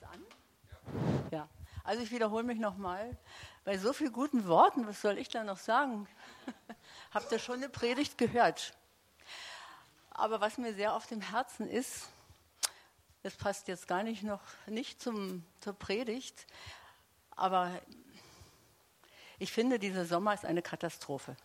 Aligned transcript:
das 0.00 0.10
an? 0.10 0.24
Ja. 1.30 1.48
Also 1.82 2.02
ich 2.02 2.10
wiederhole 2.10 2.44
mich 2.44 2.58
nochmal. 2.58 3.16
Bei 3.64 3.78
so 3.78 3.92
vielen 3.92 4.12
guten 4.12 4.46
Worten, 4.46 4.86
was 4.86 5.00
soll 5.00 5.18
ich 5.18 5.28
da 5.28 5.44
noch 5.44 5.58
sagen? 5.58 6.08
Habt 7.12 7.30
ihr 7.32 7.38
schon 7.38 7.56
eine 7.56 7.68
Predigt 7.68 8.18
gehört? 8.18 8.74
Aber 10.10 10.40
was 10.40 10.58
mir 10.58 10.74
sehr 10.74 10.94
auf 10.94 11.06
dem 11.06 11.20
Herzen 11.20 11.68
ist, 11.68 12.08
das 13.22 13.36
passt 13.36 13.68
jetzt 13.68 13.88
gar 13.88 14.02
nicht 14.02 14.22
noch 14.22 14.42
nicht 14.66 15.00
zum, 15.02 15.44
zur 15.60 15.72
Predigt, 15.72 16.46
aber 17.30 17.70
ich 19.38 19.50
finde, 19.50 19.78
dieser 19.78 20.04
Sommer 20.04 20.34
ist 20.34 20.44
eine 20.44 20.62
Katastrophe. 20.62 21.36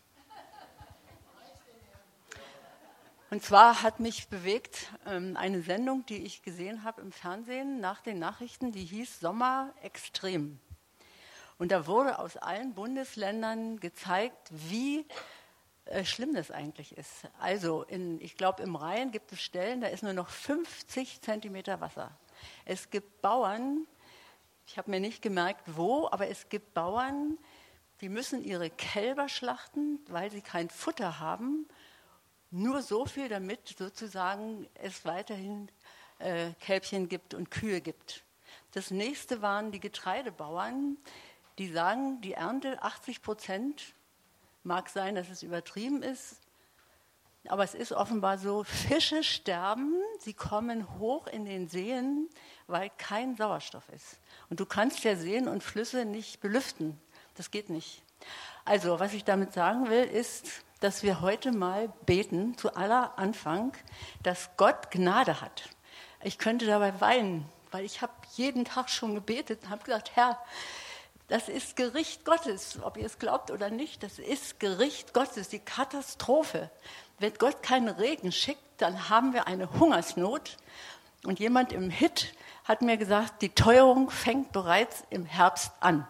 Und 3.31 3.43
zwar 3.43 3.83
hat 3.83 3.99
mich 3.99 4.27
bewegt 4.27 4.91
ähm, 5.05 5.37
eine 5.37 5.61
Sendung, 5.61 6.03
die 6.07 6.23
ich 6.23 6.41
gesehen 6.41 6.83
habe 6.83 7.01
im 7.01 7.11
Fernsehen 7.11 7.79
nach 7.79 8.01
den 8.01 8.17
Nachrichten, 8.17 8.71
die 8.71 8.83
hieß 8.83 9.19
Sommer 9.19 9.71
extrem. 9.83 10.59
Und 11.59 11.71
da 11.71 11.85
wurde 11.85 12.17
aus 12.17 12.37
allen 12.37 12.73
Bundesländern 12.73 13.79
gezeigt, 13.79 14.49
wie 14.49 15.05
äh, 15.85 16.03
schlimm 16.05 16.33
das 16.33 16.49
eigentlich 16.49 16.97
ist. 16.97 17.27
Also, 17.39 17.83
in, 17.83 18.19
ich 18.19 18.35
glaube, 18.35 18.63
im 18.63 18.75
Rhein 18.75 19.11
gibt 19.11 19.31
es 19.31 19.41
Stellen, 19.41 19.79
da 19.81 19.89
ist 19.89 20.01
nur 20.01 20.13
noch 20.13 20.29
50 20.29 21.21
Zentimeter 21.21 21.81
Wasser. 21.81 22.09
Es 22.65 22.89
gibt 22.89 23.21
Bauern, 23.21 23.85
ich 24.65 24.79
habe 24.79 24.89
mir 24.89 24.99
nicht 24.99 25.21
gemerkt, 25.21 25.61
wo, 25.67 26.07
aber 26.09 26.29
es 26.29 26.49
gibt 26.49 26.73
Bauern, 26.73 27.37
die 28.01 28.09
müssen 28.09 28.43
ihre 28.43 28.71
Kälber 28.71 29.29
schlachten, 29.29 29.99
weil 30.07 30.31
sie 30.31 30.41
kein 30.41 30.71
Futter 30.71 31.19
haben 31.19 31.67
nur 32.51 32.81
so 32.81 33.05
viel, 33.05 33.29
damit 33.29 33.75
sozusagen 33.77 34.67
es 34.75 35.05
weiterhin 35.05 35.69
äh, 36.19 36.51
Kälbchen 36.59 37.09
gibt 37.09 37.33
und 37.33 37.51
Kühe 37.51 37.81
gibt. 37.81 38.23
Das 38.71 38.91
nächste 38.91 39.41
waren 39.41 39.71
die 39.71 39.79
Getreidebauern, 39.79 40.97
die 41.57 41.71
sagen, 41.71 42.21
die 42.21 42.33
Ernte 42.33 42.81
80 42.81 43.21
Prozent, 43.21 43.93
mag 44.63 44.89
sein, 44.89 45.15
dass 45.15 45.29
es 45.29 45.43
übertrieben 45.43 46.03
ist, 46.03 46.41
aber 47.47 47.63
es 47.63 47.73
ist 47.73 47.93
offenbar 47.93 48.37
so, 48.37 48.63
Fische 48.63 49.23
sterben, 49.23 49.95
sie 50.19 50.33
kommen 50.33 50.99
hoch 50.99 51.27
in 51.27 51.45
den 51.45 51.67
Seen, 51.67 52.29
weil 52.67 52.91
kein 52.97 53.35
Sauerstoff 53.35 53.87
ist. 53.89 54.19
Und 54.49 54.59
du 54.59 54.65
kannst 54.65 55.03
ja 55.03 55.15
Seen 55.15 55.47
und 55.47 55.63
Flüsse 55.63 56.05
nicht 56.05 56.41
belüften. 56.41 56.99
Das 57.35 57.49
geht 57.49 57.69
nicht. 57.69 58.03
Also, 58.65 58.99
was 58.99 59.13
ich 59.13 59.23
damit 59.23 59.53
sagen 59.53 59.89
will, 59.89 60.03
ist, 60.03 60.63
dass 60.79 61.03
wir 61.03 61.21
heute 61.21 61.51
mal 61.51 61.91
beten, 62.05 62.57
zu 62.57 62.75
aller 62.75 63.17
Anfang, 63.17 63.73
dass 64.23 64.49
Gott 64.57 64.91
Gnade 64.91 65.41
hat. 65.41 65.69
Ich 66.23 66.37
könnte 66.37 66.65
dabei 66.65 66.99
weinen, 67.01 67.45
weil 67.71 67.85
ich 67.85 68.01
habe 68.01 68.13
jeden 68.35 68.65
Tag 68.65 68.89
schon 68.89 69.15
gebetet 69.15 69.63
und 69.63 69.69
habe 69.69 69.83
gesagt, 69.83 70.11
Herr, 70.15 70.39
das 71.27 71.47
ist 71.47 71.75
Gericht 71.75 72.25
Gottes, 72.25 72.79
ob 72.81 72.97
ihr 72.97 73.05
es 73.05 73.19
glaubt 73.19 73.51
oder 73.51 73.69
nicht, 73.69 74.01
das 74.01 74.17
ist 74.17 74.59
Gericht 74.59 75.13
Gottes, 75.13 75.49
die 75.49 75.59
Katastrophe. 75.59 76.71
Wenn 77.19 77.33
Gott 77.35 77.61
keinen 77.61 77.89
Regen 77.89 78.31
schickt, 78.31 78.63
dann 78.77 79.09
haben 79.09 79.33
wir 79.33 79.45
eine 79.45 79.71
Hungersnot. 79.79 80.57
Und 81.25 81.39
jemand 81.39 81.71
im 81.71 81.89
Hit 81.89 82.33
hat 82.63 82.81
mir 82.81 82.97
gesagt, 82.97 83.41
die 83.41 83.49
Teuerung 83.49 84.09
fängt 84.09 84.51
bereits 84.53 85.03
im 85.09 85.25
Herbst 85.25 85.71
an. 85.81 86.07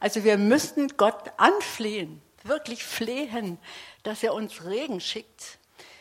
Also 0.00 0.24
wir 0.24 0.38
müssen 0.38 0.96
Gott 0.96 1.32
anflehen, 1.36 2.22
wirklich 2.48 2.84
flehen, 2.84 3.58
dass 4.02 4.22
er 4.22 4.34
uns 4.34 4.64
Regen 4.64 5.00
schickt. 5.00 5.58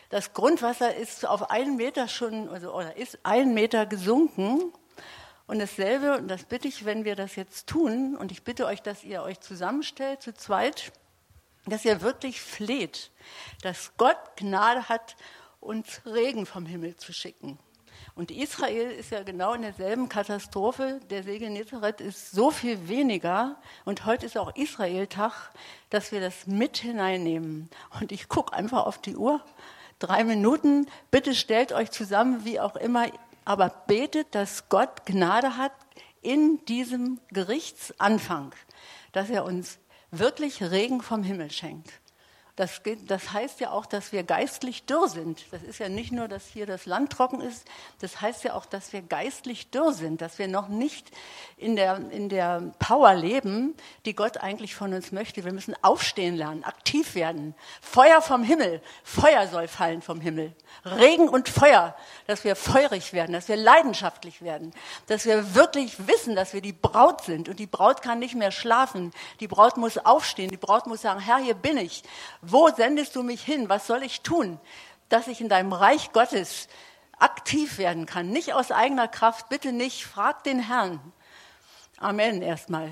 Das 0.09 0.33
Grundwasser 0.33 0.95
ist 0.95 1.25
auf 1.25 1.49
einen 1.49 1.75
Meter 1.77 2.07
schon, 2.07 2.49
also, 2.49 2.73
oder 2.73 2.95
ist 2.95 3.19
einen 3.23 3.53
Meter 3.53 3.85
gesunken. 3.85 4.71
Und 5.47 5.59
dasselbe, 5.59 6.17
und 6.17 6.27
das 6.27 6.43
bitte 6.43 6.67
ich, 6.67 6.85
wenn 6.85 7.05
wir 7.05 7.15
das 7.15 7.35
jetzt 7.35 7.67
tun, 7.67 8.15
und 8.15 8.31
ich 8.31 8.43
bitte 8.43 8.65
euch, 8.65 8.81
dass 8.81 9.03
ihr 9.03 9.21
euch 9.21 9.39
zusammenstellt 9.39 10.21
zu 10.21 10.33
zweit, 10.33 10.91
dass 11.65 11.85
ihr 11.85 12.01
wirklich 12.01 12.41
fleht, 12.41 13.11
dass 13.61 13.91
Gott 13.97 14.17
Gnade 14.37 14.89
hat, 14.89 15.15
uns 15.59 16.01
Regen 16.05 16.45
vom 16.45 16.65
Himmel 16.65 16.95
zu 16.95 17.13
schicken. 17.13 17.59
Und 18.15 18.31
Israel 18.31 18.91
ist 18.91 19.11
ja 19.11 19.23
genau 19.23 19.53
in 19.53 19.61
derselben 19.61 20.07
Katastrophe. 20.07 21.01
Der 21.09 21.21
See 21.23 21.37
Genezareth 21.37 21.99
ist 21.99 22.31
so 22.31 22.49
viel 22.49 22.87
weniger. 22.87 23.57
Und 23.83 24.05
heute 24.05 24.25
ist 24.25 24.37
auch 24.37 24.55
Israel-Tag, 24.55 25.51
dass 25.89 26.13
wir 26.13 26.21
das 26.21 26.47
mit 26.47 26.77
hineinnehmen. 26.77 27.69
Und 27.99 28.13
ich 28.13 28.29
gucke 28.29 28.53
einfach 28.53 28.85
auf 28.85 28.99
die 28.99 29.17
Uhr. 29.17 29.41
Drei 29.99 30.23
Minuten. 30.23 30.87
Bitte 31.11 31.35
stellt 31.35 31.73
euch 31.73 31.91
zusammen, 31.91 32.45
wie 32.45 32.61
auch 32.61 32.77
immer. 32.77 33.07
Aber 33.43 33.67
betet, 33.85 34.33
dass 34.33 34.69
Gott 34.69 35.05
Gnade 35.05 35.57
hat 35.57 35.73
in 36.21 36.63
diesem 36.65 37.19
Gerichtsanfang. 37.31 38.55
Dass 39.11 39.29
er 39.29 39.43
uns 39.43 39.77
wirklich 40.11 40.63
Regen 40.63 41.01
vom 41.01 41.21
Himmel 41.21 41.51
schenkt. 41.51 41.91
Das, 42.55 42.81
das, 43.07 43.33
heißt 43.33 43.59
ja 43.59 43.71
auch, 43.71 43.85
dass 43.85 44.13
wir 44.13 44.23
geistlich 44.23 44.85
dürr 44.85 45.09
sind. 45.09 45.45
Das 45.51 45.61
ist 45.61 45.79
ja 45.79 45.89
nicht 45.89 46.13
nur, 46.13 46.29
dass 46.29 46.47
hier 46.47 46.65
das 46.65 46.85
Land 46.85 47.11
trocken 47.11 47.41
ist, 47.41 47.67
das 47.99 48.21
heißt 48.21 48.45
ja 48.45 48.53
auch, 48.53 48.65
dass 48.65 48.93
wir 48.93 49.01
geistlich 49.01 49.71
dürr 49.71 49.91
sind, 49.91 50.21
dass 50.21 50.39
wir 50.39 50.47
noch 50.47 50.69
nicht 50.69 51.11
in 51.57 51.75
der, 51.75 51.99
in 52.11 52.29
der 52.29 52.73
Power 52.79 53.13
leben, 53.13 53.75
die 54.05 54.15
Gott 54.15 54.37
eigentlich 54.37 54.73
von 54.73 54.93
uns 54.93 55.11
möchte. 55.11 55.43
Wir 55.43 55.51
müssen 55.51 55.75
aufstehen 55.81 56.37
lernen, 56.37 56.63
aktiv 56.63 57.13
werden. 57.13 57.55
Feuer 57.81 58.21
vom 58.21 58.41
Himmel, 58.41 58.81
Feuer 59.03 59.47
soll 59.47 59.67
fallen 59.67 60.01
vom 60.01 60.21
Himmel. 60.21 60.55
Regen 60.85 61.27
und 61.27 61.49
Feuer, 61.49 61.93
dass 62.25 62.45
wir 62.45 62.55
feurig 62.55 63.11
werden, 63.11 63.33
dass 63.33 63.49
wir 63.49 63.57
leidenschaftlich 63.57 64.41
werden, 64.41 64.73
dass 65.07 65.25
wir 65.25 65.55
wirklich 65.55 66.07
wissen, 66.07 66.37
dass 66.37 66.53
wir 66.53 66.61
die 66.61 66.73
Braut 66.73 67.25
sind 67.25 67.49
und 67.49 67.59
die 67.59 67.67
Braut 67.67 68.01
kann 68.01 68.19
nicht 68.19 68.35
mehr 68.35 68.51
schlafen. 68.51 69.11
Die 69.41 69.47
Braut 69.47 69.75
muss 69.75 69.97
aufstehen, 69.97 70.51
die 70.51 70.57
Braut 70.57 70.87
muss 70.87 71.01
sagen, 71.01 71.19
Herr, 71.19 71.39
hier 71.39 71.55
bin 71.55 71.77
ich. 71.77 72.03
Wo 72.47 72.69
sendest 72.69 73.15
du 73.15 73.23
mich 73.23 73.41
hin? 73.41 73.69
Was 73.69 73.87
soll 73.87 74.03
ich 74.03 74.21
tun, 74.21 74.59
dass 75.09 75.27
ich 75.27 75.41
in 75.41 75.49
deinem 75.49 75.73
Reich 75.73 76.11
Gottes 76.11 76.67
aktiv 77.17 77.77
werden 77.77 78.05
kann? 78.05 78.29
Nicht 78.29 78.53
aus 78.53 78.71
eigener 78.71 79.07
Kraft, 79.07 79.49
bitte 79.49 79.71
nicht. 79.71 80.05
Frag 80.05 80.43
den 80.43 80.59
Herrn. 80.59 80.99
Amen 81.97 82.41
erstmal. 82.41 82.91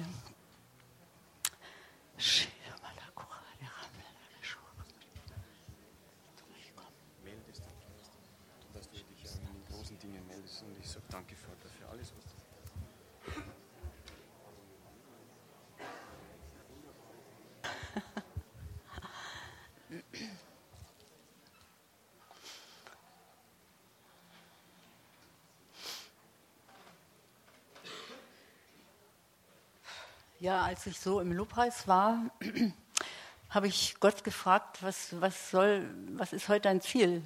Ja, 30.44 30.64
als 30.64 30.86
ich 30.88 31.00
so 31.00 31.22
im 31.22 31.32
Lobpreis 31.32 31.88
war, 31.88 32.30
habe 33.50 33.68
ich 33.68 33.96
Gott 34.02 34.26
gefragt, 34.26 34.84
was, 34.84 35.22
was, 35.22 35.52
soll, 35.52 35.90
was 36.18 36.34
ist 36.34 36.50
heute 36.50 36.64
dein 36.64 36.82
Ziel? 36.82 37.24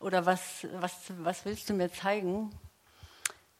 Oder 0.00 0.26
was, 0.26 0.66
was, 0.72 0.96
was 1.18 1.44
willst 1.44 1.70
du 1.70 1.74
mir 1.74 1.92
zeigen? 1.92 2.50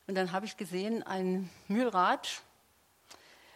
Und 0.09 0.17
dann 0.17 0.33
habe 0.33 0.47
ich 0.47 0.57
gesehen 0.57 1.05
ein 1.05 1.51
Mühlrad. 1.69 2.43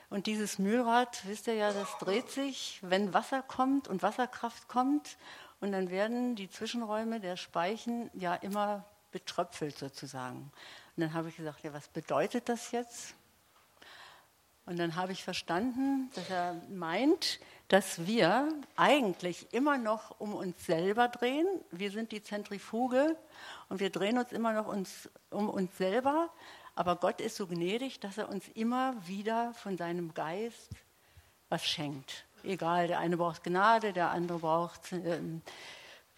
Und 0.08 0.28
dieses 0.28 0.60
Mühlrad, 0.60 1.26
wisst 1.26 1.48
ihr 1.48 1.54
ja, 1.54 1.72
das 1.72 1.98
dreht 1.98 2.30
sich, 2.30 2.78
wenn 2.82 3.12
Wasser 3.12 3.42
kommt 3.42 3.88
und 3.88 4.04
Wasserkraft 4.04 4.68
kommt. 4.68 5.16
Und 5.60 5.72
dann 5.72 5.90
werden 5.90 6.36
die 6.36 6.48
Zwischenräume 6.48 7.18
der 7.18 7.36
Speichen 7.36 8.08
ja 8.14 8.36
immer 8.36 8.84
betröpfelt 9.10 9.76
sozusagen. 9.76 10.52
Und 10.96 11.00
dann 11.00 11.12
habe 11.12 11.28
ich 11.28 11.36
gesagt, 11.38 11.64
ja, 11.64 11.72
was 11.72 11.88
bedeutet 11.88 12.48
das 12.48 12.70
jetzt? 12.70 13.16
Und 14.68 14.78
dann 14.78 14.96
habe 14.96 15.12
ich 15.12 15.24
verstanden, 15.24 16.10
dass 16.14 16.28
er 16.28 16.60
meint, 16.68 17.40
dass 17.68 18.06
wir 18.06 18.52
eigentlich 18.76 19.46
immer 19.54 19.78
noch 19.78 20.20
um 20.20 20.34
uns 20.34 20.66
selber 20.66 21.08
drehen. 21.08 21.46
Wir 21.70 21.90
sind 21.90 22.12
die 22.12 22.22
Zentrifuge 22.22 23.16
und 23.70 23.80
wir 23.80 23.88
drehen 23.88 24.18
uns 24.18 24.30
immer 24.30 24.52
noch 24.52 24.66
uns, 24.66 25.08
um 25.30 25.48
uns 25.48 25.74
selber. 25.78 26.28
Aber 26.74 26.96
Gott 26.96 27.22
ist 27.22 27.36
so 27.36 27.46
gnädig, 27.46 27.98
dass 28.00 28.18
er 28.18 28.28
uns 28.28 28.46
immer 28.48 28.94
wieder 29.06 29.54
von 29.54 29.78
seinem 29.78 30.12
Geist 30.12 30.68
was 31.48 31.64
schenkt. 31.64 32.26
Egal, 32.44 32.88
der 32.88 32.98
eine 32.98 33.16
braucht 33.16 33.44
Gnade, 33.44 33.94
der 33.94 34.10
andere 34.10 34.40
braucht 34.40 34.92
äh, 34.92 35.18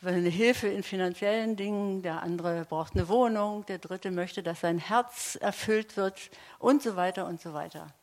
eine 0.05 0.29
Hilfe 0.29 0.67
in 0.67 0.82
finanziellen 0.82 1.55
Dingen, 1.55 2.03
der 2.03 2.20
andere 2.25 2.64
braucht 2.64 2.96
eine 2.96 3.06
Wohnung, 3.06 3.64
der 3.67 3.79
dritte 3.79 4.11
möchte, 4.11 4.43
dass 4.43 4.62
sein 4.62 4.79
Herz 4.79 5.37
erfüllt 5.41 5.96
wird 5.96 6.31
und 6.58 6.82
so 6.82 6.96
weiter 6.96 7.26
und 7.26 7.41
so 7.41 7.55
weiter. 7.55 7.94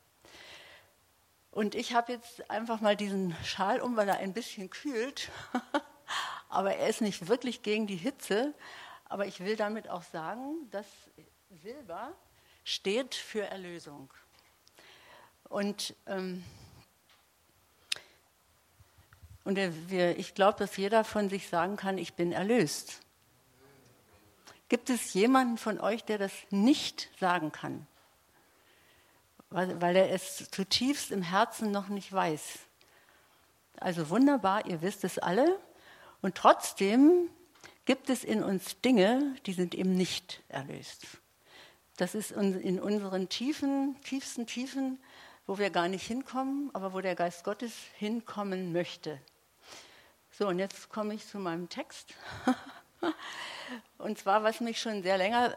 Und 1.58 1.74
ich 1.74 1.92
habe 1.92 2.12
jetzt 2.12 2.48
einfach 2.52 2.80
mal 2.80 2.94
diesen 2.94 3.34
Schal 3.42 3.80
um, 3.80 3.96
weil 3.96 4.08
er 4.08 4.18
ein 4.18 4.32
bisschen 4.32 4.70
kühlt. 4.70 5.28
Aber 6.48 6.76
er 6.76 6.86
ist 6.86 7.00
nicht 7.00 7.26
wirklich 7.26 7.62
gegen 7.62 7.88
die 7.88 7.96
Hitze. 7.96 8.54
Aber 9.06 9.26
ich 9.26 9.40
will 9.40 9.56
damit 9.56 9.88
auch 9.88 10.04
sagen, 10.04 10.70
dass 10.70 10.86
Silber 11.60 12.12
steht 12.62 13.16
für 13.16 13.42
Erlösung. 13.42 14.08
Und, 15.48 15.96
ähm, 16.06 16.44
und 19.42 19.56
wir, 19.90 20.16
ich 20.16 20.34
glaube, 20.34 20.60
dass 20.60 20.76
jeder 20.76 21.02
von 21.02 21.28
sich 21.28 21.48
sagen 21.48 21.76
kann, 21.76 21.98
ich 21.98 22.14
bin 22.14 22.30
erlöst. 22.30 23.00
Gibt 24.68 24.90
es 24.90 25.12
jemanden 25.12 25.58
von 25.58 25.80
euch, 25.80 26.04
der 26.04 26.18
das 26.18 26.32
nicht 26.50 27.10
sagen 27.18 27.50
kann? 27.50 27.88
Weil, 29.50 29.80
weil 29.80 29.96
er 29.96 30.10
es 30.10 30.50
zutiefst 30.50 31.10
im 31.10 31.22
Herzen 31.22 31.70
noch 31.70 31.88
nicht 31.88 32.12
weiß. 32.12 32.58
Also 33.80 34.10
wunderbar, 34.10 34.66
ihr 34.66 34.82
wisst 34.82 35.04
es 35.04 35.18
alle. 35.18 35.58
Und 36.20 36.34
trotzdem 36.34 37.30
gibt 37.84 38.10
es 38.10 38.24
in 38.24 38.42
uns 38.42 38.80
Dinge, 38.80 39.36
die 39.46 39.52
sind 39.52 39.74
eben 39.74 39.94
nicht 39.94 40.42
erlöst. 40.48 41.06
Das 41.96 42.14
ist 42.14 42.32
in 42.32 42.78
unseren 42.78 43.28
tiefen, 43.28 43.96
tiefsten 44.04 44.46
Tiefen, 44.46 44.98
wo 45.46 45.58
wir 45.58 45.70
gar 45.70 45.88
nicht 45.88 46.06
hinkommen, 46.06 46.70
aber 46.74 46.92
wo 46.92 47.00
der 47.00 47.14
Geist 47.14 47.42
Gottes 47.42 47.72
hinkommen 47.94 48.72
möchte. 48.72 49.18
So, 50.30 50.46
und 50.46 50.58
jetzt 50.58 50.90
komme 50.90 51.14
ich 51.14 51.26
zu 51.26 51.38
meinem 51.38 51.68
Text. 51.68 52.14
Und 53.98 54.16
zwar, 54.16 54.44
was 54.44 54.60
mich 54.60 54.80
schon 54.80 55.02
sehr 55.02 55.18
länger, 55.18 55.56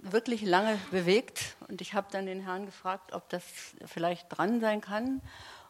wirklich 0.00 0.40
lange 0.42 0.78
bewegt. 0.90 1.56
Und 1.68 1.82
ich 1.82 1.92
habe 1.92 2.08
dann 2.10 2.24
den 2.24 2.40
Herrn 2.40 2.64
gefragt, 2.64 3.12
ob 3.12 3.28
das 3.28 3.44
vielleicht 3.84 4.26
dran 4.30 4.60
sein 4.60 4.80
kann. 4.80 5.20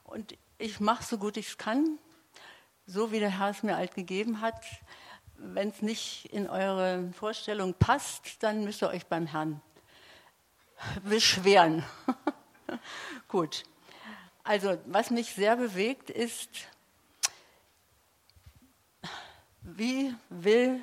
Und 0.05 0.37
ich 0.59 0.79
mache 0.79 1.03
so 1.03 1.19
gut 1.19 1.37
ich 1.37 1.49
es 1.49 1.59
kann, 1.59 1.99
so 2.87 3.11
wie 3.11 3.19
der 3.19 3.41
Herr 3.41 3.51
es 3.51 3.65
mir 3.65 3.77
alt 3.77 3.97
gegeben 3.97 4.41
hat. 4.41 4.65
Wenn 5.35 5.71
es 5.71 5.83
nicht 5.83 6.27
in 6.27 6.49
eure 6.49 7.11
Vorstellung 7.13 7.75
passt, 7.75 8.41
dann 8.45 8.63
müsst 8.63 8.83
ihr 8.83 8.89
euch 8.89 9.07
beim 9.07 9.27
Herrn 9.27 9.61
beschweren. 11.03 11.85
gut. 13.29 13.65
Also, 14.45 14.79
was 14.87 15.11
mich 15.11 15.35
sehr 15.35 15.57
bewegt, 15.57 16.09
ist, 16.09 16.51
wie 19.63 20.15
will 20.29 20.81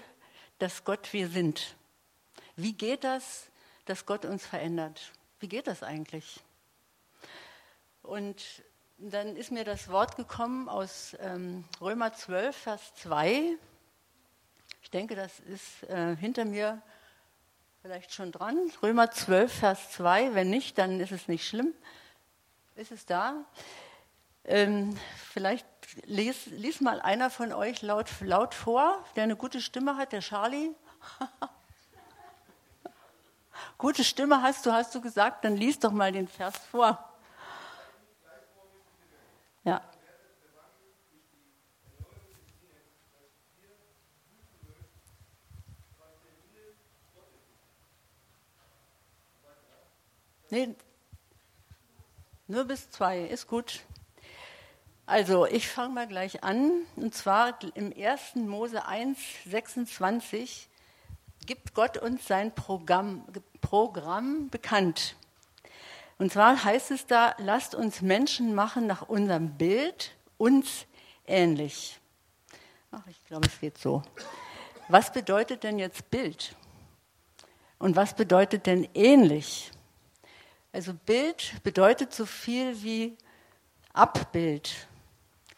dass 0.59 0.83
Gott 0.83 1.11
wir 1.13 1.29
sind. 1.29 1.75
Wie 2.55 2.73
geht 2.73 3.03
das, 3.03 3.49
dass 3.85 4.05
Gott 4.05 4.25
uns 4.25 4.45
verändert? 4.45 5.11
Wie 5.39 5.47
geht 5.47 5.67
das 5.67 5.83
eigentlich? 5.83 6.41
Und 8.03 8.43
dann 8.97 9.35
ist 9.35 9.51
mir 9.51 9.63
das 9.63 9.89
Wort 9.89 10.17
gekommen 10.17 10.67
aus 10.67 11.15
ähm, 11.21 11.63
Römer 11.79 12.13
12, 12.13 12.55
Vers 12.55 12.93
2. 12.95 13.57
Ich 14.81 14.91
denke, 14.91 15.15
das 15.15 15.39
ist 15.39 15.83
äh, 15.83 16.15
hinter 16.17 16.43
mir 16.43 16.81
vielleicht 17.81 18.13
schon 18.13 18.31
dran. 18.31 18.71
Römer 18.83 19.11
12, 19.11 19.59
Vers 19.59 19.91
2. 19.91 20.35
Wenn 20.35 20.49
nicht, 20.49 20.77
dann 20.77 20.99
ist 20.99 21.11
es 21.11 21.27
nicht 21.27 21.47
schlimm. 21.47 21.73
Ist 22.75 22.91
es 22.91 23.05
da? 23.05 23.45
Ähm, 24.45 24.97
vielleicht 25.31 25.65
lies, 26.05 26.47
lies 26.47 26.81
mal 26.81 27.01
einer 27.01 27.29
von 27.29 27.53
euch 27.53 27.81
laut, 27.81 28.07
laut 28.21 28.53
vor, 28.53 29.03
der 29.15 29.23
eine 29.23 29.35
gute 29.35 29.61
Stimme 29.61 29.97
hat, 29.97 30.11
der 30.11 30.21
Charlie. 30.21 30.71
gute 33.77 34.03
Stimme 34.03 34.41
hast 34.41 34.65
du, 34.65 34.71
hast 34.71 34.93
du 34.95 35.01
gesagt, 35.01 35.45
dann 35.45 35.55
lies 35.55 35.79
doch 35.79 35.91
mal 35.91 36.11
den 36.11 36.27
Vers 36.27 36.57
vor. 36.71 37.03
Ja. 39.63 39.81
Nee, 50.51 50.75
nur 52.47 52.65
bis 52.65 52.89
zwei, 52.89 53.25
ist 53.25 53.45
gut. 53.45 53.83
Also, 55.09 55.47
ich 55.47 55.67
fange 55.67 55.95
mal 55.95 56.07
gleich 56.07 56.43
an. 56.43 56.83
Und 56.95 57.15
zwar 57.15 57.57
im 57.73 57.91
1. 57.91 58.35
Mose 58.35 58.85
1, 58.85 59.17
26 59.49 60.69
gibt 61.47 61.73
Gott 61.73 61.97
uns 61.97 62.27
sein 62.27 62.53
Programm, 62.53 63.25
Programm 63.59 64.49
bekannt. 64.51 65.15
Und 66.19 66.31
zwar 66.31 66.63
heißt 66.63 66.91
es 66.91 67.07
da, 67.07 67.33
lasst 67.39 67.73
uns 67.73 68.03
Menschen 68.03 68.53
machen 68.53 68.85
nach 68.85 69.01
unserem 69.01 69.57
Bild, 69.57 70.15
uns 70.37 70.85
ähnlich. 71.25 71.99
Ach, 72.91 73.07
ich 73.07 73.25
glaube, 73.25 73.47
es 73.47 73.59
geht 73.59 73.79
so. 73.79 74.03
Was 74.89 75.11
bedeutet 75.11 75.63
denn 75.63 75.79
jetzt 75.79 76.11
Bild? 76.11 76.55
Und 77.79 77.95
was 77.95 78.15
bedeutet 78.15 78.67
denn 78.67 78.87
ähnlich? 78.93 79.71
Also 80.71 80.93
Bild 80.93 81.53
bedeutet 81.63 82.13
so 82.13 82.27
viel 82.27 82.83
wie 82.83 83.17
Abbild 83.91 84.87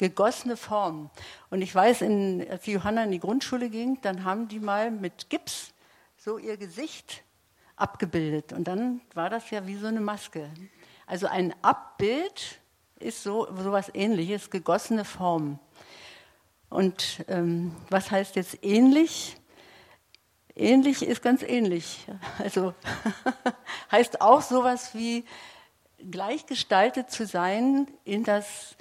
gegossene 0.02 0.58
Form. 0.58 1.12
Und 1.52 1.62
ich 1.62 1.74
weiß, 1.74 2.02
in, 2.02 2.44
als 2.50 2.66
Johanna 2.66 3.04
in 3.04 3.12
die 3.12 3.20
Grundschule 3.20 3.70
ging, 3.70 4.00
dann 4.02 4.24
haben 4.24 4.48
die 4.48 4.60
mal 4.60 4.90
mit 4.90 5.30
Gips 5.30 5.74
so 6.18 6.40
ihr 6.40 6.58
Gesicht 6.58 7.24
abgebildet. 7.76 8.52
Und 8.52 8.68
dann 8.68 9.02
war 9.14 9.30
das 9.30 9.52
ja 9.52 9.68
wie 9.68 9.76
so 9.76 9.86
eine 9.86 10.02
Maske. 10.02 10.50
Also 11.06 11.28
ein 11.28 11.54
Abbild 11.62 12.60
ist 13.00 13.22
so 13.22 13.48
was 13.52 13.94
Ähnliches, 13.94 14.50
gegossene 14.50 15.06
Form. 15.06 15.60
Und 16.72 17.24
ähm, 17.28 17.76
was 17.92 18.10
heißt 18.10 18.36
jetzt 18.38 18.64
ähnlich? 18.64 19.38
Ähnlich 20.56 21.04
ist 21.04 21.22
ganz 21.22 21.44
ähnlich. 21.44 22.08
Also 22.40 22.74
heißt 23.92 24.20
auch 24.22 24.42
sowas 24.42 24.96
wie 24.96 25.26
gleichgestaltet 26.10 27.12
zu 27.12 27.28
sein 27.28 27.88
in 28.04 28.24
das 28.24 28.76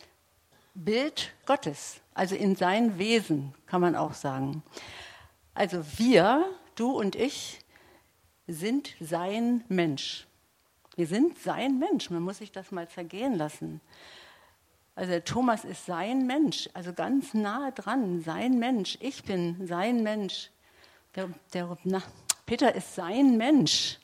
Bild 0.75 1.32
Gottes, 1.46 2.00
also 2.14 2.34
in 2.34 2.56
sein 2.56 2.99
Wesen, 2.99 3.55
kann 3.67 3.81
man 3.81 3.96
auch 3.96 4.14
sagen. 4.14 4.62
Also 5.55 5.84
wir, 5.96 6.49
du 6.76 6.93
und 6.93 7.17
ich, 7.17 7.58
sind 8.46 8.94
sein 9.00 9.64
Mensch. 9.69 10.26
Wir 10.96 11.06
sind 11.06 11.38
sein 11.38 11.78
Mensch, 11.78 12.11
man 12.11 12.22
muss 12.22 12.38
sich 12.38 12.52
das 12.52 12.72
mal 12.72 12.88
zergehen 12.88 13.34
lassen. 13.34 13.81
Also 14.94 15.11
der 15.12 15.25
Thomas 15.25 15.64
ist 15.64 15.87
sein 15.87 16.26
Mensch, 16.26 16.69
also 16.75 16.93
ganz 16.93 17.32
nah 17.32 17.70
dran, 17.70 18.20
sein 18.22 18.58
Mensch. 18.58 18.99
Ich 19.00 19.25
bin 19.25 19.67
sein 19.67 20.02
Mensch. 20.02 20.50
Der, 21.14 21.28
der, 21.55 21.76
na, 21.84 22.02
Peter 22.46 22.75
ist 22.75 22.94
sein 22.94 23.37
Mensch. 23.37 23.99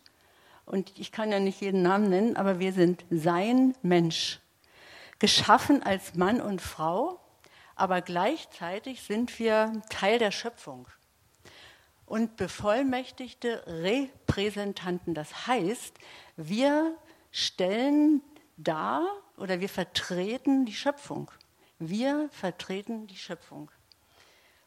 Und 0.64 0.92
ich 0.98 1.12
kann 1.12 1.30
ja 1.30 1.38
nicht 1.38 1.60
jeden 1.60 1.82
Namen 1.82 2.10
nennen, 2.10 2.37
aber 2.37 2.58
wir 2.58 2.73
sind 2.73 3.04
sein 3.11 3.75
Mensch 3.82 4.40
geschaffen 5.18 5.82
als 5.82 6.14
Mann 6.14 6.40
und 6.40 6.61
Frau, 6.61 7.20
aber 7.75 8.00
gleichzeitig 8.00 9.02
sind 9.02 9.38
wir 9.38 9.82
Teil 9.90 10.18
der 10.18 10.30
Schöpfung 10.30 10.88
und 12.06 12.37
bevollmächtigte 12.37 13.64
Repräsentanten. 13.66 15.14
Das 15.14 15.46
heißt, 15.46 15.94
wir 16.37 16.96
stellen 17.30 18.23
dar 18.56 19.06
oder 19.37 19.61
wir 19.61 19.68
vertreten 19.68 20.64
die 20.64 20.75
Schöpfung. 20.75 21.30
Wir 21.78 22.30
vertreten 22.32 23.06
die 23.06 23.16
Schöpfung. 23.16 23.70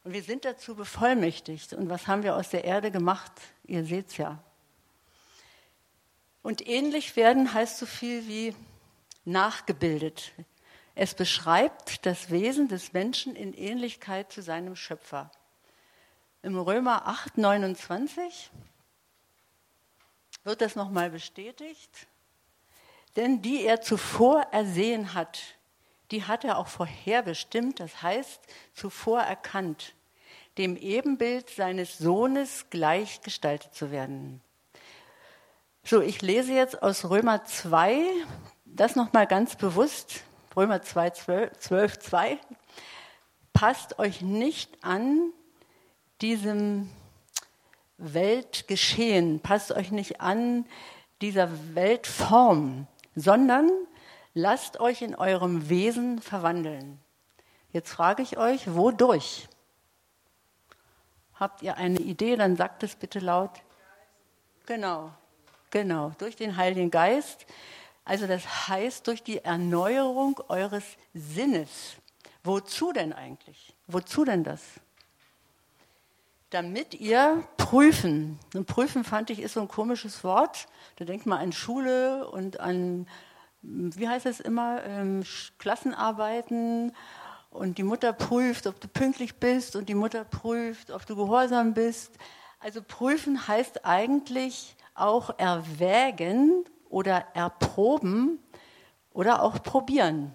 Und 0.03 0.13
wir 0.13 0.22
sind 0.22 0.46
dazu 0.46 0.75
bevollmächtigt. 0.75 1.74
Und 1.74 1.89
was 1.89 2.08
haben 2.08 2.24
wir 2.24 2.36
aus 2.36 2.50
der 2.50 2.63
Erde 2.65 2.91
gemacht? 2.91 3.32
Ihr 3.65 3.84
seht 3.84 4.10
es 4.10 4.18
ja. 4.18 4.44
Und 6.41 6.68
ähnlich 6.68 7.15
werden 7.15 7.53
heißt 7.53 7.77
so 7.79 7.86
viel 7.86 8.27
wie 8.27 8.56
nachgebildet. 9.26 10.34
Es 10.96 11.14
beschreibt 11.14 12.06
das 12.06 12.30
Wesen 12.30 12.68
des 12.68 12.94
Menschen 12.94 13.36
in 13.36 13.54
Ähnlichkeit 13.54 14.32
zu 14.32 14.42
seinem 14.42 14.76
Schöpfer. 14.76 15.32
Im 16.42 16.58
Römer 16.58 17.08
8, 17.08 17.38
29 17.38 18.52
wird 20.44 20.62
das 20.62 20.76
nochmal 20.76 21.10
bestätigt. 21.10 22.08
Denn 23.16 23.42
die 23.42 23.64
er 23.64 23.82
zuvor 23.82 24.42
ersehen 24.52 25.14
hat, 25.14 25.40
die 26.12 26.24
hat 26.24 26.44
er 26.44 26.58
auch 26.58 26.68
vorherbestimmt, 26.68 27.80
das 27.80 28.02
heißt 28.02 28.42
zuvor 28.74 29.22
erkannt, 29.22 29.94
dem 30.58 30.76
Ebenbild 30.76 31.50
seines 31.50 31.98
Sohnes 31.98 32.66
gleichgestaltet 32.70 33.74
zu 33.74 33.92
werden. 33.92 34.42
So, 35.84 36.02
ich 36.02 36.22
lese 36.22 36.54
jetzt 36.54 36.84
aus 36.84 37.10
Römer 37.10 37.46
2, 37.46 38.02
das 38.76 38.96
nochmal 38.96 39.28
ganz 39.28 39.56
bewusst, 39.56 40.24
Römer 40.56 40.82
2, 40.82 41.10
12, 41.12 41.58
12, 41.58 42.00
2, 42.00 42.40
passt 43.54 44.00
euch 44.00 44.22
nicht 44.22 44.84
an 44.84 45.32
diesem 46.22 46.90
Weltgeschehen, 47.98 49.40
passt 49.40 49.72
euch 49.72 49.92
nicht 49.92 50.22
an 50.22 50.66
dieser 51.22 51.50
Weltform, 51.76 52.88
sondern 53.16 53.70
lasst 54.34 54.80
euch 54.80 55.02
in 55.02 55.16
eurem 55.16 55.70
Wesen 55.70 56.22
verwandeln. 56.22 57.00
Jetzt 57.72 57.92
frage 57.92 58.24
ich 58.24 58.38
euch, 58.38 58.74
wodurch? 58.74 59.48
Habt 61.36 61.62
ihr 61.62 61.78
eine 61.78 62.00
Idee? 62.00 62.36
Dann 62.36 62.56
sagt 62.56 62.84
es 62.84 62.96
bitte 62.96 63.20
laut. 63.20 63.52
Genau, 64.66 65.12
Genau, 65.72 66.12
durch 66.18 66.36
den 66.36 66.58
Heiligen 66.58 66.90
Geist. 66.90 67.46
Also 68.10 68.25
das 68.25 68.68
heißt 68.68 69.06
durch 69.06 69.22
die 69.22 69.38
Erneuerung 69.38 70.42
eures 70.48 70.84
Sinnes. 71.13 71.70
Wozu 72.44 72.92
denn 72.92 73.13
eigentlich? 73.13 73.75
Wozu 73.86 74.25
denn 74.25 74.44
das? 74.44 74.63
Damit 76.50 76.96
ihr 76.96 77.44
prüfen. 77.58 78.39
Und 78.56 78.66
prüfen 78.66 79.04
fand 79.04 79.30
ich 79.30 79.38
ist 79.38 79.54
so 79.54 79.62
ein 79.62 79.68
komisches 79.68 80.24
Wort. 80.24 80.66
Da 80.96 81.06
denkt 81.06 81.28
man 81.28 81.38
an 81.38 81.51
Schule 81.51 82.28
und 82.28 82.60
an, 82.60 83.08
wie 83.62 84.10
heißt 84.10 84.25
es 84.25 84.39
immer, 84.39 84.84
ähm, 84.86 85.24
Klassenarbeiten. 85.60 86.96
Und 87.51 87.78
die 87.78 87.84
Mutter 87.84 88.12
prüft, 88.12 88.66
ob 88.66 88.82
du 88.82 88.88
pünktlich 88.88 89.36
bist 89.36 89.75
und 89.75 89.88
die 89.88 89.94
Mutter 89.94 90.24
prüft, 90.24 90.89
ob 90.89 91.06
du 91.06 91.16
gehorsam 91.16 91.75
bist. 91.75 92.13
Also 92.60 92.82
prüfen 92.82 93.48
heißt 93.48 93.86
eigentlich 93.86 94.75
auch 94.96 95.38
erwägen 95.38 96.66
oder 96.89 97.27
erproben 97.34 98.39
oder 99.13 99.41
auch 99.43 99.63
probieren. 99.63 100.34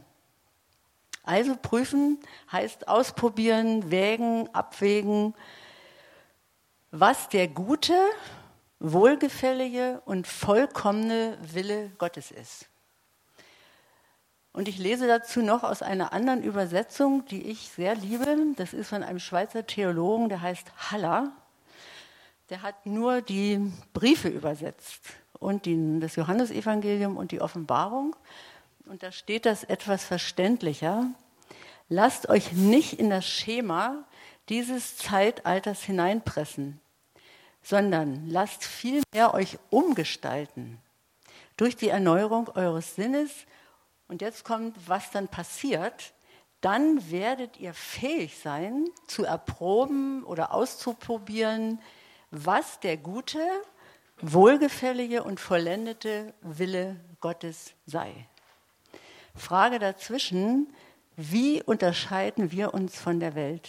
Also 1.23 1.57
prüfen 1.57 2.19
heißt 2.53 2.89
ausprobieren, 2.89 3.91
wägen, 3.91 4.49
abwägen, 4.55 5.35
was 6.91 7.29
der 7.29 7.49
gute, 7.49 7.99
wohlgefällige 8.79 10.03
und 10.05 10.27
vollkommene 10.27 11.39
Wille 11.41 11.91
Gottes 11.99 12.31
ist. 12.31 12.67
Und 14.53 14.69
ich 14.69 14.79
lese 14.79 15.09
dazu 15.09 15.41
noch 15.41 15.65
aus 15.65 15.83
einer 15.83 16.13
anderen 16.13 16.45
Übersetzung, 16.45 17.25
die 17.27 17.51
ich 17.51 17.71
sehr 17.71 17.97
liebe. 17.97 18.37
Das 18.57 18.73
ist 18.73 18.91
von 18.91 19.03
einem 19.03 19.19
Schweizer 19.19 19.67
Theologen, 19.67 20.29
der 20.29 20.43
heißt 20.43 20.93
Haller. 20.93 21.33
Der 22.51 22.63
hat 22.63 22.87
nur 22.87 23.21
die 23.23 23.73
Briefe 23.95 24.29
übersetzt 24.29 25.24
und 25.45 25.67
die, 25.67 26.01
das 26.01 26.17
Johannesevangelium 26.17 27.17
und 27.17 27.31
die 27.31 27.41
Offenbarung. 27.41 28.17
Und 28.87 29.03
da 29.03 29.13
steht 29.13 29.47
das 29.47 29.65
etwas 29.65 30.05
verständlicher. 30.05 31.07
Lasst 31.89 32.29
euch 32.29 32.53
nicht 32.53 32.99
in 32.99 33.11
das 33.11 33.27
Schema 33.27 34.05
dieses 34.49 34.97
Zeitalters 34.97 35.83
hineinpressen, 35.83 36.81
sondern 37.63 38.29
lasst 38.29 38.65
vielmehr 38.65 39.35
euch 39.35 39.59
umgestalten 39.71 40.79
durch 41.57 41.77
die 41.77 41.89
Erneuerung 41.89 42.49
eures 42.49 42.95
Sinnes. 42.95 43.31
Und 44.09 44.23
jetzt 44.23 44.45
kommt, 44.45 44.77
was 44.87 45.11
dann 45.11 45.29
passiert. 45.29 46.13
Dann 46.61 47.11
werdet 47.11 47.59
ihr 47.59 47.75
fähig 47.75 48.39
sein, 48.39 48.87
zu 49.07 49.25
erproben 49.25 50.25
oder 50.25 50.55
auszuprobieren, 50.55 51.79
was 52.31 52.81
der 52.81 52.97
gute, 52.97 53.41
wohlgefällige 54.33 55.23
und 55.23 55.39
vollendete 55.39 56.33
Wille 56.41 56.97
Gottes 57.21 57.75
sei. 57.85 58.27
Frage 59.35 59.79
dazwischen, 59.79 60.73
wie 61.17 61.63
unterscheiden 61.63 62.51
wir 62.51 62.73
uns 62.73 62.99
von 62.99 63.21
der 63.21 63.35
Welt? 63.35 63.69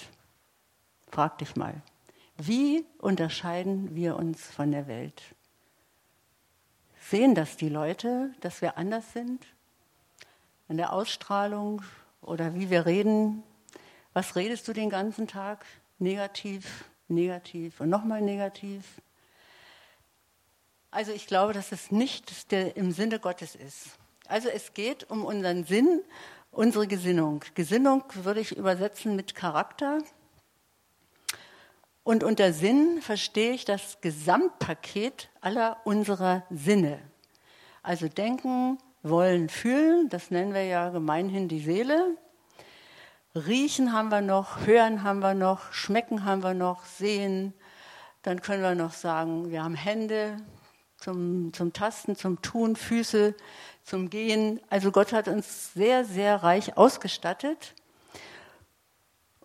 Frag 1.11 1.37
dich 1.39 1.55
mal. 1.55 1.81
Wie 2.37 2.85
unterscheiden 2.99 3.95
wir 3.95 4.15
uns 4.15 4.45
von 4.45 4.71
der 4.71 4.87
Welt? 4.87 5.21
Sehen 6.99 7.35
das 7.35 7.57
die 7.57 7.69
Leute, 7.69 8.33
dass 8.41 8.61
wir 8.61 8.77
anders 8.77 9.13
sind? 9.13 9.45
In 10.69 10.77
der 10.77 10.93
Ausstrahlung 10.93 11.81
oder 12.21 12.55
wie 12.55 12.69
wir 12.69 12.85
reden? 12.85 13.43
Was 14.13 14.35
redest 14.35 14.67
du 14.67 14.73
den 14.73 14.89
ganzen 14.89 15.27
Tag? 15.27 15.65
Negativ, 15.99 16.85
negativ 17.07 17.79
und 17.79 17.89
nochmal 17.89 18.21
negativ. 18.21 19.01
Also 20.95 21.11
ich 21.11 21.27
glaube, 21.27 21.51
dass 21.51 21.73
es 21.73 21.91
nicht 21.91 22.31
im 22.53 22.93
Sinne 22.93 23.19
Gottes 23.19 23.53
ist. 23.53 23.97
Also 24.29 24.47
es 24.47 24.73
geht 24.73 25.09
um 25.09 25.25
unseren 25.25 25.65
Sinn, 25.65 26.01
unsere 26.51 26.87
Gesinnung. 26.87 27.43
Gesinnung 27.53 28.05
würde 28.13 28.39
ich 28.39 28.55
übersetzen 28.55 29.13
mit 29.13 29.35
Charakter. 29.35 29.97
Und 32.05 32.23
unter 32.23 32.53
Sinn 32.53 33.01
verstehe 33.01 33.51
ich 33.51 33.65
das 33.65 33.99
Gesamtpaket 33.99 35.27
aller 35.41 35.81
unserer 35.83 36.43
Sinne. 36.49 36.99
Also 37.83 38.07
denken, 38.07 38.77
wollen, 39.03 39.49
fühlen, 39.49 40.07
das 40.07 40.31
nennen 40.31 40.53
wir 40.53 40.63
ja 40.63 40.91
gemeinhin 40.91 41.49
die 41.49 41.59
Seele. 41.59 42.15
Riechen 43.35 43.91
haben 43.91 44.11
wir 44.11 44.21
noch, 44.21 44.65
hören 44.65 45.03
haben 45.03 45.19
wir 45.19 45.33
noch, 45.33 45.73
schmecken 45.73 46.23
haben 46.23 46.41
wir 46.41 46.53
noch, 46.53 46.85
sehen. 46.85 47.53
Dann 48.21 48.41
können 48.41 48.63
wir 48.63 48.75
noch 48.75 48.93
sagen, 48.93 49.51
wir 49.51 49.61
haben 49.61 49.75
Hände 49.75 50.37
zum, 50.97 51.53
zum 51.53 51.73
Tasten, 51.73 52.15
zum 52.15 52.41
Tun, 52.41 52.75
Füße 52.75 53.35
zum 53.83 54.09
Gehen. 54.09 54.59
Also 54.69 54.91
Gott 54.91 55.13
hat 55.13 55.27
uns 55.27 55.73
sehr, 55.73 56.05
sehr 56.05 56.43
reich 56.43 56.77
ausgestattet. 56.77 57.73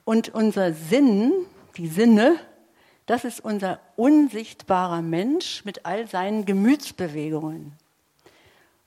Und 0.05 0.31
unser 0.31 0.73
Sinn, 0.73 1.33
die 1.77 1.89
Sinne, 1.89 2.37
das 3.07 3.25
ist 3.25 3.41
unser 3.41 3.81
unsichtbarer 3.97 5.03
Mensch 5.03 5.65
mit 5.65 5.85
all 5.85 6.09
seinen 6.09 6.45
Gemütsbewegungen. 6.45 7.73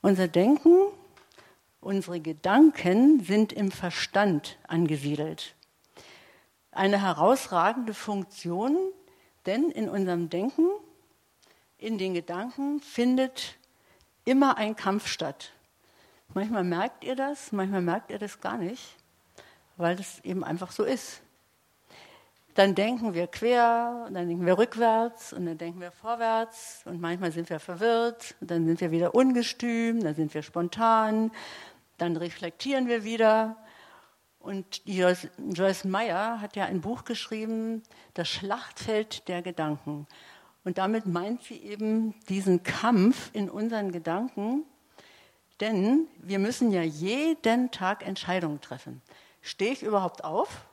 Unser 0.01 0.27
Denken 0.27 0.87
Unsere 1.83 2.21
Gedanken 2.21 3.19
sind 3.25 3.51
im 3.51 3.69
Verstand 3.69 4.57
angesiedelt. 4.69 5.53
Eine 6.71 7.01
herausragende 7.01 7.93
Funktion, 7.93 8.77
denn 9.45 9.69
in 9.69 9.89
unserem 9.89 10.29
Denken, 10.29 10.65
in 11.83 11.97
den 11.97 12.13
Gedanken 12.13 12.79
findet 12.79 13.57
immer 14.23 14.57
ein 14.57 14.75
Kampf 14.75 15.07
statt. 15.07 15.51
Manchmal 16.33 16.63
merkt 16.63 17.03
ihr 17.03 17.15
das, 17.15 17.51
manchmal 17.51 17.81
merkt 17.81 18.09
ihr 18.09 18.19
das 18.19 18.39
gar 18.39 18.57
nicht, 18.57 18.95
weil 19.75 19.95
das 19.97 20.19
eben 20.21 20.43
einfach 20.43 20.71
so 20.71 20.83
ist. 20.83 21.21
Dann 22.55 22.73
denken 22.73 23.13
wir 23.13 23.27
quer, 23.27 24.07
dann 24.11 24.27
denken 24.27 24.45
wir 24.45 24.57
rückwärts 24.57 25.33
und 25.33 25.45
dann 25.45 25.57
denken 25.57 25.81
wir 25.81 25.91
vorwärts 25.91 26.83
und 26.85 27.01
manchmal 27.01 27.31
sind 27.31 27.49
wir 27.49 27.59
verwirrt, 27.59 28.35
dann 28.39 28.65
sind 28.65 28.79
wir 28.79 28.91
wieder 28.91 29.13
ungestüm, 29.13 30.01
dann 30.01 30.15
sind 30.15 30.33
wir 30.33 30.43
spontan, 30.43 31.31
dann 31.97 32.15
reflektieren 32.15 32.87
wir 32.87 33.03
wieder. 33.03 33.57
Und 34.39 34.81
Joyce 34.85 35.85
Meyer 35.85 36.41
hat 36.41 36.55
ja 36.55 36.65
ein 36.65 36.81
Buch 36.81 37.03
geschrieben, 37.05 37.83
Das 38.13 38.29
Schlachtfeld 38.29 39.27
der 39.27 39.41
Gedanken. 39.41 40.07
Und 40.63 40.77
damit 40.77 41.05
meint 41.05 41.43
sie 41.43 41.57
eben 41.57 42.13
diesen 42.29 42.63
Kampf 42.63 43.29
in 43.33 43.49
unseren 43.49 43.91
Gedanken, 43.91 44.63
denn 45.59 46.07
wir 46.17 46.39
müssen 46.39 46.71
ja 46.71 46.81
jeden 46.81 47.71
Tag 47.71 48.05
Entscheidungen 48.05 48.61
treffen. 48.61 49.01
Stehe 49.41 49.73
ich 49.73 49.83
überhaupt 49.83 50.23
auf 50.23 50.65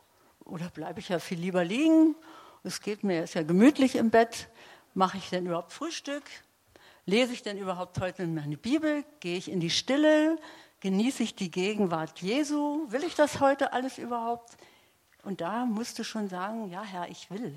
oder 0.44 0.68
bleibe 0.70 1.00
ich 1.00 1.08
ja 1.08 1.18
viel 1.18 1.38
lieber 1.38 1.64
liegen? 1.64 2.14
Es 2.62 2.80
geht 2.80 3.04
mir, 3.04 3.24
ist 3.24 3.34
ja 3.34 3.42
gemütlich 3.42 3.96
im 3.96 4.10
Bett. 4.10 4.48
Mache 4.94 5.18
ich 5.18 5.28
denn 5.30 5.46
überhaupt 5.46 5.72
Frühstück? 5.72 6.24
Lese 7.06 7.32
ich 7.32 7.42
denn 7.42 7.58
überhaupt 7.58 8.00
heute 8.00 8.26
meine 8.26 8.56
Bibel? 8.56 9.04
Gehe 9.20 9.36
ich 9.36 9.50
in 9.50 9.60
die 9.60 9.70
Stille? 9.70 10.38
Genieße 10.80 11.22
ich 11.22 11.34
die 11.34 11.50
Gegenwart 11.50 12.20
Jesu? 12.20 12.86
Will 12.90 13.04
ich 13.04 13.14
das 13.14 13.40
heute 13.40 13.72
alles 13.72 13.98
überhaupt? 13.98 14.56
Und 15.22 15.40
da 15.40 15.66
musst 15.66 15.98
du 15.98 16.04
schon 16.04 16.28
sagen, 16.28 16.70
ja 16.70 16.82
Herr, 16.82 17.08
ich 17.08 17.30
will. 17.30 17.54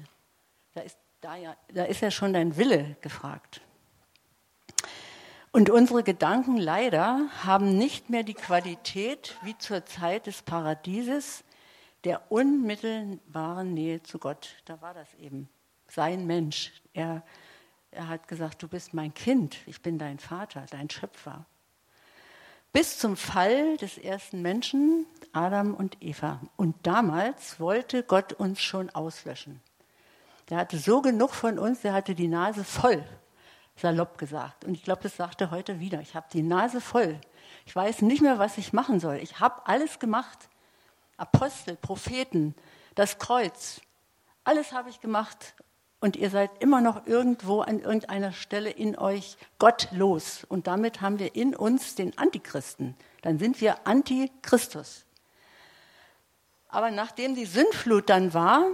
Da 0.73 0.81
ist, 0.81 0.97
da 1.23 1.35
ja, 1.35 1.55
da 1.73 1.85
ist 1.85 2.01
ja 2.01 2.11
schon 2.11 2.33
dein 2.33 2.57
Wille 2.57 2.97
gefragt. 3.01 3.61
Und 5.51 5.69
unsere 5.69 6.03
Gedanken 6.03 6.57
leider 6.57 7.29
haben 7.43 7.77
nicht 7.77 8.09
mehr 8.09 8.23
die 8.23 8.33
Qualität 8.33 9.37
wie 9.43 9.57
zur 9.57 9.85
Zeit 9.85 10.27
des 10.27 10.41
Paradieses 10.41 11.43
der 12.03 12.31
unmittelbaren 12.31 13.73
Nähe 13.73 14.03
zu 14.03 14.19
Gott. 14.19 14.55
Da 14.65 14.81
war 14.81 14.93
das 14.93 15.13
eben 15.15 15.47
sein 15.87 16.25
Mensch. 16.25 16.73
Er, 16.93 17.23
er 17.91 18.09
hat 18.09 18.27
gesagt, 18.27 18.61
du 18.61 18.67
bist 18.67 18.93
mein 18.93 19.13
Kind, 19.13 19.57
ich 19.67 19.81
bin 19.81 19.97
dein 19.97 20.19
Vater, 20.19 20.65
dein 20.69 20.89
Schöpfer 20.89 21.45
bis 22.73 22.97
zum 22.97 23.15
Fall 23.15 23.77
des 23.77 23.99
ersten 23.99 24.41
Menschen, 24.41 25.05
Adam 25.31 25.75
und 25.75 25.97
Eva. 26.01 26.41
Und 26.57 26.75
damals 26.85 27.59
wollte 27.59 28.01
Gott 28.03 28.33
uns 28.33 28.61
schon 28.61 28.89
auslöschen. 28.89 29.61
Der 30.49 30.57
hatte 30.57 30.77
so 30.77 31.01
genug 31.01 31.33
von 31.33 31.57
uns, 31.57 31.81
der 31.81 31.93
hatte 31.93 32.15
die 32.15 32.27
Nase 32.27 32.63
voll, 32.63 33.03
salopp 33.75 34.17
gesagt. 34.17 34.65
Und 34.65 34.73
ich 34.73 34.83
glaube, 34.83 35.03
das 35.03 35.15
sagt 35.15 35.41
er 35.41 35.51
heute 35.51 35.79
wieder. 35.79 36.01
Ich 36.01 36.15
habe 36.15 36.27
die 36.31 36.43
Nase 36.43 36.81
voll. 36.81 37.19
Ich 37.65 37.75
weiß 37.75 38.01
nicht 38.01 38.21
mehr, 38.21 38.39
was 38.39 38.57
ich 38.57 38.73
machen 38.73 38.99
soll. 38.99 39.17
Ich 39.17 39.39
habe 39.39 39.65
alles 39.65 39.99
gemacht. 39.99 40.49
Apostel, 41.17 41.75
Propheten, 41.75 42.55
das 42.95 43.19
Kreuz. 43.19 43.81
Alles 44.43 44.73
habe 44.73 44.89
ich 44.89 44.99
gemacht 44.99 45.53
und 46.03 46.17
ihr 46.17 46.29
seid 46.29 46.51
immer 46.61 46.81
noch 46.81 47.07
irgendwo 47.07 47.61
an 47.61 47.79
irgendeiner 47.79 48.33
Stelle 48.33 48.69
in 48.69 48.97
euch 48.97 49.37
gottlos. 49.57 50.43
Und 50.43 50.67
damit 50.67 50.99
haben 50.99 51.17
wir 51.17 51.33
in 51.33 51.55
uns 51.55 51.95
den 51.95 52.17
Antichristen. 52.17 52.97
Dann 53.21 53.39
sind 53.39 53.61
wir 53.61 53.87
Antichristus. 53.87 55.05
Aber 56.67 56.91
nachdem 56.91 57.35
die 57.35 57.45
Sündflut 57.45 58.09
dann 58.09 58.33
war, 58.33 58.65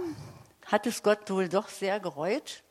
hat 0.70 0.86
es 0.86 1.02
Gott 1.02 1.28
wohl 1.30 1.48
doch 1.48 1.68
sehr 1.68 2.00
gereut. 2.00 2.62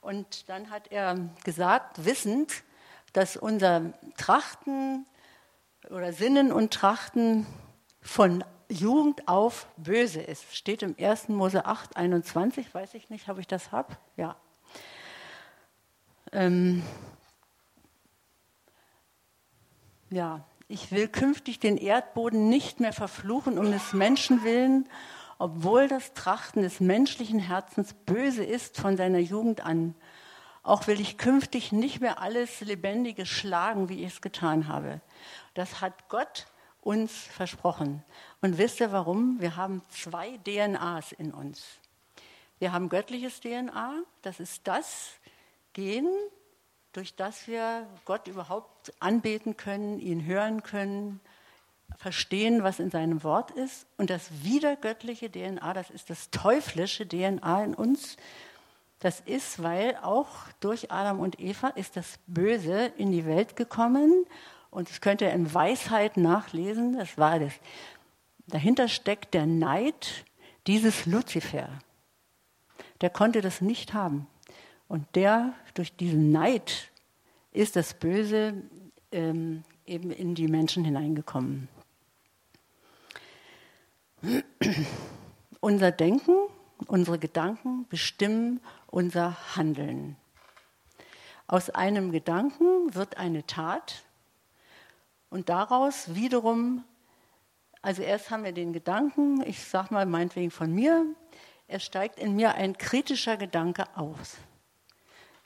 Und 0.00 0.48
dann 0.48 0.70
hat 0.70 0.90
er 0.92 1.16
gesagt, 1.44 2.04
wissend, 2.04 2.62
dass 3.12 3.36
unser 3.36 3.92
Trachten 4.16 5.06
oder 5.88 6.12
Sinnen 6.12 6.52
und 6.52 6.72
Trachten 6.72 7.46
von 8.00 8.44
Jugend 8.68 9.26
auf 9.26 9.66
böse 9.76 10.20
ist. 10.20 10.54
Steht 10.54 10.82
im 10.82 10.94
1. 10.98 11.28
Mose 11.28 11.66
8, 11.66 11.96
21, 11.96 12.72
weiß 12.72 12.94
ich 12.94 13.10
nicht, 13.10 13.28
ob 13.28 13.38
ich 13.38 13.46
das 13.46 13.72
habe. 13.72 13.96
Ja. 14.16 14.36
Ähm, 16.32 16.82
ja, 20.10 20.44
ich 20.68 20.92
will 20.92 21.08
künftig 21.08 21.58
den 21.58 21.76
Erdboden 21.76 22.48
nicht 22.48 22.78
mehr 22.78 22.92
verfluchen 22.92 23.58
um 23.58 23.72
des 23.72 23.92
Menschen 23.92 24.44
willen, 24.44 24.88
obwohl 25.40 25.88
das 25.88 26.12
Trachten 26.12 26.60
des 26.62 26.80
menschlichen 26.80 27.38
Herzens 27.38 27.94
böse 27.94 28.44
ist 28.44 28.76
von 28.76 28.98
seiner 28.98 29.18
Jugend 29.18 29.64
an. 29.64 29.94
Auch 30.62 30.86
will 30.86 31.00
ich 31.00 31.16
künftig 31.16 31.72
nicht 31.72 32.02
mehr 32.02 32.20
alles 32.20 32.60
Lebendige 32.60 33.24
schlagen, 33.24 33.88
wie 33.88 34.04
ich 34.04 34.12
es 34.12 34.20
getan 34.20 34.68
habe. 34.68 35.00
Das 35.54 35.80
hat 35.80 36.10
Gott 36.10 36.46
uns 36.82 37.12
versprochen. 37.12 38.04
Und 38.42 38.58
wisst 38.58 38.80
ihr 38.80 38.92
warum? 38.92 39.40
Wir 39.40 39.56
haben 39.56 39.80
zwei 39.88 40.36
DNAs 40.46 41.12
in 41.12 41.32
uns. 41.32 41.64
Wir 42.58 42.72
haben 42.72 42.90
göttliches 42.90 43.40
DNA, 43.40 43.94
das 44.20 44.40
ist 44.40 44.68
das 44.68 45.12
Gen, 45.72 46.06
durch 46.92 47.16
das 47.16 47.48
wir 47.48 47.86
Gott 48.04 48.28
überhaupt 48.28 48.92
anbeten 49.00 49.56
können, 49.56 50.00
ihn 50.00 50.26
hören 50.26 50.62
können, 50.62 51.20
verstehen, 51.96 52.62
was 52.62 52.80
in 52.80 52.90
seinem 52.90 53.22
Wort 53.22 53.50
ist. 53.52 53.86
Und 53.96 54.10
das 54.10 54.30
wiedergöttliche 54.42 55.30
DNA, 55.30 55.72
das 55.74 55.90
ist 55.90 56.10
das 56.10 56.30
teuflische 56.30 57.06
DNA 57.06 57.64
in 57.64 57.74
uns. 57.74 58.16
Das 59.00 59.20
ist, 59.20 59.62
weil 59.62 59.96
auch 60.02 60.28
durch 60.60 60.90
Adam 60.90 61.20
und 61.20 61.40
Eva 61.40 61.68
ist 61.68 61.96
das 61.96 62.18
Böse 62.26 62.92
in 62.96 63.12
die 63.12 63.26
Welt 63.26 63.56
gekommen. 63.56 64.26
Und 64.70 64.90
das 64.90 65.00
könnt 65.00 65.20
ihr 65.20 65.32
in 65.32 65.52
Weisheit 65.52 66.16
nachlesen. 66.16 66.98
Das 66.98 67.16
war 67.18 67.38
das. 67.38 67.52
Dahinter 68.46 68.88
steckt 68.88 69.34
der 69.34 69.46
Neid 69.46 70.24
dieses 70.66 71.06
Luzifer. 71.06 71.68
Der 73.00 73.10
konnte 73.10 73.40
das 73.40 73.60
nicht 73.60 73.94
haben. 73.94 74.26
Und 74.88 75.06
der, 75.14 75.54
durch 75.74 75.96
diesen 75.96 76.32
Neid, 76.32 76.90
ist 77.52 77.76
das 77.76 77.94
Böse 77.94 78.54
ähm, 79.12 79.64
eben 79.86 80.10
in 80.10 80.34
die 80.34 80.48
Menschen 80.48 80.84
hineingekommen. 80.84 81.68
Unser 85.60 85.92
Denken, 85.92 86.34
unsere 86.86 87.18
Gedanken 87.18 87.86
bestimmen 87.88 88.60
unser 88.86 89.36
Handeln. 89.56 90.16
Aus 91.46 91.70
einem 91.70 92.12
Gedanken 92.12 92.94
wird 92.94 93.16
eine 93.16 93.46
Tat 93.46 94.04
und 95.30 95.48
daraus 95.48 96.14
wiederum, 96.14 96.84
also 97.82 98.02
erst 98.02 98.30
haben 98.30 98.44
wir 98.44 98.52
den 98.52 98.72
Gedanken, 98.72 99.42
ich 99.46 99.64
sage 99.64 99.94
mal 99.94 100.06
meinetwegen 100.06 100.50
von 100.50 100.72
mir, 100.72 101.06
es 101.66 101.84
steigt 101.84 102.18
in 102.18 102.36
mir 102.36 102.54
ein 102.54 102.76
kritischer 102.78 103.36
Gedanke 103.36 103.84
aus 103.96 104.36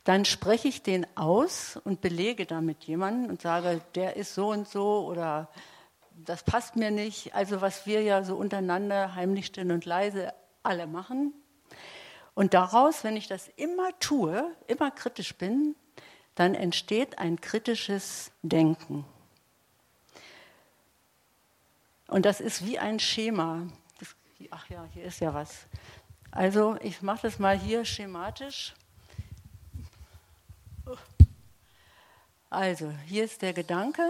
dann 0.05 0.27
spreche 0.27 0.69
ich 0.69 0.83
den 0.83 1.07
aus 1.17 1.81
und 1.83 2.03
belege 2.03 2.45
damit 2.45 2.85
jemanden 2.85 3.31
und 3.31 3.41
sage, 3.41 3.81
der 3.95 4.17
ist 4.17 4.35
so 4.35 4.51
und 4.51 4.69
so 4.69 5.07
oder 5.07 5.49
das 6.17 6.43
passt 6.43 6.77
mir 6.77 6.91
nicht. 6.91 7.35
Also 7.35 7.61
was 7.61 7.87
wir 7.87 8.03
ja 8.03 8.23
so 8.25 8.37
untereinander 8.37 9.15
heimlich 9.15 9.47
still 9.47 9.71
und 9.73 9.85
leise 9.85 10.33
alle 10.63 10.87
machen. 10.87 11.33
Und 12.35 12.55
daraus, 12.55 13.05
wenn 13.05 13.17
ich 13.17 13.29
das 13.29 13.49
immer 13.57 13.97
tue, 14.01 14.45
immer 14.67 14.91
kritisch 14.91 15.35
bin, 15.37 15.77
dann 16.35 16.55
entsteht 16.55 17.19
ein 17.19 17.41
kritisches 17.41 18.33
Denken. 18.43 19.05
Und 22.09 22.27
das 22.27 22.41
ist 22.41 22.67
wie 22.67 22.79
ein 22.79 22.99
Schema. 22.99 23.69
Das, 23.99 24.17
ach 24.51 24.69
ja, 24.69 24.85
hier 24.93 25.05
ist 25.05 25.21
ja 25.21 25.33
was. 25.33 25.67
Also 26.31 26.77
ich 26.81 27.03
mache 27.03 27.23
das 27.23 27.39
mal 27.39 27.59
hier 27.59 27.85
schematisch. 27.85 28.75
Also, 32.51 32.93
hier 33.07 33.25
ist 33.25 33.43
der 33.43 33.53
Gedanke. 33.53 34.03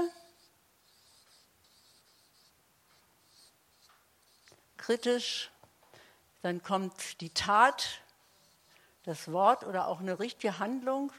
Kritisch, 4.85 5.51
dann 6.43 6.63
kommt 6.63 7.23
die 7.23 7.31
Tat, 7.31 8.03
das 9.05 9.33
Wort 9.33 9.65
oder 9.65 9.89
auch 9.89 10.01
eine 10.01 10.19
richtige 10.19 10.59
Handlung 10.59 11.11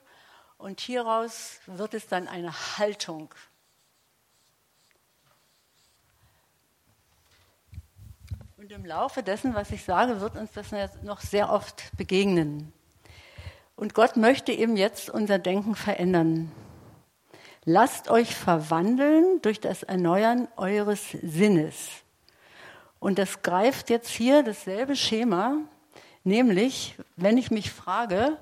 und 0.59 0.79
hieraus 0.81 1.61
wird 1.65 1.95
es 1.95 2.07
dann 2.07 2.27
eine 2.27 2.53
Haltung. 2.77 3.33
Und 8.57 8.71
im 8.71 8.85
Laufe 8.85 9.23
dessen, 9.23 9.55
was 9.55 9.71
ich 9.71 9.83
sage, 9.83 10.21
wird 10.21 10.35
uns 10.35 10.51
das 10.51 10.71
noch 11.01 11.21
sehr 11.21 11.51
oft 11.51 11.89
begegnen. 11.97 12.71
Und 13.75 13.95
Gott 13.95 14.15
möchte 14.15 14.51
eben 14.51 14.77
jetzt 14.77 15.09
unser 15.09 15.39
Denken 15.39 15.73
verändern. 15.73 16.51
Lasst 17.63 18.11
euch 18.11 18.35
verwandeln 18.35 19.41
durch 19.41 19.59
das 19.59 19.81
Erneuern 19.81 20.47
eures 20.55 21.17
Sinnes. 21.23 22.04
Und 22.99 23.19
das 23.19 23.41
greift 23.41 23.89
jetzt 23.89 24.09
hier 24.09 24.43
dasselbe 24.43 24.95
Schema, 24.95 25.57
nämlich 26.23 26.95
wenn 27.15 27.37
ich 27.37 27.51
mich 27.51 27.71
frage, 27.71 28.37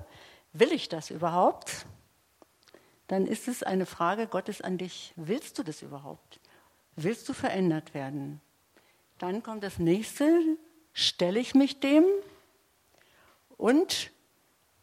will 0.52 0.72
ich 0.72 0.88
das 0.88 1.10
überhaupt? 1.10 1.86
Dann 3.08 3.26
ist 3.26 3.48
es 3.48 3.62
eine 3.62 3.86
Frage 3.86 4.26
Gottes 4.26 4.60
an 4.60 4.78
dich, 4.78 5.12
willst 5.16 5.58
du 5.58 5.62
das 5.62 5.82
überhaupt? 5.82 6.40
Willst 6.96 7.28
du 7.28 7.32
verändert 7.32 7.92
werden? 7.92 8.40
Dann 9.18 9.42
kommt 9.42 9.62
das 9.62 9.78
nächste, 9.78 10.40
stelle 10.92 11.40
ich 11.40 11.54
mich 11.54 11.80
dem 11.80 12.04
und 13.56 14.10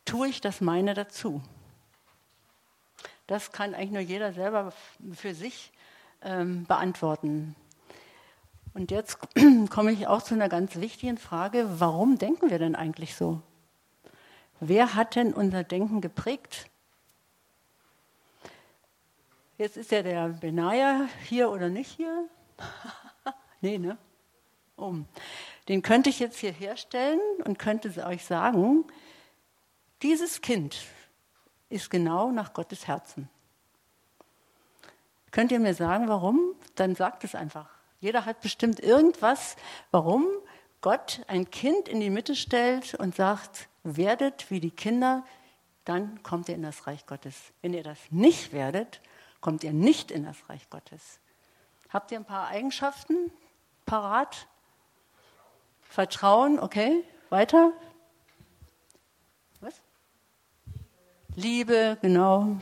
tue 0.05 0.27
ich 0.27 0.41
das 0.41 0.61
meine 0.61 0.93
dazu? 0.93 1.41
Das 3.27 3.51
kann 3.51 3.73
eigentlich 3.73 3.91
nur 3.91 4.01
jeder 4.01 4.33
selber 4.33 4.73
für 5.13 5.33
sich 5.33 5.71
ähm, 6.21 6.65
beantworten. 6.65 7.55
Und 8.73 8.91
jetzt 8.91 9.19
komme 9.69 9.91
ich 9.91 10.07
auch 10.07 10.21
zu 10.21 10.33
einer 10.33 10.49
ganz 10.49 10.75
wichtigen 10.77 11.17
Frage, 11.17 11.67
warum 11.79 12.17
denken 12.17 12.49
wir 12.49 12.59
denn 12.59 12.75
eigentlich 12.75 13.15
so? 13.15 13.41
Wer 14.59 14.95
hat 14.95 15.15
denn 15.15 15.33
unser 15.33 15.63
Denken 15.63 16.01
geprägt? 16.01 16.69
Jetzt 19.57 19.77
ist 19.77 19.91
ja 19.91 20.03
der 20.03 20.29
Benaja 20.29 21.07
hier 21.27 21.51
oder 21.51 21.69
nicht 21.69 21.91
hier? 21.91 22.27
nee, 23.61 23.77
ne? 23.77 23.97
Um. 24.75 25.05
Den 25.67 25.81
könnte 25.81 26.09
ich 26.09 26.19
jetzt 26.19 26.39
hier 26.39 26.51
herstellen 26.51 27.19
und 27.45 27.59
könnte 27.59 28.05
euch 28.05 28.25
sagen, 28.25 28.85
dieses 30.01 30.41
Kind, 30.41 30.77
ist 31.71 31.89
genau 31.89 32.31
nach 32.31 32.53
Gottes 32.53 32.87
Herzen. 32.87 33.29
Könnt 35.31 35.51
ihr 35.51 35.59
mir 35.59 35.73
sagen, 35.73 36.07
warum? 36.07 36.55
Dann 36.75 36.95
sagt 36.95 37.23
es 37.23 37.33
einfach. 37.33 37.69
Jeder 38.01 38.25
hat 38.25 38.41
bestimmt 38.41 38.79
irgendwas, 38.79 39.55
warum 39.91 40.27
Gott 40.81 41.21
ein 41.27 41.49
Kind 41.51 41.87
in 41.87 41.99
die 41.99 42.09
Mitte 42.09 42.35
stellt 42.35 42.95
und 42.95 43.15
sagt, 43.15 43.69
werdet 43.83 44.49
wie 44.49 44.59
die 44.59 44.71
Kinder, 44.71 45.23
dann 45.85 46.21
kommt 46.23 46.49
ihr 46.49 46.55
in 46.55 46.63
das 46.63 46.87
Reich 46.87 47.05
Gottes. 47.05 47.53
Wenn 47.61 47.73
ihr 47.73 47.83
das 47.83 47.99
nicht 48.09 48.53
werdet, 48.53 49.01
kommt 49.39 49.63
ihr 49.63 49.71
nicht 49.71 50.09
in 50.09 50.25
das 50.25 50.49
Reich 50.49 50.67
Gottes. 50.71 51.19
Habt 51.89 52.11
ihr 52.11 52.17
ein 52.17 52.25
paar 52.25 52.47
Eigenschaften 52.47 53.31
parat? 53.85 54.47
Vertrauen, 55.83 56.59
okay. 56.59 57.03
Weiter? 57.29 57.71
Liebe, 61.35 61.97
genau. 62.01 62.57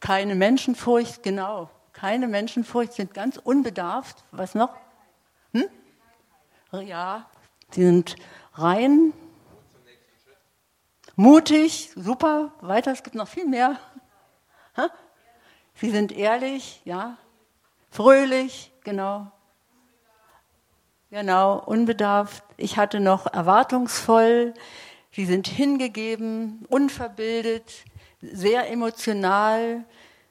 Keine 0.00 0.34
Menschenfurcht, 0.34 1.22
genau. 1.22 1.70
Keine 1.96 2.28
Menschenfurcht, 2.28 2.92
sind 2.92 3.14
ganz 3.14 3.38
unbedarft. 3.38 4.22
Was 4.30 4.54
noch? 4.54 4.68
Hm? 5.54 5.64
Ja, 6.84 7.24
sie 7.70 7.84
sind 7.84 8.16
rein. 8.52 9.14
Mutig, 11.14 11.92
super, 11.96 12.52
weiter, 12.60 12.92
es 12.92 13.02
gibt 13.02 13.16
noch 13.16 13.28
viel 13.28 13.46
mehr. 13.46 13.80
Sie 15.76 15.90
sind 15.90 16.12
ehrlich, 16.12 16.82
ja. 16.84 17.16
Fröhlich, 17.90 18.72
genau. 18.84 19.32
Genau, 21.08 21.58
unbedarft. 21.64 22.44
Ich 22.58 22.76
hatte 22.76 23.00
noch 23.00 23.26
erwartungsvoll. 23.32 24.52
Sie 25.12 25.24
sind 25.24 25.48
hingegeben, 25.48 26.66
unverbildet, 26.68 27.86
sehr 28.20 28.70
emotional. 28.70 29.86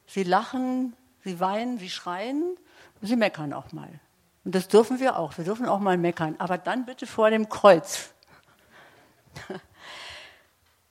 Sie 0.06 0.22
lachen, 0.22 0.94
sie 1.26 1.40
weinen, 1.40 1.78
sie 1.78 1.90
schreien, 1.90 2.56
sie 3.02 3.16
meckern 3.16 3.52
auch 3.52 3.72
mal. 3.72 3.88
Und 4.44 4.54
das 4.54 4.68
dürfen 4.68 5.00
wir 5.00 5.18
auch. 5.18 5.36
Wir 5.36 5.44
dürfen 5.44 5.66
auch 5.66 5.80
mal 5.80 5.98
meckern, 5.98 6.36
aber 6.38 6.56
dann 6.56 6.86
bitte 6.86 7.06
vor 7.06 7.30
dem 7.30 7.48
Kreuz. 7.48 8.14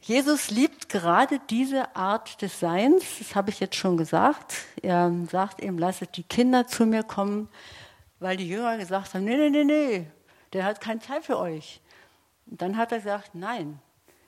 Jesus 0.02 0.52
liebt 0.52 0.90
gerade 0.90 1.40
diese 1.50 1.96
Art 1.96 2.42
des 2.42 2.60
Seins, 2.60 3.04
das 3.18 3.34
habe 3.34 3.50
ich 3.50 3.62
jetzt 3.62 3.76
schon 3.76 3.96
gesagt. 3.96 4.56
Er 4.84 5.12
sagt 5.32 5.64
eben, 5.64 5.80
lasset 5.80 6.18
die 6.18 6.24
Kinder 6.24 6.68
zu 6.68 6.86
mir 6.86 7.04
kommen, 7.04 7.48
weil 8.20 8.36
die 8.36 8.48
Jünger 8.48 8.78
gesagt 8.78 9.14
haben, 9.14 9.24
nee, 9.24 9.38
nee, 9.38 9.50
nee, 9.50 9.64
nee, 9.64 10.08
der 10.52 10.66
hat 10.66 10.82
keine 10.82 11.00
Zeit 11.00 11.24
für 11.24 11.40
euch. 11.40 11.80
Und 12.46 12.62
dann 12.62 12.76
hat 12.78 12.92
er 12.92 13.00
gesagt, 13.00 13.36
nein, 13.36 13.80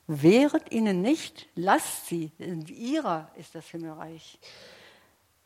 wehret 0.07 0.71
ihnen 0.71 1.01
nicht, 1.01 1.47
lasst 1.55 2.07
sie, 2.07 2.31
in 2.39 2.65
ihrer 2.67 3.29
ist 3.35 3.53
das 3.53 3.67
Himmelreich. 3.67 4.39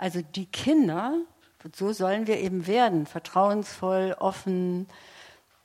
Also 0.02 0.24
die 0.24 0.48
Kinder, 0.48 1.14
so 1.76 1.94
sollen 1.94 2.26
wir 2.26 2.40
eben 2.40 2.66
werden, 2.66 3.06
vertrauensvoll, 3.06 4.16
offen, 4.18 4.88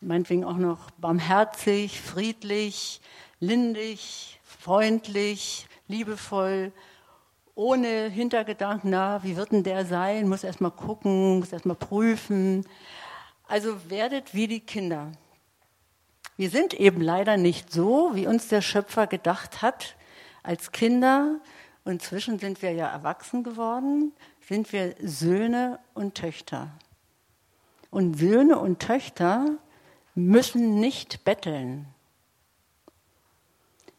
meinetwegen 0.03 0.45
auch 0.45 0.59
noch 0.59 0.91
barmherzig, 0.99 1.99
friedlich, 2.03 3.01
lindig, 3.41 4.39
freundlich, 4.45 5.67
liebevoll, 5.89 6.73
ohne 7.55 8.11
Hintergedanken, 8.11 8.91
na, 8.91 9.25
wie 9.25 9.39
wird 9.39 9.53
denn 9.53 9.63
der 9.63 9.87
sein? 9.87 10.29
Muss 10.29 10.45
erst 10.45 10.61
mal 10.61 10.69
gucken, 10.69 11.39
muss 11.39 11.55
erst 11.55 11.65
mal 11.65 11.75
prüfen. 11.75 12.67
Also 13.49 13.89
werdet 13.89 14.35
wie 14.35 14.49
die 14.49 14.61
Kinder. 14.61 15.13
Wir 16.37 16.51
sind 16.51 16.75
eben 16.75 17.01
leider 17.01 17.39
nicht 17.39 17.73
so, 17.73 18.11
wie 18.13 18.27
uns 18.27 18.49
der 18.49 18.61
Schöpfer 18.61 19.07
gedacht 19.07 19.63
hat, 19.63 19.97
als 20.43 20.73
Kinder. 20.73 21.41
Inzwischen 21.87 22.39
sind 22.39 22.61
wir 22.63 22.73
ja 22.73 22.89
erwachsen 22.89 23.43
geworden, 23.43 24.13
sind 24.41 24.73
wir 24.73 24.95
Söhne 25.01 25.79
und 25.95 26.17
Töchter. 26.17 26.71
Und 27.91 28.19
Söhne 28.19 28.59
und 28.59 28.81
Töchter 28.81 29.57
müssen 30.15 30.81
nicht 30.81 31.25
betteln 31.25 31.87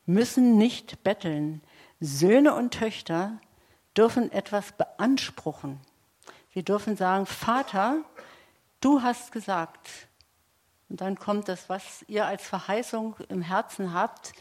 müssen 0.08 0.58
nicht 0.58 1.04
betteln. 1.04 1.62
Söhne 2.00 2.56
und 2.56 2.74
Töchter 2.74 3.40
dürfen 3.96 4.32
etwas 4.32 4.72
beanspruchen. 4.72 5.80
Sie 6.54 6.64
dürfen 6.64 6.98
sagen, 6.98 7.28
Vater, 7.28 8.02
du 8.82 9.04
hast 9.04 9.32
gesagt. 9.32 9.90
Und 10.90 11.02
dann 11.02 11.20
kommt 11.20 11.50
das, 11.50 11.70
was 11.70 12.04
ihr 12.08 12.26
als 12.26 12.48
Verheißung 12.48 13.16
im 13.28 13.42
Herzen 13.42 13.94
habt. 13.94 14.32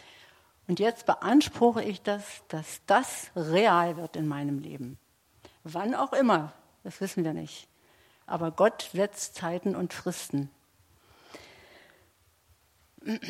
Und 0.68 0.80
jetzt 0.80 1.06
beanspruche 1.06 1.82
ich 1.82 2.02
das, 2.02 2.42
dass 2.48 2.80
das 2.86 3.30
real 3.36 3.96
wird 3.96 4.16
in 4.16 4.26
meinem 4.26 4.58
Leben. 4.58 4.98
Wann 5.62 5.94
auch 5.94 6.12
immer, 6.12 6.52
das 6.82 7.00
wissen 7.00 7.24
wir 7.24 7.32
nicht. 7.32 7.68
Aber 8.26 8.50
Gott 8.50 8.90
setzt 8.92 9.36
Zeiten 9.36 9.76
und 9.76 9.92
Fristen. 9.92 10.50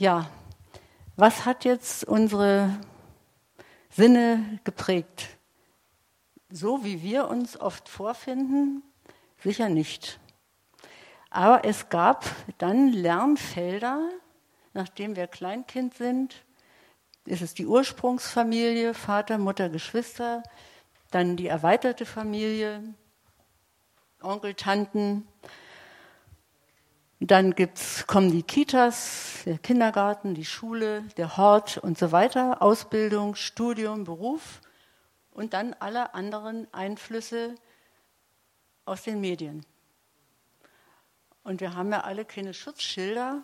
Ja, 0.00 0.30
was 1.16 1.44
hat 1.44 1.64
jetzt 1.64 2.04
unsere 2.04 2.78
Sinne 3.90 4.60
geprägt? 4.62 5.26
So 6.50 6.84
wie 6.84 7.02
wir 7.02 7.26
uns 7.26 7.60
oft 7.60 7.88
vorfinden? 7.88 8.84
Sicher 9.42 9.68
nicht. 9.68 10.20
Aber 11.30 11.64
es 11.64 11.88
gab 11.88 12.24
dann 12.58 12.92
Lernfelder, 12.92 14.08
nachdem 14.78 15.16
wir 15.16 15.26
Kleinkind 15.26 15.94
sind, 15.94 16.44
ist 17.24 17.42
es 17.42 17.52
die 17.52 17.66
Ursprungsfamilie, 17.66 18.94
Vater, 18.94 19.36
Mutter, 19.36 19.68
Geschwister, 19.68 20.44
dann 21.10 21.36
die 21.36 21.48
erweiterte 21.48 22.06
Familie, 22.06 22.94
Onkel, 24.22 24.54
Tanten, 24.54 25.26
dann 27.18 27.56
gibt's, 27.56 28.06
kommen 28.06 28.30
die 28.30 28.44
Kitas, 28.44 29.42
der 29.46 29.58
Kindergarten, 29.58 30.34
die 30.34 30.44
Schule, 30.44 31.02
der 31.16 31.36
Hort 31.36 31.78
und 31.78 31.98
so 31.98 32.12
weiter, 32.12 32.62
Ausbildung, 32.62 33.34
Studium, 33.34 34.04
Beruf 34.04 34.60
und 35.32 35.54
dann 35.54 35.74
alle 35.80 36.14
anderen 36.14 36.72
Einflüsse 36.72 37.56
aus 38.84 39.02
den 39.02 39.20
Medien. 39.20 39.66
Und 41.42 41.60
wir 41.60 41.74
haben 41.74 41.90
ja 41.90 42.02
alle 42.02 42.24
keine 42.24 42.54
Schutzschilder, 42.54 43.42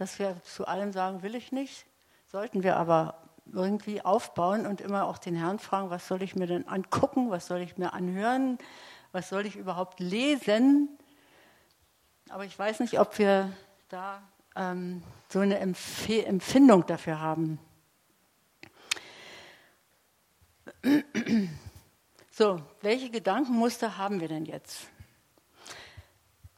dass 0.00 0.18
wir 0.18 0.42
zu 0.44 0.66
allem 0.66 0.92
sagen, 0.94 1.22
will 1.22 1.34
ich 1.34 1.52
nicht. 1.52 1.84
Sollten 2.26 2.62
wir 2.62 2.78
aber 2.78 3.18
irgendwie 3.52 4.00
aufbauen 4.00 4.66
und 4.66 4.80
immer 4.80 5.04
auch 5.04 5.18
den 5.18 5.34
Herrn 5.36 5.58
fragen, 5.58 5.90
was 5.90 6.08
soll 6.08 6.22
ich 6.22 6.34
mir 6.34 6.46
denn 6.46 6.66
angucken, 6.66 7.30
was 7.30 7.46
soll 7.46 7.58
ich 7.58 7.76
mir 7.76 7.92
anhören, 7.92 8.56
was 9.12 9.28
soll 9.28 9.44
ich 9.44 9.56
überhaupt 9.56 10.00
lesen, 10.00 10.88
aber 12.30 12.46
ich 12.46 12.58
weiß 12.58 12.80
nicht, 12.80 12.98
ob 12.98 13.18
wir 13.18 13.52
da 13.90 14.22
ähm, 14.56 15.02
so 15.28 15.40
eine 15.40 15.58
Empf 15.58 16.08
Empfindung 16.08 16.86
dafür 16.86 17.20
haben. 17.20 17.58
So, 22.32 22.62
welche 22.80 23.10
Gedankenmuster 23.10 23.98
haben 23.98 24.20
wir 24.22 24.28
denn 24.28 24.46
jetzt? 24.46 24.86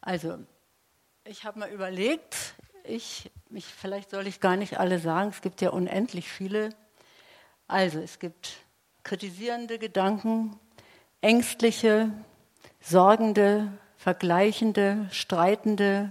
Also, 0.01 0.39
ich 1.25 1.45
habe 1.45 1.59
mal 1.59 1.71
überlegt, 1.71 2.55
ich, 2.85 3.31
mich, 3.51 3.67
vielleicht 3.67 4.11
soll 4.11 4.27
ich 4.27 4.41
gar 4.41 4.57
nicht 4.57 4.79
alle 4.79 4.99
sagen, 4.99 5.31
es 5.31 5.41
gibt 5.41 5.61
ja 5.61 5.71
unendlich 5.71 6.29
viele. 6.29 6.71
Also, 7.69 8.01
es 8.01 8.19
gibt 8.19 8.57
kritisierende 9.03 9.79
Gedanken, 9.79 10.59
ängstliche, 11.21 12.11
sorgende, 12.81 13.73
vergleichende, 13.97 15.09
streitende, 15.11 16.11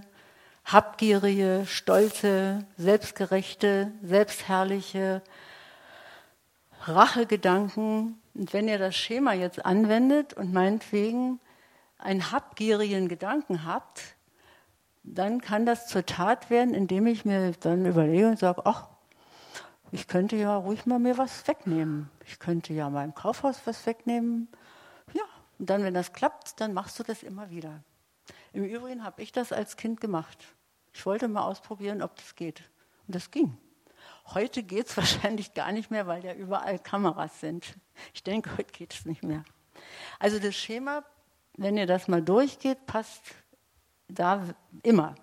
habgierige, 0.64 1.64
stolze, 1.66 2.66
selbstgerechte, 2.76 3.92
selbstherrliche 4.02 5.22
Rachegedanken. 6.82 8.20
Und 8.34 8.52
wenn 8.52 8.68
ihr 8.68 8.78
das 8.78 8.96
Schema 8.96 9.34
jetzt 9.34 9.64
anwendet 9.64 10.34
und 10.34 10.52
meinetwegen 10.52 11.40
einen 11.98 12.32
habgierigen 12.32 13.08
Gedanken 13.08 13.64
habt, 13.64 14.11
dann 15.04 15.40
kann 15.40 15.66
das 15.66 15.88
zur 15.88 16.06
Tat 16.06 16.50
werden, 16.50 16.74
indem 16.74 17.06
ich 17.06 17.24
mir 17.24 17.52
dann 17.52 17.86
überlege 17.86 18.28
und 18.28 18.38
sage, 18.38 18.62
ach, 18.64 18.88
ich 19.90 20.08
könnte 20.08 20.36
ja 20.36 20.56
ruhig 20.56 20.86
mal 20.86 20.98
mir 20.98 21.18
was 21.18 21.46
wegnehmen. 21.46 22.10
Ich 22.26 22.38
könnte 22.38 22.72
ja 22.72 22.88
meinem 22.88 23.14
Kaufhaus 23.14 23.60
was 23.66 23.84
wegnehmen. 23.84 24.48
Und 25.62 25.70
dann, 25.70 25.84
wenn 25.84 25.94
das 25.94 26.12
klappt, 26.12 26.60
dann 26.60 26.74
machst 26.74 26.98
du 26.98 27.04
das 27.04 27.22
immer 27.22 27.48
wieder. 27.50 27.84
Im 28.52 28.64
Übrigen 28.64 29.04
habe 29.04 29.22
ich 29.22 29.30
das 29.30 29.52
als 29.52 29.76
Kind 29.76 30.00
gemacht. 30.00 30.44
Ich 30.92 31.06
wollte 31.06 31.28
mal 31.28 31.44
ausprobieren, 31.44 32.02
ob 32.02 32.16
das 32.16 32.34
geht. 32.34 32.68
Und 33.06 33.14
das 33.14 33.30
ging. 33.30 33.56
Heute 34.34 34.64
geht 34.64 34.88
es 34.88 34.96
wahrscheinlich 34.96 35.54
gar 35.54 35.70
nicht 35.70 35.92
mehr, 35.92 36.08
weil 36.08 36.24
ja 36.24 36.34
überall 36.34 36.80
Kameras 36.80 37.38
sind. 37.38 37.76
Ich 38.12 38.24
denke, 38.24 38.50
heute 38.58 38.72
geht 38.72 38.92
es 38.92 39.06
nicht 39.06 39.22
mehr. 39.22 39.44
Also 40.18 40.40
das 40.40 40.56
Schema, 40.56 41.04
wenn 41.56 41.76
ihr 41.76 41.86
das 41.86 42.08
mal 42.08 42.22
durchgeht, 42.22 42.84
passt 42.86 43.22
da 44.14 44.54
immer. 44.82 45.14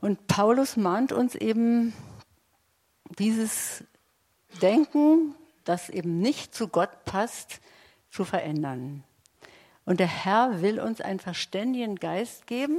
Und 0.00 0.26
Paulus 0.26 0.76
mahnt 0.76 1.12
uns 1.12 1.34
eben 1.34 1.92
dieses 3.18 3.84
Denken, 4.62 5.34
das 5.64 5.90
eben 5.90 6.18
nicht 6.18 6.54
zu 6.54 6.68
Gott 6.68 7.04
passt, 7.04 7.60
zu 8.10 8.24
verändern. 8.24 9.04
Und 9.84 10.00
der 10.00 10.06
Herr 10.06 10.62
will 10.62 10.80
uns 10.80 11.00
einen 11.00 11.20
verständigen 11.20 11.96
Geist 11.96 12.46
geben, 12.46 12.78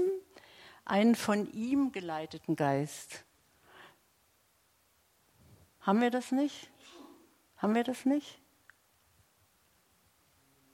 einen 0.85 1.15
von 1.15 1.51
ihm 1.53 1.91
geleiteten 1.91 2.55
Geist. 2.55 3.23
Haben 5.81 6.01
wir 6.01 6.11
das 6.11 6.31
nicht? 6.31 6.69
Haben 7.57 7.75
wir 7.75 7.83
das 7.83 8.05
nicht? 8.05 8.39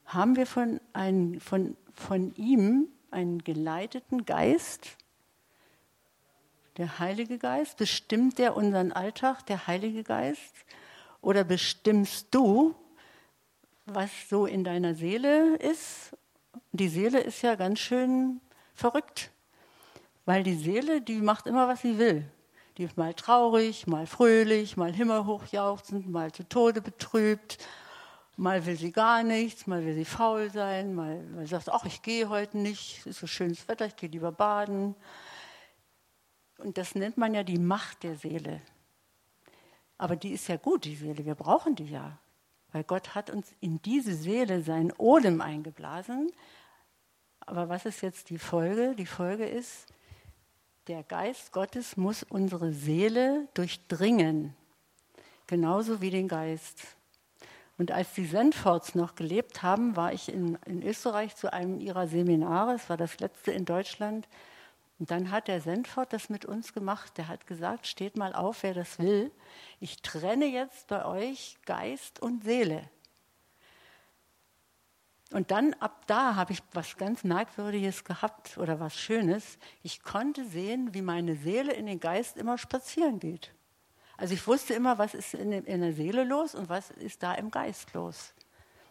Haben 0.06 0.36
wir 0.36 0.47
von, 0.47 0.80
ein, 0.93 1.39
von, 1.39 1.76
von 1.93 2.34
ihm 2.36 2.88
einen 3.12 3.43
geleiteten 3.43 4.26
Geist? 4.26 4.98
Der 6.78 7.00
Heilige 7.00 7.38
Geist? 7.38 7.78
Bestimmt 7.78 8.38
der 8.38 8.56
unseren 8.56 8.91
Alltag, 8.91 9.46
der 9.46 9.67
Heilige 9.67 10.04
Geist? 10.04 10.54
Oder 11.22 11.43
bestimmst 11.43 12.28
du 12.32 12.76
was 13.88 14.12
so 14.30 14.46
in 14.46 14.63
deiner 14.63 14.93
Seele 14.93 15.56
ist. 15.56 16.15
Die 16.72 16.89
Seele 16.89 17.20
ist 17.20 17.41
ja 17.41 17.56
ganz 17.56 17.80
schön 17.80 18.41
verrückt, 18.76 19.32
weil 20.26 20.43
die 20.43 20.56
Seele, 20.56 21.02
die 21.02 21.22
macht 21.22 21.48
immer, 21.48 21.67
was 21.67 21.82
sie 21.82 21.98
will. 21.98 22.26
Die 22.78 22.84
ist 22.84 22.98
mal 22.98 23.13
traurig, 23.13 23.88
mal 23.88 24.06
fröhlich, 24.06 24.78
mal 24.78 24.93
himmelhochjauchzend, 24.93 26.10
mal 26.10 26.32
zu 26.32 26.48
Tode 26.48 26.82
betrübt. 26.82 27.58
Mal 28.39 28.67
will 28.67 28.78
sie 28.78 28.91
gar 28.91 29.23
nichts, 29.23 29.65
mal 29.65 29.84
will 29.84 29.95
sie 29.95 30.06
faul 30.06 30.52
sein, 30.52 30.93
mal, 30.93 31.23
mal 31.23 31.47
sagt, 31.47 31.69
ach, 31.69 31.86
ich 31.86 32.04
gehe 32.04 32.30
heute 32.30 32.60
nicht, 32.60 33.00
es 33.00 33.08
ist 33.08 33.19
so 33.19 33.26
schönes 33.26 33.67
Wetter, 33.67 33.88
ich 33.88 33.95
gehe 33.95 34.10
lieber 34.10 34.32
baden. 34.32 34.95
Und 36.60 36.78
das 36.78 36.93
nennt 36.93 37.17
man 37.17 37.34
ja 37.34 37.43
die 37.43 37.58
Macht 37.58 38.04
der 38.04 38.15
Seele. 38.15 38.62
Aber 39.97 40.15
die 40.15 40.34
ist 40.34 40.47
ja 40.47 40.58
gut, 40.58 40.86
die 40.86 40.95
Seele, 40.95 41.26
wir 41.26 41.34
brauchen 41.34 41.76
die 41.76 41.89
ja. 41.89 42.19
Weil 42.71 42.84
Gott 42.84 43.15
hat 43.15 43.32
uns 43.32 43.56
in 43.60 43.82
diese 43.82 44.13
Seele 44.13 44.62
seinen 44.62 44.91
Odem 44.91 45.41
eingeblasen. 45.41 46.32
Aber 47.39 47.69
was 47.69 47.86
ist 47.86 48.02
jetzt 48.02 48.30
die 48.30 48.38
Folge? 48.38 48.93
Die 48.95 49.08
Folge 49.08 49.47
ist, 49.47 49.88
Der 50.88 51.02
Geist 51.02 51.52
Gottes 51.52 51.97
muss 51.97 52.21
unsere 52.21 52.71
Seele 52.71 53.47
durchdringen, 53.56 54.56
genauso 55.47 56.02
wie 56.02 56.12
den 56.12 56.28
Geist. 56.28 56.97
Und 57.78 57.92
als 57.92 58.13
die 58.13 58.26
Sendforts 58.26 58.96
noch 58.96 59.16
gelebt 59.16 59.62
haben, 59.62 59.96
war 59.96 60.12
ich 60.12 60.30
in, 60.30 60.58
in 60.66 60.82
Österreich 60.82 61.36
zu 61.36 61.54
einem 61.54 61.80
ihrer 61.80 62.08
Seminare, 62.08 62.74
es 62.74 62.90
war 62.90 62.98
das 62.98 63.20
letzte 63.20 63.52
in 63.52 63.66
Deutschland. 63.66 64.28
Und 65.00 65.12
dann 65.12 65.30
hat 65.30 65.48
der 65.48 65.62
Sendfort 65.62 66.08
das 66.12 66.30
mit 66.30 66.46
uns 66.46 66.74
gemacht. 66.74 67.18
Der 67.18 67.28
hat 67.28 67.46
gesagt, 67.46 67.86
steht 67.86 68.18
mal 68.18 68.34
auf, 68.34 68.63
wer 68.63 68.74
das 68.74 68.98
will. 68.98 69.32
Ich 69.80 70.02
trenne 70.02 70.48
jetzt 70.48 70.88
bei 70.88 71.06
euch 71.06 71.58
Geist 71.66 72.20
und 72.20 72.44
Seele. 72.44 72.90
Und 75.32 75.52
dann 75.52 75.74
ab 75.76 76.08
da 76.08 76.36
habe 76.36 76.54
ich 76.54 76.63
was 76.74 76.96
ganz 76.98 77.24
Merkwürdiges 77.24 78.06
gehabt 78.06 78.58
oder 78.58 78.80
was 78.80 78.96
Schönes. 78.96 79.60
Ich 79.84 80.02
konnte 80.02 80.46
sehen, 80.46 80.94
wie 80.94 81.02
meine 81.02 81.36
Seele 81.36 81.74
in 81.74 81.86
den 81.86 82.00
Geist 82.00 82.38
immer 82.38 82.58
spazieren 82.58 83.20
geht. 83.20 83.54
Also 84.17 84.34
ich 84.34 84.45
wusste 84.47 84.73
immer, 84.73 84.97
was 84.97 85.13
ist 85.13 85.36
in, 85.36 85.51
in 85.51 85.82
der 85.82 85.93
Seele 85.93 86.23
los 86.23 86.56
und 86.56 86.69
was 86.69 86.89
ist 86.89 87.21
da 87.21 87.36
im 87.36 87.51
Geist 87.51 87.93
los. 87.93 88.34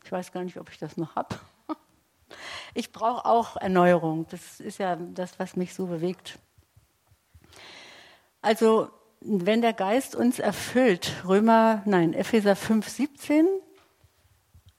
Ich 0.04 0.12
weiß 0.12 0.30
gar 0.30 0.44
nicht, 0.44 0.56
ob 0.56 0.70
ich 0.70 0.78
das 0.78 0.96
noch 0.96 1.14
habe. 1.16 1.36
Ich 2.74 2.92
brauche 2.92 3.24
auch 3.24 3.56
Erneuerung. 3.56 4.26
Das 4.30 4.58
ist 4.60 4.78
ja 4.78 4.96
das, 4.96 5.38
was 5.38 5.54
mich 5.54 5.72
so 5.72 5.86
bewegt. 5.86 6.38
Also, 8.42 8.90
wenn 9.20 9.62
der 9.62 9.72
Geist 9.72 10.14
uns 10.16 10.40
erfüllt, 10.40 11.10
Römer, 11.24 11.82
nein, 11.86 12.12
Epheser 12.12 12.56
5, 12.56 12.86
17, 12.88 13.46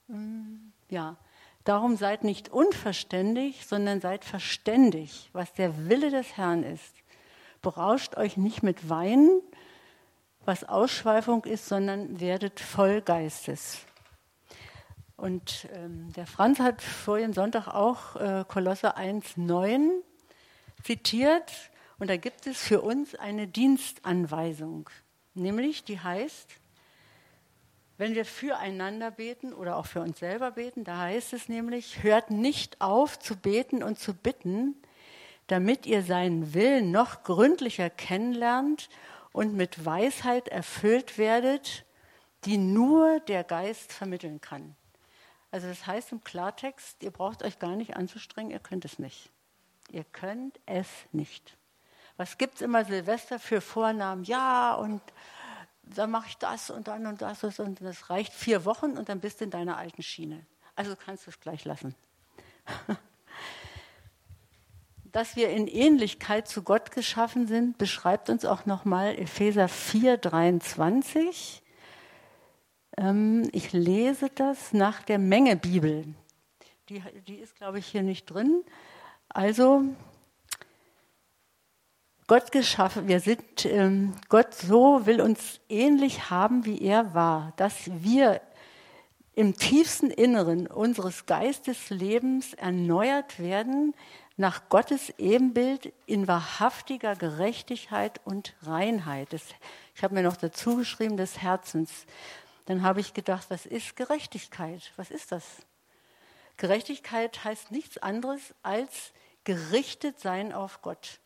hm, 0.10 0.74
ja, 0.90 1.16
darum 1.64 1.96
seid 1.96 2.24
nicht 2.24 2.50
unverständig, 2.50 3.66
sondern 3.66 4.02
seid 4.02 4.26
verständig, 4.26 5.30
was 5.34 5.54
der 5.54 5.88
Wille 5.88 6.12
des 6.12 6.38
Herrn 6.38 6.64
ist. 6.64 6.96
Berauscht 7.62 8.16
euch 8.18 8.38
nicht 8.38 8.62
mit 8.62 8.90
Wein, 8.90 9.42
was 10.48 10.64
Ausschweifung 10.64 11.44
ist, 11.44 11.68
sondern 11.68 12.20
werdet 12.22 12.60
voll 12.60 13.02
Geistes. 13.02 13.80
Und 15.18 15.68
ähm, 15.74 16.14
der 16.14 16.26
Franz 16.26 16.60
hat 16.60 16.82
vorigen 16.82 17.34
Sonntag 17.34 17.68
auch 17.68 18.16
äh, 18.16 18.46
Kolosse 18.48 18.98
1,9 18.98 19.90
zitiert. 20.84 21.52
Und 22.00 22.10
da 22.10 22.16
gibt 22.16 22.48
es 22.48 22.60
für 22.60 22.82
uns 22.82 23.14
eine 23.16 23.48
Dienstanweisung, 23.48 24.90
nämlich 25.34 25.84
die 25.84 26.00
heißt, 26.00 26.48
wenn 27.98 28.14
wir 28.14 28.26
füreinander 28.26 29.10
beten 29.10 29.54
oder 29.54 29.76
auch 29.76 29.88
für 29.88 30.02
uns 30.02 30.20
selber 30.20 30.52
beten, 30.52 30.84
da 30.84 31.00
heißt 31.00 31.34
es 31.34 31.50
nämlich, 31.50 32.04
hört 32.04 32.30
nicht 32.30 32.80
auf 32.80 33.18
zu 33.18 33.36
beten 33.36 33.82
und 33.82 33.98
zu 33.98 34.14
bitten, 34.14 34.76
damit 35.48 35.88
ihr 35.88 36.04
seinen 36.04 36.54
Willen 36.54 36.92
noch 36.92 37.24
gründlicher 37.24 37.90
kennenlernt 37.90 38.88
und 39.38 39.54
mit 39.54 39.86
Weisheit 39.86 40.48
erfüllt 40.48 41.20
werdet, 41.20 41.86
die 42.46 42.58
nur 42.58 43.20
der 43.20 43.44
Geist 43.44 43.94
vermitteln 43.94 44.42
kann. 44.42 44.76
Also 45.52 45.68
das 45.68 45.86
heißt 45.86 46.12
im 46.12 46.24
Klartext, 46.24 47.04
ihr 47.04 47.12
braucht 47.12 47.44
euch 47.44 47.60
gar 47.60 47.76
nicht 47.76 47.96
anzustrengen, 47.96 48.50
ihr 48.50 48.58
könnt 48.58 48.84
es 48.84 48.98
nicht. 48.98 49.30
Ihr 49.92 50.06
könnt 50.06 50.60
es 50.66 50.88
nicht. 51.12 51.56
Was 52.18 52.40
gibt 52.40 52.56
es 52.56 52.62
immer 52.62 52.84
Silvester 52.84 53.38
für 53.38 53.62
Vornamen? 53.62 54.24
Ja, 54.24 54.74
und 54.74 55.02
dann 55.84 56.10
mache 56.10 56.30
ich 56.30 56.38
das 56.40 56.72
und 56.72 56.88
dann 56.88 57.06
und 57.06 57.22
das 57.22 57.44
und 57.44 57.80
das 57.80 58.10
reicht 58.10 58.34
vier 58.34 58.66
Wochen 58.66 58.98
und 58.98 59.08
dann 59.08 59.20
bist 59.20 59.40
du 59.40 59.46
in 59.46 59.52
deiner 59.52 59.78
alten 59.78 60.02
Schiene. 60.02 60.48
Also 60.76 60.96
kannst 60.96 61.28
du 61.28 61.30
es 61.30 61.40
gleich 61.40 61.64
lassen. 61.64 61.94
dass 65.12 65.36
wir 65.36 65.50
in 65.50 65.68
Ähnlichkeit 65.68 66.48
zu 66.48 66.64
Gott 66.64 66.92
geschaffen 66.92 67.48
sind, 67.48 67.78
beschreibt 67.78 68.30
uns 68.30 68.46
auch 68.46 68.66
nochmal 68.66 69.18
Epheser 69.18 69.68
4, 69.68 70.18
23. 70.18 71.64
Ähm, 72.98 73.50
ich 73.54 73.74
lese 73.74 74.30
das 74.34 74.74
nach 74.74 75.02
der 75.04 75.20
Menge 75.20 75.56
Bibel. 75.56 76.06
Die, 76.90 77.02
die 77.28 77.36
ist, 77.36 77.56
glaube 77.56 77.80
ich, 77.80 77.88
hier 77.88 78.04
nicht 78.04 78.26
drin. 78.26 78.64
Also, 79.30 79.84
Gott 82.28 82.52
geschaffen, 82.52 83.08
wir 83.08 83.20
sind, 83.20 83.66
ähm, 83.66 84.14
Gott 84.30 84.54
so 84.54 85.06
will 85.06 85.22
uns 85.22 85.62
ähnlich 85.70 86.30
haben, 86.30 86.66
wie 86.66 86.82
er 86.82 87.14
war, 87.14 87.54
dass 87.56 87.90
wir 88.04 88.42
im 89.34 89.56
tiefsten 89.56 90.10
Inneren 90.10 90.68
unseres 90.68 91.26
Geisteslebens 91.26 92.54
erneuert 92.56 93.40
werden 93.40 93.94
nach 94.38 94.70
Gottes 94.70 95.12
Ebenbild 95.18 95.92
in 96.06 96.28
wahrhaftiger 96.28 97.16
Gerechtigkeit 97.16 98.22
und 98.24 98.56
Reinheit. 98.62 99.34
Das, 99.34 99.42
ich 99.96 100.04
habe 100.04 100.14
mir 100.14 100.22
noch 100.22 100.38
dazu 100.38 100.78
geschrieben, 100.78 101.18
des 101.18 101.42
Herzens. 101.42 102.06
Dann 102.68 102.84
habe 102.84 103.00
ich 103.00 103.16
gedacht, 103.16 103.48
was 103.50 103.66
ist 103.66 103.96
Gerechtigkeit? 103.96 104.94
Was 104.96 105.10
ist 105.10 105.32
das? 105.32 105.44
Gerechtigkeit 106.58 107.44
heißt 107.44 107.72
nichts 107.72 107.98
anderes 107.98 108.54
als 108.62 109.12
gerichtet 109.44 110.20
sein 110.20 110.54
auf 110.54 110.82
Gott. 110.82 111.20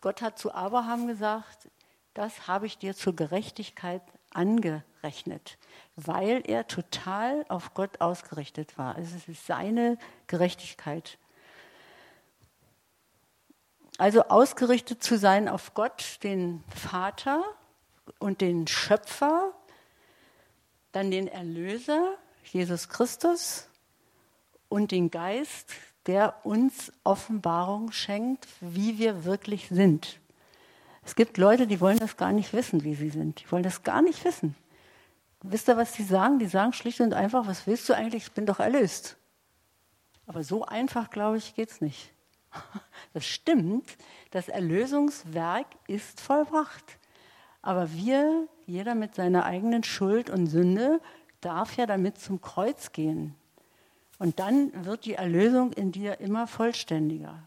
Gott 0.00 0.22
hat 0.22 0.38
zu 0.38 0.54
Abraham 0.54 1.06
gesagt, 1.06 1.68
das 2.12 2.46
habe 2.46 2.66
ich 2.66 2.78
dir 2.78 2.94
zur 2.94 3.16
Gerechtigkeit 3.16 4.02
angerechnet, 4.30 5.58
weil 5.96 6.42
er 6.46 6.66
total 6.68 7.44
auf 7.48 7.74
Gott 7.74 8.00
ausgerichtet 8.00 8.76
war. 8.78 8.98
Es 8.98 9.14
ist 9.28 9.46
seine 9.46 9.98
Gerechtigkeit. 10.26 11.18
Also 13.98 14.22
ausgerichtet 14.24 15.02
zu 15.02 15.18
sein 15.18 15.48
auf 15.48 15.74
Gott, 15.74 16.18
den 16.22 16.64
Vater 16.74 17.44
und 18.18 18.40
den 18.40 18.66
Schöpfer, 18.66 19.52
dann 20.92 21.10
den 21.10 21.28
Erlöser, 21.28 22.16
Jesus 22.44 22.88
Christus 22.88 23.68
und 24.68 24.90
den 24.90 25.10
Geist, 25.10 25.72
der 26.06 26.44
uns 26.44 26.92
Offenbarung 27.04 27.92
schenkt, 27.92 28.46
wie 28.60 28.98
wir 28.98 29.24
wirklich 29.24 29.68
sind. 29.68 30.18
Es 31.04 31.14
gibt 31.14 31.38
Leute, 31.38 31.66
die 31.66 31.80
wollen 31.80 31.98
das 31.98 32.16
gar 32.16 32.32
nicht 32.32 32.52
wissen, 32.52 32.82
wie 32.82 32.94
sie 32.94 33.10
sind. 33.10 33.40
Die 33.40 33.52
wollen 33.52 33.62
das 33.62 33.82
gar 33.82 34.02
nicht 34.02 34.24
wissen. 34.24 34.54
Wisst 35.42 35.68
ihr, 35.68 35.76
was 35.76 35.92
die 35.92 36.04
sagen? 36.04 36.38
Die 36.38 36.46
sagen 36.46 36.72
schlicht 36.72 37.00
und 37.00 37.12
einfach, 37.12 37.46
was 37.46 37.66
willst 37.66 37.88
du 37.88 37.94
eigentlich? 37.94 38.24
Ich 38.24 38.32
bin 38.32 38.46
doch 38.46 38.60
erlöst. 38.60 39.16
Aber 40.26 40.42
so 40.42 40.64
einfach, 40.64 41.10
glaube 41.10 41.36
ich, 41.36 41.54
geht 41.54 41.70
es 41.70 41.80
nicht. 41.82 42.13
Das 43.12 43.26
stimmt, 43.26 43.96
das 44.32 44.48
Erlösungswerk 44.48 45.66
ist 45.86 46.20
vollbracht. 46.20 46.98
Aber 47.62 47.92
wir, 47.92 48.48
jeder 48.66 48.96
mit 48.96 49.14
seiner 49.14 49.44
eigenen 49.44 49.84
Schuld 49.84 50.30
und 50.30 50.48
Sünde, 50.48 51.00
darf 51.40 51.76
ja 51.76 51.86
damit 51.86 52.18
zum 52.18 52.40
Kreuz 52.40 52.90
gehen. 52.90 53.36
Und 54.18 54.40
dann 54.40 54.84
wird 54.84 55.04
die 55.04 55.14
Erlösung 55.14 55.72
in 55.72 55.92
dir 55.92 56.18
immer 56.18 56.48
vollständiger. 56.48 57.44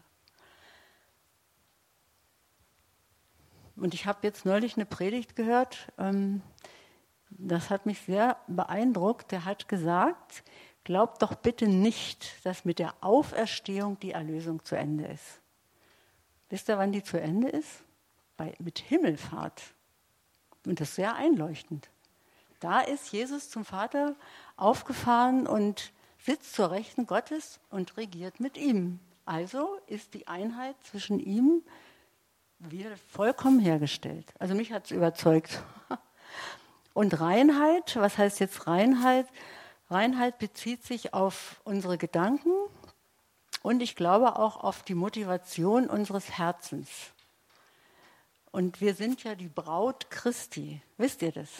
Und 3.76 3.92
ich 3.92 4.06
habe 4.06 4.20
jetzt 4.22 4.46
neulich 4.46 4.76
eine 4.76 4.86
Predigt 4.86 5.36
gehört, 5.36 5.92
ähm, 5.98 6.42
das 7.30 7.70
hat 7.70 7.86
mich 7.86 8.00
sehr 8.00 8.36
beeindruckt. 8.46 9.32
Der 9.32 9.44
hat 9.44 9.68
gesagt, 9.68 10.42
glaubt 10.88 11.20
doch 11.20 11.34
bitte 11.34 11.68
nicht, 11.68 12.46
dass 12.46 12.64
mit 12.64 12.78
der 12.78 12.94
Auferstehung 13.02 14.00
die 14.00 14.12
Erlösung 14.12 14.64
zu 14.64 14.74
Ende 14.74 15.04
ist. 15.04 15.42
Wisst 16.48 16.70
ihr, 16.70 16.78
wann 16.78 16.92
die 16.92 17.02
zu 17.02 17.20
Ende 17.20 17.50
ist? 17.50 17.84
Bei, 18.38 18.54
mit 18.58 18.78
Himmelfahrt. 18.78 19.60
Und 20.64 20.80
das 20.80 20.88
ist 20.88 20.94
sehr 20.94 21.14
einleuchtend. 21.14 21.90
Da 22.60 22.80
ist 22.80 23.12
Jesus 23.12 23.50
zum 23.50 23.66
Vater 23.66 24.16
aufgefahren 24.56 25.46
und 25.46 25.92
sitzt 26.20 26.54
zur 26.54 26.70
Rechten 26.70 27.06
Gottes 27.06 27.60
und 27.68 27.98
regiert 27.98 28.40
mit 28.40 28.56
ihm. 28.56 28.98
Also 29.26 29.78
ist 29.88 30.14
die 30.14 30.26
Einheit 30.26 30.74
zwischen 30.84 31.20
ihm 31.20 31.62
wieder 32.60 32.96
vollkommen 33.10 33.60
hergestellt. 33.60 34.32
Also 34.38 34.54
mich 34.54 34.72
hat 34.72 34.86
es 34.86 34.92
überzeugt. 34.92 35.62
Und 36.94 37.20
Reinheit, 37.20 37.94
was 37.94 38.18
heißt 38.18 38.40
jetzt 38.40 38.66
Reinheit? 38.66 39.26
Reinheit 39.90 40.38
bezieht 40.38 40.84
sich 40.84 41.14
auf 41.14 41.60
unsere 41.64 41.98
Gedanken, 41.98 42.52
und 43.62 43.82
ich 43.82 43.96
glaube 43.96 44.36
auch 44.36 44.56
auf 44.56 44.82
die 44.82 44.94
Motivation 44.94 45.90
unseres 45.90 46.38
Herzens. 46.38 46.88
Und 48.50 48.80
wir 48.80 48.94
sind 48.94 49.24
ja 49.24 49.34
die 49.34 49.48
Braut 49.48 50.10
Christi. 50.10 50.80
Wisst 50.96 51.22
ihr 51.22 51.32
das? 51.32 51.50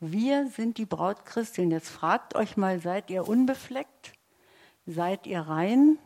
Wir 0.00 0.48
sind 0.48 0.76
die 0.78 0.86
Braut 0.86 1.24
Christi. 1.24 1.62
Und 1.62 1.70
jetzt 1.70 1.88
fragt 1.88 2.34
euch 2.34 2.56
mal, 2.56 2.80
seid 2.80 3.10
ihr 3.10 3.26
unbefleckt? 3.26 4.12
Seid 4.86 5.26
ihr 5.26 5.40
rein? 5.40 5.98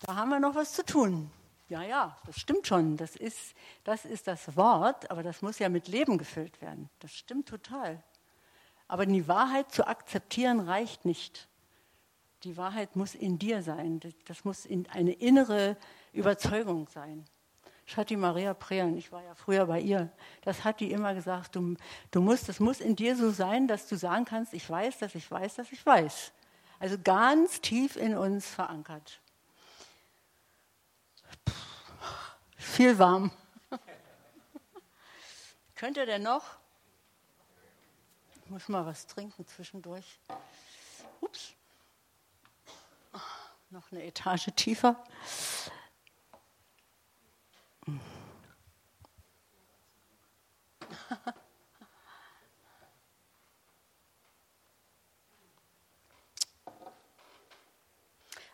Da 0.00 0.16
haben 0.16 0.30
wir 0.30 0.40
noch 0.40 0.54
was 0.54 0.72
zu 0.72 0.84
tun. 0.84 1.30
Ja, 1.68 1.82
ja, 1.82 2.16
das 2.24 2.38
stimmt 2.38 2.66
schon. 2.66 2.96
Das 2.96 3.16
ist, 3.16 3.54
das 3.82 4.04
ist 4.04 4.28
das 4.28 4.56
Wort, 4.56 5.10
aber 5.10 5.22
das 5.22 5.42
muss 5.42 5.58
ja 5.58 5.68
mit 5.68 5.88
Leben 5.88 6.16
gefüllt 6.16 6.60
werden. 6.62 6.88
Das 7.00 7.12
stimmt 7.12 7.48
total. 7.48 8.02
Aber 8.88 9.04
die 9.04 9.26
Wahrheit 9.26 9.72
zu 9.72 9.86
akzeptieren 9.86 10.60
reicht 10.60 11.04
nicht. 11.04 11.48
Die 12.44 12.56
Wahrheit 12.56 12.94
muss 12.94 13.16
in 13.16 13.38
dir 13.38 13.62
sein. 13.62 14.00
Das 14.26 14.44
muss 14.44 14.68
eine 14.90 15.12
innere 15.12 15.76
Überzeugung 16.12 16.86
sein. 16.88 17.24
Das 17.86 17.96
hat 17.96 18.10
Maria 18.12 18.52
Prean, 18.52 18.96
ich 18.96 19.12
war 19.12 19.22
ja 19.22 19.34
früher 19.34 19.66
bei 19.66 19.80
ihr, 19.80 20.10
das 20.42 20.64
hat 20.64 20.80
die 20.80 20.90
immer 20.90 21.14
gesagt, 21.14 21.54
du, 21.54 21.76
du 22.10 22.20
musst, 22.20 22.48
es 22.48 22.58
muss 22.58 22.80
in 22.80 22.96
dir 22.96 23.14
so 23.14 23.30
sein, 23.30 23.68
dass 23.68 23.86
du 23.86 23.96
sagen 23.96 24.24
kannst, 24.24 24.54
ich 24.54 24.68
weiß, 24.68 24.98
dass 24.98 25.14
ich 25.14 25.30
weiß, 25.30 25.54
dass 25.54 25.70
ich 25.70 25.86
weiß. 25.86 26.32
Also 26.80 26.96
ganz 27.02 27.60
tief 27.60 27.94
in 27.96 28.16
uns 28.16 28.48
verankert. 28.48 29.20
Viel 32.66 32.98
warm. 32.98 33.30
Könnt 35.76 35.96
ihr 35.96 36.04
denn 36.04 36.22
noch? 36.22 36.44
Ich 38.44 38.50
muss 38.50 38.68
mal 38.68 38.84
was 38.84 39.06
trinken 39.06 39.46
zwischendurch. 39.46 40.18
Ups. 41.20 41.54
Noch 43.70 43.90
eine 43.90 44.04
Etage 44.04 44.50
tiefer. 44.56 45.02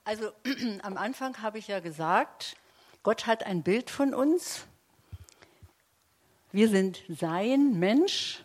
Also 0.05 0.33
am 0.83 0.97
Anfang 0.97 1.41
habe 1.43 1.59
ich 1.59 1.69
ja 1.69 1.79
gesagt, 1.79 2.57
Gott 3.03 3.27
hat 3.27 3.45
ein 3.47 3.63
Bild 3.65 3.91
von 3.91 4.15
uns. 4.15 4.67
Wir 6.53 6.69
sind 6.69 7.03
sein 7.09 7.79
Mensch 7.81 8.45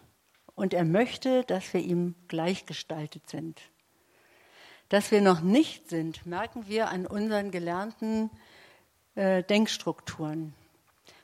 und 0.56 0.74
er 0.74 0.86
möchte, 0.86 1.44
dass 1.44 1.74
wir 1.76 1.82
ihm 1.82 2.16
gleichgestaltet 2.28 3.30
sind. 3.30 3.62
Dass 4.90 5.12
wir 5.12 5.22
noch 5.22 5.42
nicht 5.42 5.90
sind, 5.90 6.26
merken 6.26 6.68
wir 6.68 6.90
an 6.90 7.06
unseren 7.06 7.52
gelernten 7.52 8.32
äh, 9.14 9.44
Denkstrukturen. 9.44 10.56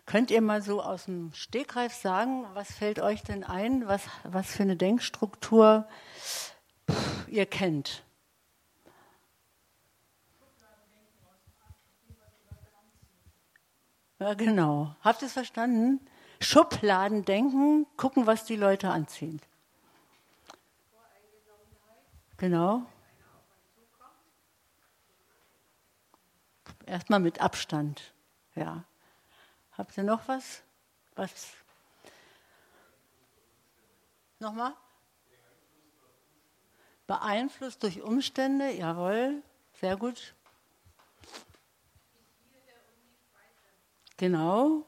Könnt 0.05 0.29
ihr 0.29 0.41
mal 0.41 0.61
so 0.61 0.83
aus 0.83 1.05
dem 1.05 1.33
Stegreif 1.33 1.93
sagen, 1.93 2.45
was 2.53 2.71
fällt 2.71 2.99
euch 2.99 3.23
denn 3.23 3.43
ein, 3.43 3.87
was, 3.87 4.03
was 4.23 4.51
für 4.51 4.63
eine 4.63 4.75
Denkstruktur 4.75 5.87
pff, 6.91 7.27
ihr 7.29 7.47
kennt? 7.47 8.03
Ja, 14.23 14.35
genau. 14.35 14.95
Habt 15.01 15.21
ihr 15.21 15.25
es 15.25 15.33
verstanden? 15.33 15.99
Schubladen 16.39 17.25
denken, 17.25 17.85
gucken, 17.97 18.25
was 18.25 18.45
die 18.45 18.55
Leute 18.55 18.89
anziehen. 18.89 19.41
Genau. 22.37 22.85
Erstmal 26.85 27.19
mit 27.19 27.41
Abstand. 27.41 28.13
Ja. 28.55 28.85
Habt 29.77 29.97
ihr 29.97 30.05
noch 30.05 30.25
was? 30.29 30.63
Was? 31.15 31.55
Nochmal? 34.39 34.73
Beeinflusst 37.07 37.83
durch 37.83 38.01
Umstände, 38.01 38.71
jawohl, 38.71 39.43
sehr 39.81 39.97
gut. 39.97 40.33
Genau, 44.17 44.85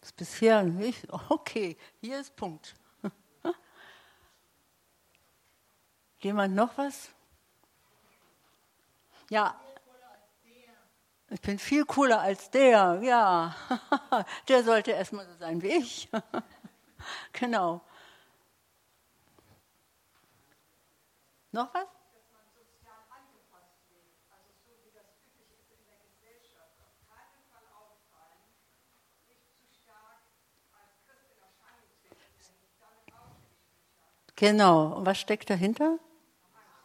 ist 0.00 0.16
bisher 0.16 0.62
nicht. 0.62 1.06
Okay, 1.28 1.76
hier 2.00 2.20
ist 2.20 2.34
Punkt. 2.34 2.74
Jemand 6.20 6.54
noch 6.54 6.76
was? 6.76 7.10
Ja, 9.30 9.60
ich 11.30 11.40
bin 11.42 11.58
viel 11.58 11.84
cooler 11.84 12.20
als 12.20 12.50
der, 12.50 13.00
ja. 13.02 13.54
Der 14.48 14.64
sollte 14.64 14.92
erstmal 14.92 15.26
so 15.26 15.34
sein 15.34 15.62
wie 15.62 15.68
ich. 15.68 16.08
Genau. 17.32 17.80
Noch 21.52 21.72
was? 21.72 21.86
Genau. 34.38 34.94
Und 34.94 35.04
was 35.04 35.18
steckt 35.18 35.50
dahinter? 35.50 35.98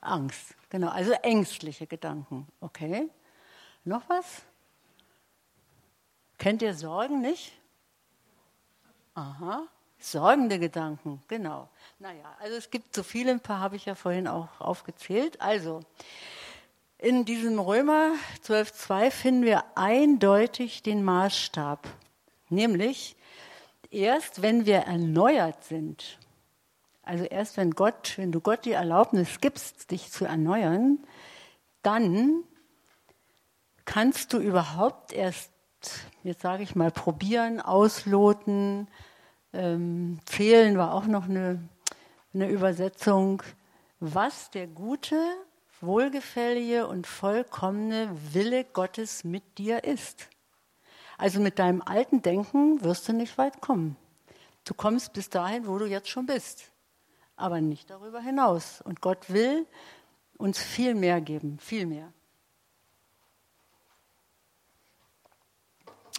Angst. 0.01 0.55
Genau. 0.69 0.89
Also 0.89 1.11
ängstliche 1.11 1.85
Gedanken. 1.85 2.47
Okay. 2.59 3.09
Noch 3.85 4.01
was? 4.09 4.41
Kennt 6.39 6.63
ihr 6.63 6.73
Sorgen 6.73 7.21
nicht? 7.21 7.53
Aha, 9.13 9.67
sorgende 9.99 10.57
Gedanken, 10.57 11.21
genau. 11.27 11.69
Naja, 11.99 12.35
also 12.39 12.55
es 12.55 12.71
gibt 12.71 12.95
so 12.95 13.03
viele, 13.03 13.31
ein 13.31 13.39
paar 13.39 13.59
habe 13.59 13.75
ich 13.75 13.85
ja 13.85 13.93
vorhin 13.93 14.27
auch 14.27 14.59
aufgezählt. 14.59 15.39
Also, 15.39 15.81
in 16.97 17.23
diesem 17.23 17.59
Römer 17.59 18.13
12.2 18.43 19.11
finden 19.11 19.43
wir 19.43 19.63
eindeutig 19.75 20.81
den 20.81 21.03
Maßstab, 21.03 21.87
nämlich 22.49 23.15
erst 23.91 24.41
wenn 24.41 24.65
wir 24.65 24.79
erneuert 24.79 25.63
sind, 25.63 26.17
also 27.03 27.25
erst 27.25 27.57
wenn 27.57 27.71
Gott, 27.71 28.13
wenn 28.17 28.31
du 28.31 28.39
Gott 28.39 28.65
die 28.65 28.71
Erlaubnis 28.71 29.39
gibst, 29.41 29.91
dich 29.91 30.11
zu 30.11 30.25
erneuern, 30.25 30.99
dann 31.81 32.43
kannst 33.85 34.31
du 34.31 34.39
überhaupt 34.39 35.11
erst, 35.11 35.51
jetzt 36.23 36.41
sage 36.41 36.63
ich 36.63 36.75
mal, 36.75 36.91
probieren, 36.91 37.59
ausloten, 37.59 38.87
ähm, 39.51 40.19
zählen 40.25 40.77
war 40.77 40.93
auch 40.93 41.05
noch 41.05 41.25
eine, 41.25 41.67
eine 42.33 42.49
Übersetzung, 42.49 43.43
was 43.99 44.49
der 44.51 44.67
gute, 44.67 45.21
wohlgefällige 45.81 46.87
und 46.87 47.05
vollkommene 47.05 48.09
Wille 48.31 48.63
Gottes 48.63 49.25
mit 49.25 49.57
dir 49.57 49.83
ist. 49.83 50.29
Also 51.17 51.41
mit 51.41 51.59
deinem 51.59 51.81
alten 51.81 52.21
Denken 52.21 52.81
wirst 52.81 53.07
du 53.09 53.13
nicht 53.13 53.37
weit 53.37 53.61
kommen. 53.61 53.97
Du 54.63 54.73
kommst 54.73 55.11
bis 55.11 55.29
dahin, 55.29 55.67
wo 55.67 55.77
du 55.77 55.85
jetzt 55.85 56.09
schon 56.09 56.25
bist, 56.25 56.72
aber 57.43 57.59
nicht 57.59 57.89
darüber 57.89 58.21
hinaus. 58.21 58.79
Und 58.79 59.01
Gott 59.01 59.29
will 59.29 59.67
uns 60.37 60.59
viel 60.59 60.95
mehr 60.95 61.19
geben, 61.19 61.59
viel 61.59 61.85
mehr. 61.85 62.13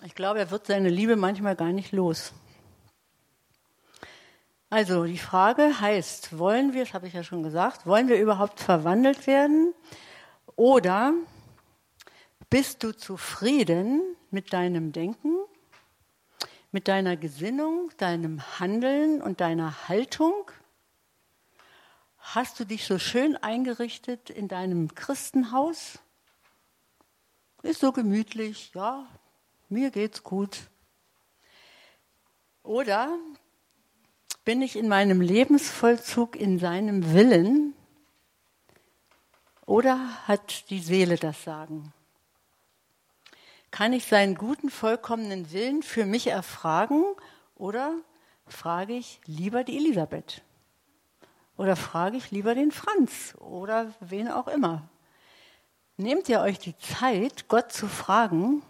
Ich 0.04 0.14
glaube, 0.14 0.40
er 0.40 0.50
wird 0.50 0.66
seine 0.66 0.90
Liebe 0.90 1.16
manchmal 1.16 1.56
gar 1.56 1.72
nicht 1.72 1.92
los. 1.92 2.34
Also 4.68 5.04
die 5.04 5.16
Frage 5.16 5.80
heißt, 5.80 6.38
wollen 6.38 6.74
wir, 6.74 6.84
das 6.84 6.92
habe 6.92 7.06
ich 7.06 7.14
ja 7.14 7.24
schon 7.24 7.42
gesagt, 7.42 7.86
wollen 7.86 8.08
wir 8.08 8.20
überhaupt 8.20 8.60
verwandelt 8.60 9.26
werden 9.26 9.72
oder 10.56 11.14
bist 12.50 12.82
du 12.82 12.94
zufrieden 12.94 14.02
mit 14.30 14.52
deinem 14.52 14.92
Denken, 14.92 15.38
mit 16.70 16.86
deiner 16.86 17.16
Gesinnung, 17.16 17.90
deinem 17.96 18.42
Handeln 18.60 19.22
und 19.22 19.40
deiner 19.40 19.88
Haltung? 19.88 20.50
Hast 22.32 22.58
du 22.58 22.64
dich 22.64 22.86
so 22.86 22.98
schön 22.98 23.36
eingerichtet 23.36 24.30
in 24.30 24.48
deinem 24.48 24.94
Christenhaus? 24.94 25.98
Ist 27.62 27.80
so 27.80 27.92
gemütlich, 27.92 28.72
ja, 28.74 29.06
mir 29.68 29.90
geht's 29.90 30.22
gut. 30.22 30.70
Oder 32.62 33.18
bin 34.44 34.62
ich 34.62 34.76
in 34.76 34.88
meinem 34.88 35.20
Lebensvollzug 35.20 36.34
in 36.34 36.58
seinem 36.58 37.12
Willen? 37.12 37.74
Oder 39.66 40.26
hat 40.26 40.70
die 40.70 40.80
Seele 40.80 41.16
das 41.16 41.44
Sagen? 41.44 41.92
Kann 43.70 43.92
ich 43.92 44.06
seinen 44.06 44.34
guten, 44.34 44.70
vollkommenen 44.70 45.52
Willen 45.52 45.82
für 45.82 46.06
mich 46.06 46.28
erfragen? 46.28 47.04
Oder 47.54 47.94
frage 48.46 48.94
ich 48.94 49.20
lieber 49.26 49.62
die 49.62 49.76
Elisabeth? 49.76 50.43
Oder 51.56 51.76
frage 51.76 52.16
ich 52.16 52.30
lieber 52.30 52.54
den 52.54 52.72
Franz? 52.72 53.34
Oder 53.38 53.92
wen 54.00 54.28
auch 54.28 54.48
immer? 54.48 54.88
Nehmt 55.96 56.28
ihr 56.28 56.40
euch 56.40 56.58
die 56.58 56.76
Zeit, 56.78 57.48
Gott 57.48 57.72
zu 57.72 57.86
fragen, 57.86 58.62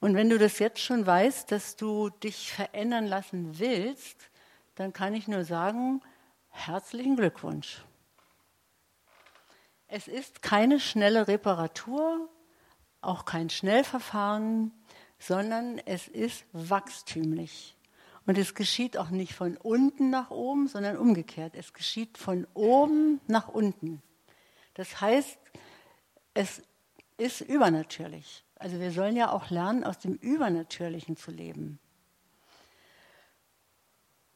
und 0.00 0.14
wenn 0.14 0.30
du 0.30 0.38
das 0.38 0.58
jetzt 0.58 0.80
schon 0.80 1.06
weißt, 1.06 1.50
dass 1.50 1.76
du 1.76 2.10
dich 2.10 2.52
verändern 2.52 3.06
lassen 3.06 3.58
willst, 3.58 4.30
dann 4.76 4.92
kann 4.92 5.14
ich 5.14 5.26
nur 5.26 5.44
sagen, 5.44 6.00
herzlichen 6.50 7.16
Glückwunsch. 7.16 7.82
Es 9.88 10.06
ist 10.06 10.42
keine 10.42 10.78
schnelle 10.78 11.26
Reparatur, 11.26 12.28
auch 13.00 13.24
kein 13.24 13.50
Schnellverfahren, 13.50 14.72
sondern 15.18 15.78
es 15.78 16.06
ist 16.06 16.44
wachstümlich. 16.52 17.74
Und 18.28 18.36
es 18.36 18.54
geschieht 18.54 18.98
auch 18.98 19.08
nicht 19.08 19.32
von 19.32 19.56
unten 19.56 20.10
nach 20.10 20.30
oben, 20.30 20.68
sondern 20.68 20.98
umgekehrt. 20.98 21.54
Es 21.56 21.72
geschieht 21.72 22.18
von 22.18 22.46
oben 22.52 23.22
nach 23.26 23.48
unten. 23.48 24.02
Das 24.74 25.00
heißt, 25.00 25.38
es 26.34 26.62
ist 27.16 27.40
übernatürlich. 27.40 28.44
Also 28.56 28.80
wir 28.80 28.92
sollen 28.92 29.16
ja 29.16 29.32
auch 29.32 29.48
lernen, 29.48 29.82
aus 29.82 29.98
dem 29.98 30.12
Übernatürlichen 30.12 31.16
zu 31.16 31.30
leben. 31.30 31.78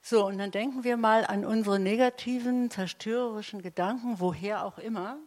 So, 0.01 0.24
und 0.24 0.38
dann 0.38 0.53
denken 0.53 0.84
wir 0.84 0.97
mal 0.97 1.26
an 1.26 1.45
unsere 1.45 1.78
negativen, 1.78 2.70
zerstörerischen 2.70 3.61
Gedanken, 3.61 4.20
woher 4.20 4.64
auch 4.64 4.78
immer. 4.78 5.18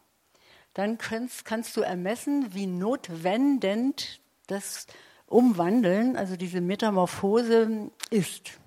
Dann 0.74 0.97
kannst, 0.97 1.45
kannst 1.45 1.78
du 1.78 1.82
ermessen, 1.82 2.55
wie 2.55 2.66
notwendend 2.66 4.22
das 4.47 4.88
Umwandeln, 5.28 6.15
also 6.15 6.36
diese 6.36 6.61
Metamorphose 6.61 7.91
ist. 8.09 8.59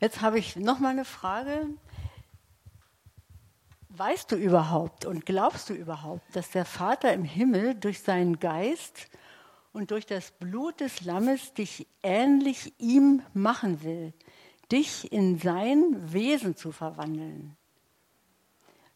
Jetzt 0.00 0.20
habe 0.20 0.38
ich 0.38 0.56
noch 0.56 0.78
mal 0.78 0.90
eine 0.90 1.04
Frage. 1.04 1.68
Weißt 3.88 4.30
du 4.30 4.36
überhaupt 4.36 5.04
und 5.04 5.24
glaubst 5.24 5.70
du 5.70 5.74
überhaupt, 5.74 6.24
dass 6.34 6.50
der 6.50 6.64
Vater 6.64 7.12
im 7.12 7.24
Himmel 7.24 7.74
durch 7.74 8.00
seinen 8.00 8.38
Geist 8.38 9.08
und 9.72 9.90
durch 9.90 10.04
das 10.04 10.32
Blut 10.32 10.80
des 10.80 11.02
Lammes 11.02 11.54
dich 11.54 11.86
ähnlich 12.02 12.74
ihm 12.78 13.22
machen 13.34 13.82
will, 13.82 14.12
dich 14.70 15.12
in 15.12 15.38
sein 15.38 16.12
Wesen 16.12 16.56
zu 16.56 16.72
verwandeln? 16.72 17.56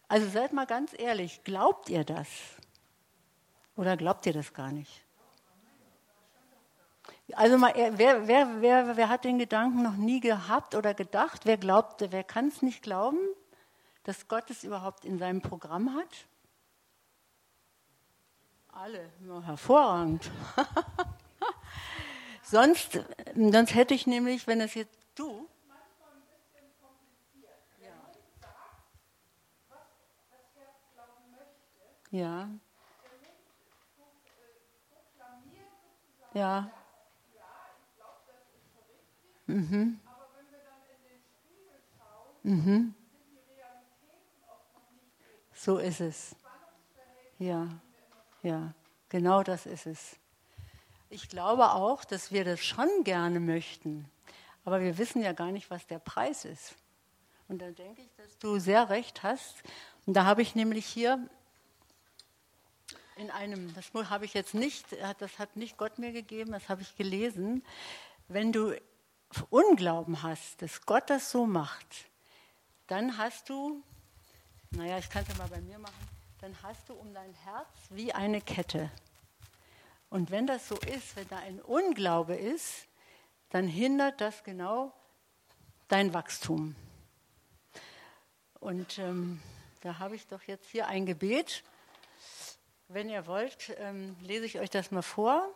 Also 0.09 0.28
seid 0.28 0.53
mal 0.53 0.66
ganz 0.66 0.92
ehrlich, 0.99 1.44
glaubt 1.44 1.90
ihr 1.90 2.05
das? 2.05 2.28
Oder 3.76 3.96
glaubt 3.96 4.26
ihr 4.26 4.32
das 4.32 4.53
gar 4.53 4.72
nicht? 4.72 5.07
Also 7.39 7.57
mal, 7.57 7.72
wer, 7.72 8.26
wer, 8.26 8.61
wer, 8.61 8.97
wer 8.97 9.09
hat 9.09 9.22
den 9.22 9.39
Gedanken 9.39 9.84
noch 9.84 9.95
nie 9.95 10.18
gehabt 10.18 10.74
oder 10.74 10.93
gedacht? 10.93 11.47
Wer 11.47 11.57
glaubt, 11.57 12.05
wer 12.11 12.24
kann 12.24 12.49
es 12.49 12.62
nicht 12.62 12.82
glauben, 12.82 13.20
dass 14.03 14.26
Gott 14.26 14.51
es 14.51 14.64
überhaupt 14.64 15.05
in 15.05 15.20
seinem 15.20 15.41
Programm 15.41 15.95
hat? 15.95 16.26
Alle, 18.72 19.12
nur 19.20 19.41
hervorragend. 19.45 20.28
sonst, 22.43 22.99
sonst 23.36 23.72
hätte 23.72 23.95
ich 23.95 24.09
nämlich, 24.09 24.49
wenn 24.49 24.61
es 24.61 24.74
jetzt 24.74 24.99
du. 25.14 25.49
Ja. 32.11 32.49
Ja. 36.34 36.62
Mhm. 36.62 36.72
Aber 36.72 36.78
wenn 38.26 38.41
wir 38.49 38.66
dann 38.68 38.82
in 38.82 38.99
den 38.99 39.07
Spiegel 39.07 39.38
mhm. 39.49 40.01
nicht 45.32 45.55
so. 45.55 45.78
ist 45.78 46.01
es. 46.01 46.36
Ja, 47.38 47.68
ja, 48.42 48.72
genau 49.09 49.42
das 49.42 49.66
ist 49.66 49.86
es. 49.86 50.16
Ich 51.11 51.28
glaube 51.28 51.72
auch, 51.72 52.05
dass 52.05 52.32
wir 52.32 52.44
das 52.44 52.61
schon 52.61 52.88
gerne 53.05 53.40
möchten, 53.40 54.11
aber 54.64 54.80
wir 54.80 54.99
wissen 54.99 55.22
ja 55.22 55.32
gar 55.32 55.51
nicht, 55.51 55.70
was 55.70 55.86
der 55.86 55.99
Preis 55.99 56.44
ist. 56.44 56.74
Und 57.49 57.62
da 57.62 57.70
denke 57.70 58.03
ich, 58.03 58.14
dass 58.16 58.38
du 58.38 58.59
sehr 58.59 58.90
recht 58.90 59.22
hast. 59.22 59.62
Und 60.05 60.14
da 60.14 60.26
habe 60.26 60.42
ich 60.42 60.55
nämlich 60.55 60.84
hier 60.84 61.26
in 63.16 63.30
einem, 63.30 63.74
das 63.74 63.90
habe 64.11 64.26
ich 64.26 64.34
jetzt 64.34 64.55
nicht, 64.55 64.84
das 65.18 65.38
hat 65.38 65.57
nicht 65.57 65.76
Gott 65.76 65.99
mir 65.99 66.12
gegeben, 66.12 66.53
das 66.53 66.68
habe 66.68 66.82
ich 66.82 66.94
gelesen. 66.96 67.64
Wenn 68.28 68.53
du 68.53 68.78
Unglauben 69.50 70.22
hast, 70.22 70.62
dass 70.62 70.84
Gott 70.86 71.10
das 71.10 71.30
so 71.30 71.46
macht, 71.46 72.08
dann 72.86 73.18
hast 73.18 73.48
du, 73.48 73.82
naja, 74.70 74.98
ich 74.98 75.10
kann 75.10 75.22
es 75.22 75.28
ja 75.28 75.34
mal 75.36 75.48
bei 75.48 75.60
mir 75.60 75.78
machen, 75.78 76.08
dann 76.40 76.56
hast 76.62 76.88
du 76.88 76.94
um 76.94 77.12
dein 77.12 77.34
Herz 77.44 77.68
wie 77.90 78.12
eine 78.12 78.40
Kette. 78.40 78.90
Und 80.10 80.30
wenn 80.30 80.46
das 80.46 80.68
so 80.68 80.76
ist, 80.76 81.16
wenn 81.16 81.28
da 81.28 81.36
ein 81.38 81.60
Unglaube 81.60 82.34
ist, 82.34 82.86
dann 83.50 83.66
hindert 83.66 84.20
das 84.20 84.44
genau 84.44 84.92
dein 85.88 86.14
Wachstum. 86.14 86.74
Und 88.60 88.98
ähm, 88.98 89.40
da 89.82 89.98
habe 89.98 90.16
ich 90.16 90.26
doch 90.26 90.42
jetzt 90.42 90.68
hier 90.70 90.88
ein 90.88 91.06
Gebet. 91.06 91.62
Wenn 92.88 93.10
ihr 93.10 93.26
wollt, 93.26 93.74
ähm, 93.78 94.16
lese 94.22 94.46
ich 94.46 94.58
euch 94.58 94.70
das 94.70 94.90
mal 94.90 95.02
vor, 95.02 95.48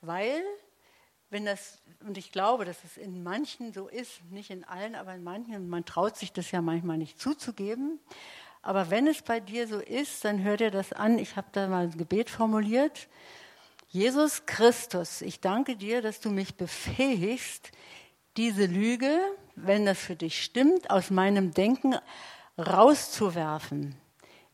weil 0.00 0.42
wenn 1.30 1.44
das, 1.44 1.82
und 2.06 2.16
ich 2.16 2.32
glaube, 2.32 2.64
dass 2.64 2.84
es 2.84 2.96
in 2.96 3.22
manchen 3.22 3.72
so 3.72 3.88
ist, 3.88 4.22
nicht 4.30 4.50
in 4.50 4.64
allen, 4.64 4.94
aber 4.94 5.14
in 5.14 5.22
manchen, 5.22 5.68
man 5.68 5.84
traut 5.84 6.16
sich 6.16 6.32
das 6.32 6.50
ja 6.50 6.62
manchmal 6.62 6.98
nicht 6.98 7.20
zuzugeben, 7.20 8.00
aber 8.62 8.90
wenn 8.90 9.06
es 9.06 9.22
bei 9.22 9.40
dir 9.40 9.68
so 9.68 9.78
ist, 9.78 10.24
dann 10.24 10.42
hör 10.42 10.56
dir 10.56 10.70
das 10.70 10.92
an. 10.92 11.18
Ich 11.18 11.36
habe 11.36 11.48
da 11.52 11.68
mal 11.68 11.84
ein 11.84 11.96
Gebet 11.96 12.28
formuliert. 12.28 13.08
Jesus 13.88 14.44
Christus, 14.44 15.22
ich 15.22 15.40
danke 15.40 15.76
dir, 15.76 16.02
dass 16.02 16.20
du 16.20 16.30
mich 16.30 16.56
befähigst, 16.56 17.70
diese 18.36 18.66
Lüge, 18.66 19.18
wenn 19.56 19.86
das 19.86 19.98
für 19.98 20.16
dich 20.16 20.42
stimmt, 20.42 20.90
aus 20.90 21.10
meinem 21.10 21.52
Denken 21.52 21.96
rauszuwerfen. 22.58 23.96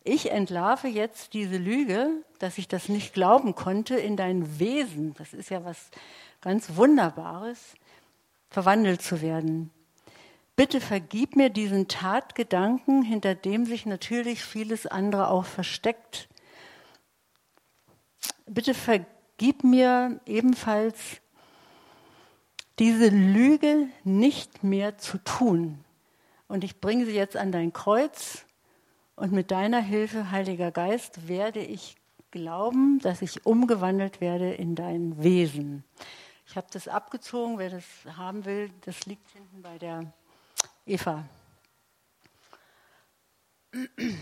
Ich 0.05 0.31
entlarve 0.31 0.89
jetzt 0.89 1.33
diese 1.33 1.57
Lüge, 1.57 2.11
dass 2.39 2.59
ich 2.59 2.69
das 2.69 2.89
nicht 2.89 3.15
glauben 3.15 3.55
konnte, 3.55 3.97
in 3.97 4.17
dein 4.17 4.59
Wesen. 4.59 5.15
Das 5.15 5.33
ist 5.33 5.51
ja 5.51 5.65
was 5.65 5.91
ganz 6.45 6.77
Wunderbares, 6.77 7.75
verwandelt 8.51 9.01
zu 9.01 9.23
werden. 9.23 9.71
Bitte 10.57 10.81
vergib 10.81 11.37
mir 11.37 11.49
diesen 11.49 11.89
Tatgedanken, 11.89 13.03
hinter 13.03 13.35
dem 13.35 13.65
sich 13.65 13.87
natürlich 13.87 14.45
vieles 14.45 14.87
andere 14.87 15.29
auch 15.29 15.47
versteckt. 15.47 16.29
Bitte 18.47 18.75
vergib 18.75 19.65
mir 19.65 20.21
ebenfalls 20.27 20.99
diese 22.79 23.09
Lüge 23.09 23.89
nicht 24.05 24.63
mehr 24.63 24.99
zu 24.99 25.17
tun. 25.19 25.83
Und 26.47 26.63
ich 26.63 26.79
bringe 26.79 27.07
sie 27.07 27.15
jetzt 27.15 27.39
an 27.39 27.53
dein 27.53 27.73
Kreuz 27.73 28.45
und 29.17 29.33
mit 29.33 29.51
deiner 29.51 29.81
Hilfe, 29.81 30.31
Heiliger 30.31 30.71
Geist, 30.71 31.27
werde 31.27 31.61
ich 31.61 31.97
glauben, 32.31 32.99
dass 32.99 33.23
ich 33.23 33.47
umgewandelt 33.47 34.21
werde 34.21 34.53
in 34.53 34.75
dein 34.75 35.23
Wesen. 35.23 35.85
Ich 36.55 36.57
habe 36.57 36.69
das 36.71 36.87
abgezogen, 36.87 37.59
wer 37.59 37.69
das 37.69 37.85
haben 38.17 38.45
will, 38.45 38.71
das 38.83 39.07
liegt 39.07 39.29
hinten 39.31 39.61
bei 39.61 39.77
der 39.77 40.13
Eva. 40.87 41.29
Ich 43.73 44.15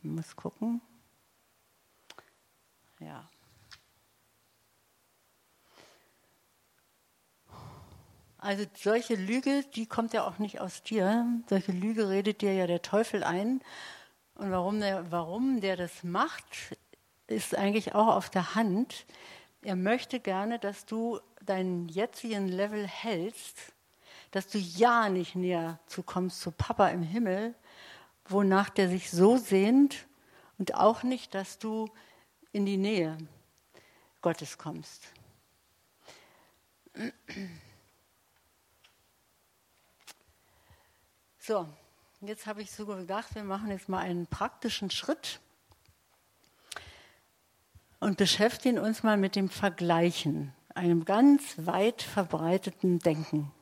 muss 0.00 0.34
gucken. 0.34 0.80
Ja. 3.00 3.28
Also 8.38 8.64
solche 8.72 9.16
Lüge, 9.16 9.64
die 9.74 9.84
kommt 9.84 10.14
ja 10.14 10.26
auch 10.26 10.38
nicht 10.38 10.62
aus 10.62 10.82
dir. 10.82 11.26
Solche 11.50 11.72
Lüge 11.72 12.08
redet 12.08 12.40
dir 12.40 12.54
ja 12.54 12.66
der 12.66 12.80
Teufel 12.80 13.22
ein. 13.22 13.60
Und 14.36 14.50
warum 14.50 14.80
der, 14.80 15.12
warum 15.12 15.60
der 15.60 15.76
das 15.76 16.04
macht, 16.04 16.46
ist 17.28 17.54
eigentlich 17.54 17.94
auch 17.94 18.08
auf 18.08 18.30
der 18.30 18.54
Hand. 18.54 19.06
Er 19.62 19.76
möchte 19.76 20.18
gerne, 20.18 20.58
dass 20.58 20.86
du 20.86 21.20
deinen 21.44 21.88
jetzigen 21.88 22.48
Level 22.48 22.86
hältst, 22.86 23.56
dass 24.30 24.48
du 24.48 24.58
ja 24.58 25.08
nicht 25.08 25.34
näher 25.36 25.78
zu 25.86 26.02
kommst 26.02 26.40
zu 26.40 26.50
Papa 26.50 26.88
im 26.88 27.02
Himmel, 27.02 27.54
wonach 28.26 28.68
der 28.70 28.88
sich 28.88 29.10
so 29.10 29.36
sehnt 29.36 30.06
und 30.58 30.74
auch 30.74 31.02
nicht, 31.02 31.34
dass 31.34 31.58
du 31.58 31.88
in 32.52 32.66
die 32.66 32.76
Nähe 32.76 33.16
Gottes 34.20 34.58
kommst. 34.58 35.04
So, 41.38 41.68
jetzt 42.20 42.46
habe 42.46 42.62
ich 42.62 42.70
so 42.70 42.86
gedacht, 42.86 43.34
wir 43.34 43.44
machen 43.44 43.70
jetzt 43.70 43.88
mal 43.88 44.00
einen 44.00 44.26
praktischen 44.26 44.90
Schritt 44.90 45.40
und 48.00 48.16
beschäftigen 48.16 48.78
uns 48.78 49.02
mal 49.02 49.16
mit 49.16 49.36
dem 49.36 49.48
Vergleichen, 49.48 50.52
einem 50.74 51.04
ganz 51.04 51.54
weit 51.58 52.02
verbreiteten 52.02 52.98
Denken. 52.98 53.52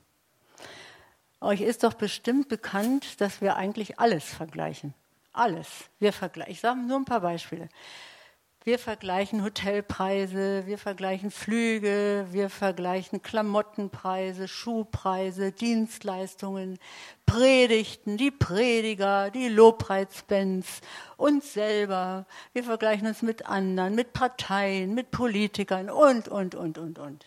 Euch 1.40 1.60
ist 1.60 1.84
doch 1.84 1.94
bestimmt 1.94 2.48
bekannt, 2.48 3.20
dass 3.20 3.40
wir 3.40 3.56
eigentlich 3.56 3.98
alles 3.98 4.24
vergleichen. 4.24 4.94
Alles. 5.32 5.68
Wir 5.98 6.12
vergleichen. 6.12 6.52
Ich 6.52 6.60
sage 6.60 6.80
nur 6.80 6.98
ein 6.98 7.04
paar 7.04 7.20
Beispiele. 7.20 7.68
Wir 8.66 8.80
vergleichen 8.80 9.44
Hotelpreise, 9.44 10.66
wir 10.66 10.76
vergleichen 10.76 11.30
Flüge, 11.30 12.26
wir 12.32 12.50
vergleichen 12.50 13.22
Klamottenpreise, 13.22 14.48
Schuhpreise, 14.48 15.52
Dienstleistungen, 15.52 16.80
Predigten, 17.26 18.16
die 18.16 18.32
Prediger, 18.32 19.30
die 19.30 19.46
Lobpreisbands, 19.46 20.80
uns 21.16 21.52
selber. 21.52 22.26
Wir 22.54 22.64
vergleichen 22.64 23.06
uns 23.06 23.22
mit 23.22 23.46
anderen, 23.46 23.94
mit 23.94 24.12
Parteien, 24.12 24.96
mit 24.96 25.12
Politikern 25.12 25.88
und, 25.88 26.26
und, 26.26 26.56
und, 26.56 26.76
und, 26.76 26.98
und. 26.98 27.24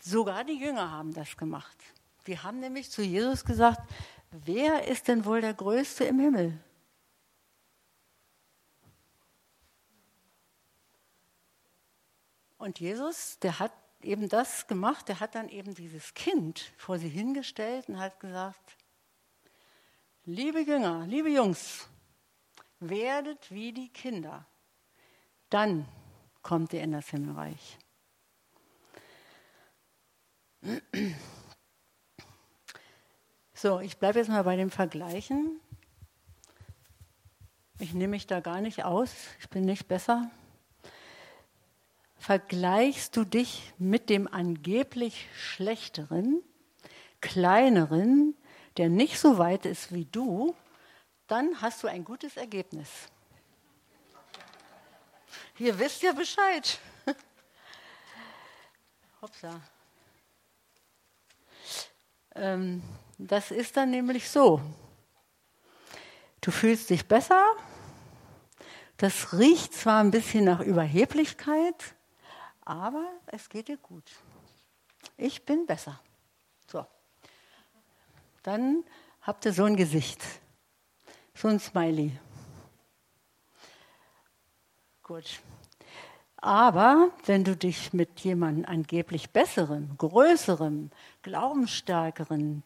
Sogar 0.00 0.44
die 0.44 0.60
Jünger 0.60 0.90
haben 0.90 1.14
das 1.14 1.38
gemacht. 1.38 1.78
Die 2.26 2.38
haben 2.38 2.60
nämlich 2.60 2.90
zu 2.90 3.00
Jesus 3.00 3.42
gesagt, 3.42 3.80
wer 4.44 4.86
ist 4.86 5.08
denn 5.08 5.24
wohl 5.24 5.40
der 5.40 5.54
Größte 5.54 6.04
im 6.04 6.18
Himmel? 6.18 6.58
Und 12.66 12.80
Jesus, 12.80 13.38
der 13.38 13.60
hat 13.60 13.70
eben 14.02 14.28
das 14.28 14.66
gemacht, 14.66 15.06
der 15.06 15.20
hat 15.20 15.36
dann 15.36 15.48
eben 15.48 15.76
dieses 15.76 16.14
Kind 16.14 16.72
vor 16.76 16.98
sie 16.98 17.08
hingestellt 17.08 17.88
und 17.88 18.00
hat 18.00 18.18
gesagt, 18.18 18.76
liebe 20.24 20.58
Jünger, 20.58 21.06
liebe 21.06 21.28
Jungs, 21.28 21.88
werdet 22.80 23.52
wie 23.52 23.70
die 23.72 23.88
Kinder. 23.90 24.44
Dann 25.48 25.86
kommt 26.42 26.72
ihr 26.72 26.82
in 26.82 26.90
das 26.90 27.08
Himmelreich. 27.08 27.78
So, 33.54 33.78
ich 33.78 33.96
bleibe 33.96 34.18
jetzt 34.18 34.28
mal 34.28 34.42
bei 34.42 34.56
dem 34.56 34.72
Vergleichen. 34.72 35.60
Ich 37.78 37.94
nehme 37.94 38.10
mich 38.10 38.26
da 38.26 38.40
gar 38.40 38.60
nicht 38.60 38.84
aus, 38.84 39.14
ich 39.38 39.48
bin 39.50 39.64
nicht 39.64 39.86
besser. 39.86 40.28
Vergleichst 42.26 43.16
du 43.16 43.22
dich 43.22 43.72
mit 43.78 44.10
dem 44.10 44.26
angeblich 44.26 45.28
schlechteren, 45.36 46.42
kleineren, 47.20 48.34
der 48.78 48.88
nicht 48.88 49.20
so 49.20 49.38
weit 49.38 49.64
ist 49.64 49.94
wie 49.94 50.06
du, 50.06 50.52
dann 51.28 51.62
hast 51.62 51.84
du 51.84 51.86
ein 51.86 52.02
gutes 52.02 52.36
Ergebnis. 52.36 52.88
Ihr 55.60 55.78
wisst 55.78 56.02
ja 56.02 56.10
Bescheid. 56.10 56.80
Hopsa. 59.22 59.60
Ähm, 62.34 62.82
das 63.18 63.52
ist 63.52 63.76
dann 63.76 63.92
nämlich 63.92 64.28
so. 64.28 64.60
Du 66.40 66.50
fühlst 66.50 66.90
dich 66.90 67.06
besser. 67.06 67.44
Das 68.96 69.32
riecht 69.32 69.74
zwar 69.74 70.00
ein 70.02 70.10
bisschen 70.10 70.44
nach 70.44 70.58
Überheblichkeit, 70.58 71.95
aber 72.66 73.06
es 73.26 73.48
geht 73.48 73.68
dir 73.68 73.78
gut. 73.78 74.10
Ich 75.16 75.46
bin 75.46 75.64
besser. 75.64 75.98
So. 76.66 76.84
Dann 78.42 78.84
habt 79.22 79.46
ihr 79.46 79.52
so 79.52 79.64
ein 79.64 79.76
Gesicht. 79.76 80.22
So 81.34 81.48
ein 81.48 81.60
Smiley. 81.60 82.18
Gut. 85.02 85.40
Aber 86.38 87.10
wenn 87.24 87.44
du 87.44 87.56
dich 87.56 87.92
mit 87.92 88.20
jemandem 88.20 88.66
angeblich 88.66 89.30
besserem, 89.30 89.96
größerem, 89.96 90.90
glaubensstärkeren, 91.22 92.64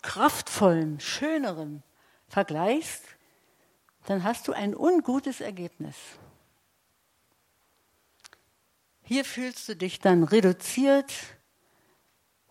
kraftvollem, 0.00 1.00
schönerem 1.00 1.82
vergleichst, 2.28 3.04
dann 4.06 4.22
hast 4.22 4.46
du 4.46 4.52
ein 4.52 4.76
ungutes 4.76 5.40
Ergebnis. 5.40 5.96
Hier 9.10 9.24
fühlst 9.24 9.68
du 9.68 9.74
dich 9.74 9.98
dann 9.98 10.22
reduziert, 10.22 11.12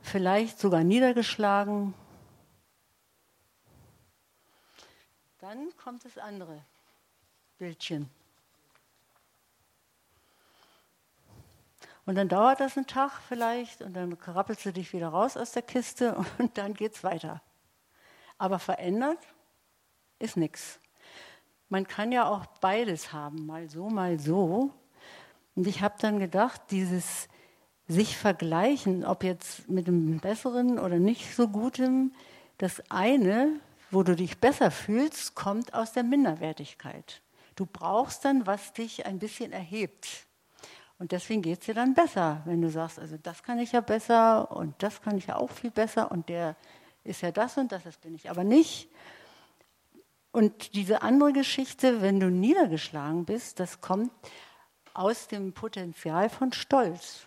vielleicht 0.01 0.59
sogar 0.59 0.83
niedergeschlagen. 0.83 1.93
Dann 5.39 5.73
kommt 5.77 6.03
das 6.03 6.17
andere 6.17 6.65
Bildchen. 7.59 8.09
Und 12.05 12.15
dann 12.15 12.27
dauert 12.27 12.59
das 12.59 12.75
einen 12.75 12.87
Tag 12.87 13.21
vielleicht 13.29 13.81
und 13.81 13.93
dann 13.93 14.19
krabbelst 14.19 14.65
du 14.65 14.73
dich 14.73 14.91
wieder 14.91 15.07
raus 15.07 15.37
aus 15.37 15.53
der 15.53 15.61
Kiste 15.61 16.17
und 16.39 16.57
dann 16.57 16.73
geht 16.73 16.93
es 16.93 17.05
weiter. 17.05 17.41
Aber 18.37 18.59
verändert 18.59 19.25
ist 20.19 20.35
nichts. 20.35 20.81
Man 21.69 21.87
kann 21.87 22.11
ja 22.11 22.27
auch 22.27 22.47
beides 22.59 23.13
haben, 23.13 23.45
mal 23.45 23.69
so, 23.69 23.89
mal 23.89 24.19
so. 24.19 24.73
Und 25.59 25.67
ich 25.67 25.81
habe 25.81 25.95
dann 25.99 26.19
gedacht, 26.19 26.61
dieses 26.71 27.27
sich 27.85 28.15
vergleichen, 28.15 29.03
ob 29.03 29.25
jetzt 29.25 29.67
mit 29.67 29.89
einem 29.89 30.21
besseren 30.21 30.79
oder 30.79 30.99
nicht 30.99 31.35
so 31.35 31.49
gutem, 31.49 32.13
das 32.59 32.81
eine, 32.89 33.59
wo 33.91 34.03
du 34.03 34.15
dich 34.15 34.37
besser 34.37 34.71
fühlst, 34.71 35.35
kommt 35.35 35.73
aus 35.73 35.91
der 35.91 36.03
Minderwertigkeit. 36.03 37.21
Du 37.57 37.65
brauchst 37.65 38.23
dann, 38.23 38.47
was 38.47 38.71
dich 38.71 39.05
ein 39.05 39.19
bisschen 39.19 39.51
erhebt. 39.51 40.27
Und 40.97 41.11
deswegen 41.11 41.41
geht 41.41 41.59
es 41.59 41.65
dir 41.65 41.73
dann 41.73 41.93
besser, 41.93 42.41
wenn 42.45 42.61
du 42.61 42.69
sagst, 42.69 42.97
also 42.97 43.17
das 43.21 43.43
kann 43.43 43.59
ich 43.59 43.73
ja 43.73 43.81
besser 43.81 44.55
und 44.55 44.75
das 44.81 45.01
kann 45.01 45.17
ich 45.17 45.27
ja 45.27 45.35
auch 45.35 45.51
viel 45.51 45.71
besser 45.71 46.09
und 46.09 46.29
der 46.29 46.55
ist 47.03 47.19
ja 47.19 47.33
das 47.33 47.57
und 47.57 47.73
das, 47.73 47.83
das 47.83 47.97
bin 47.97 48.15
ich 48.15 48.29
aber 48.29 48.45
nicht. 48.45 48.87
Und 50.31 50.73
diese 50.73 51.01
andere 51.01 51.33
Geschichte, 51.33 52.01
wenn 52.01 52.21
du 52.21 52.31
niedergeschlagen 52.31 53.25
bist, 53.25 53.59
das 53.59 53.81
kommt 53.81 54.09
aus 54.93 55.27
dem 55.27 55.53
Potenzial 55.53 56.29
von 56.29 56.53
Stolz, 56.53 57.25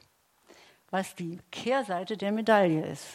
was 0.91 1.15
die 1.15 1.39
Kehrseite 1.51 2.17
der 2.17 2.33
Medaille 2.33 2.87
ist. 2.87 3.07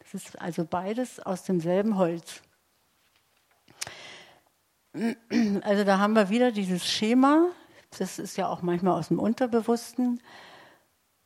Es 0.00 0.14
ist 0.14 0.40
also 0.40 0.64
beides 0.64 1.20
aus 1.20 1.44
demselben 1.44 1.96
Holz. 1.96 2.42
Also 5.62 5.84
da 5.84 5.98
haben 5.98 6.14
wir 6.14 6.28
wieder 6.28 6.52
dieses 6.52 6.86
Schema, 6.86 7.50
das 7.98 8.18
ist 8.18 8.36
ja 8.36 8.48
auch 8.48 8.62
manchmal 8.62 8.98
aus 8.98 9.08
dem 9.08 9.18
Unterbewussten. 9.18 10.20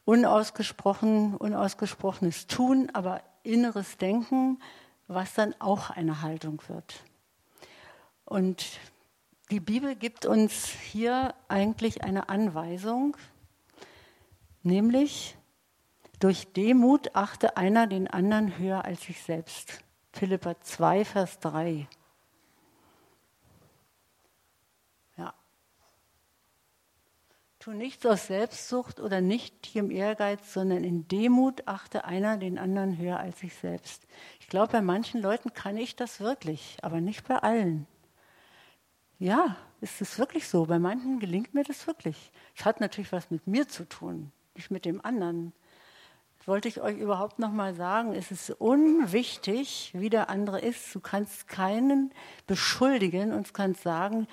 Unausgesprochen, 0.04 1.36
unausgesprochenes 1.36 2.46
Tun, 2.46 2.88
aber 2.94 3.22
inneres 3.42 3.98
Denken, 3.98 4.58
was 5.06 5.34
dann 5.34 5.54
auch 5.58 5.90
eine 5.90 6.22
Haltung 6.22 6.62
wird. 6.68 7.02
Und 8.24 8.64
die 9.50 9.60
Bibel 9.60 9.96
gibt 9.96 10.26
uns 10.26 10.66
hier 10.66 11.34
eigentlich 11.48 12.04
eine 12.04 12.28
Anweisung, 12.28 13.16
nämlich 14.62 15.36
durch 16.18 16.52
Demut 16.52 17.14
achte 17.14 17.56
einer 17.56 17.86
den 17.86 18.08
anderen 18.08 18.58
höher 18.58 18.84
als 18.84 19.02
sich 19.02 19.22
selbst. 19.22 19.84
Philippa 20.12 20.60
2, 20.60 21.04
Vers 21.04 21.38
3. 21.40 21.86
Tu 27.68 27.72
nichts 27.72 28.06
aus 28.06 28.28
Selbstsucht 28.28 29.00
oder 29.00 29.20
nicht 29.20 29.74
im 29.74 29.90
Ehrgeiz, 29.90 30.54
sondern 30.54 30.84
in 30.84 31.08
Demut 31.08 31.66
achte 31.66 32.04
einer 32.04 32.36
den 32.36 32.56
anderen 32.56 32.96
höher 32.96 33.18
als 33.18 33.40
sich 33.40 33.52
selbst. 33.54 34.06
Ich 34.38 34.46
glaube, 34.46 34.72
bei 34.72 34.80
manchen 34.80 35.20
Leuten 35.20 35.52
kann 35.52 35.76
ich 35.76 35.96
das 35.96 36.20
wirklich, 36.20 36.78
aber 36.82 37.00
nicht 37.00 37.26
bei 37.26 37.36
allen. 37.36 37.86
Ja, 39.18 39.56
ist 39.80 40.00
es 40.00 40.18
wirklich 40.18 40.48
so. 40.48 40.66
Bei 40.66 40.78
manchen 40.78 41.18
gelingt 41.18 41.52
mir 41.52 41.64
das 41.64 41.86
wirklich. 41.86 42.30
Es 42.56 42.64
hat 42.64 42.80
natürlich 42.80 43.12
was 43.12 43.30
mit 43.30 43.46
mir 43.46 43.66
zu 43.66 43.88
tun, 43.88 44.30
nicht 44.54 44.70
mit 44.70 44.84
dem 44.84 45.04
anderen. 45.04 45.52
Das 46.38 46.46
wollte 46.46 46.68
ich 46.68 46.80
euch 46.80 46.96
überhaupt 46.96 47.40
noch 47.40 47.50
mal 47.50 47.74
sagen, 47.74 48.14
es 48.14 48.30
ist 48.30 48.50
unwichtig, 48.50 49.90
wie 49.92 50.08
der 50.08 50.30
andere 50.30 50.60
ist. 50.60 50.94
Du 50.94 51.00
kannst 51.00 51.48
keinen 51.48 52.12
beschuldigen 52.46 53.32
und 53.32 53.52
kannst 53.54 53.82
sagen, 53.82 54.28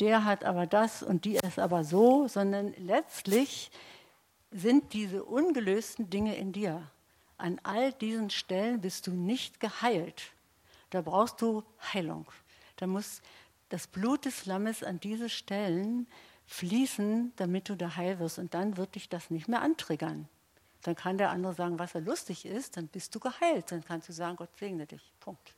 der 0.00 0.24
hat 0.24 0.44
aber 0.44 0.66
das 0.66 1.02
und 1.02 1.26
die 1.26 1.36
ist 1.36 1.58
aber 1.58 1.84
so, 1.84 2.26
sondern 2.26 2.72
letztlich 2.78 3.70
sind 4.50 4.92
diese 4.94 5.22
ungelösten 5.22 6.08
Dinge 6.08 6.34
in 6.36 6.52
dir. 6.52 6.90
An 7.36 7.60
all 7.62 7.92
diesen 7.92 8.30
Stellen 8.30 8.80
bist 8.80 9.06
du 9.06 9.12
nicht 9.12 9.60
geheilt. 9.60 10.32
Da 10.90 11.02
brauchst 11.02 11.42
du 11.42 11.62
Heilung. 11.92 12.26
Da 12.76 12.86
muss 12.86 13.20
das 13.74 13.88
Blut 13.88 14.24
des 14.24 14.46
Lammes 14.46 14.84
an 14.84 15.00
diese 15.00 15.28
Stellen 15.28 16.06
fließen, 16.46 17.32
damit 17.34 17.68
du 17.68 17.76
da 17.76 17.96
heil 17.96 18.20
wirst. 18.20 18.38
Und 18.38 18.54
dann 18.54 18.76
wird 18.76 18.94
dich 18.94 19.08
das 19.08 19.30
nicht 19.30 19.48
mehr 19.48 19.62
antriggern. 19.62 20.28
Dann 20.82 20.94
kann 20.94 21.18
der 21.18 21.30
andere 21.30 21.54
sagen, 21.54 21.80
was 21.80 21.92
er 21.96 22.00
lustig 22.00 22.46
ist, 22.46 22.76
dann 22.76 22.86
bist 22.86 23.12
du 23.16 23.18
geheilt. 23.18 23.72
Dann 23.72 23.84
kannst 23.84 24.08
du 24.08 24.12
sagen, 24.12 24.36
Gott 24.36 24.50
segne 24.60 24.86
dich. 24.86 25.12
Punkt. 25.18 25.56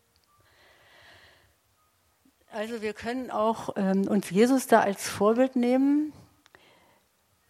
Also 2.51 2.81
wir 2.81 2.95
können 2.95 3.31
auch 3.31 3.77
ähm, 3.77 4.09
uns 4.09 4.31
Jesus 4.31 4.67
da 4.67 4.81
als 4.81 5.07
Vorbild 5.07 5.55
nehmen, 5.55 6.15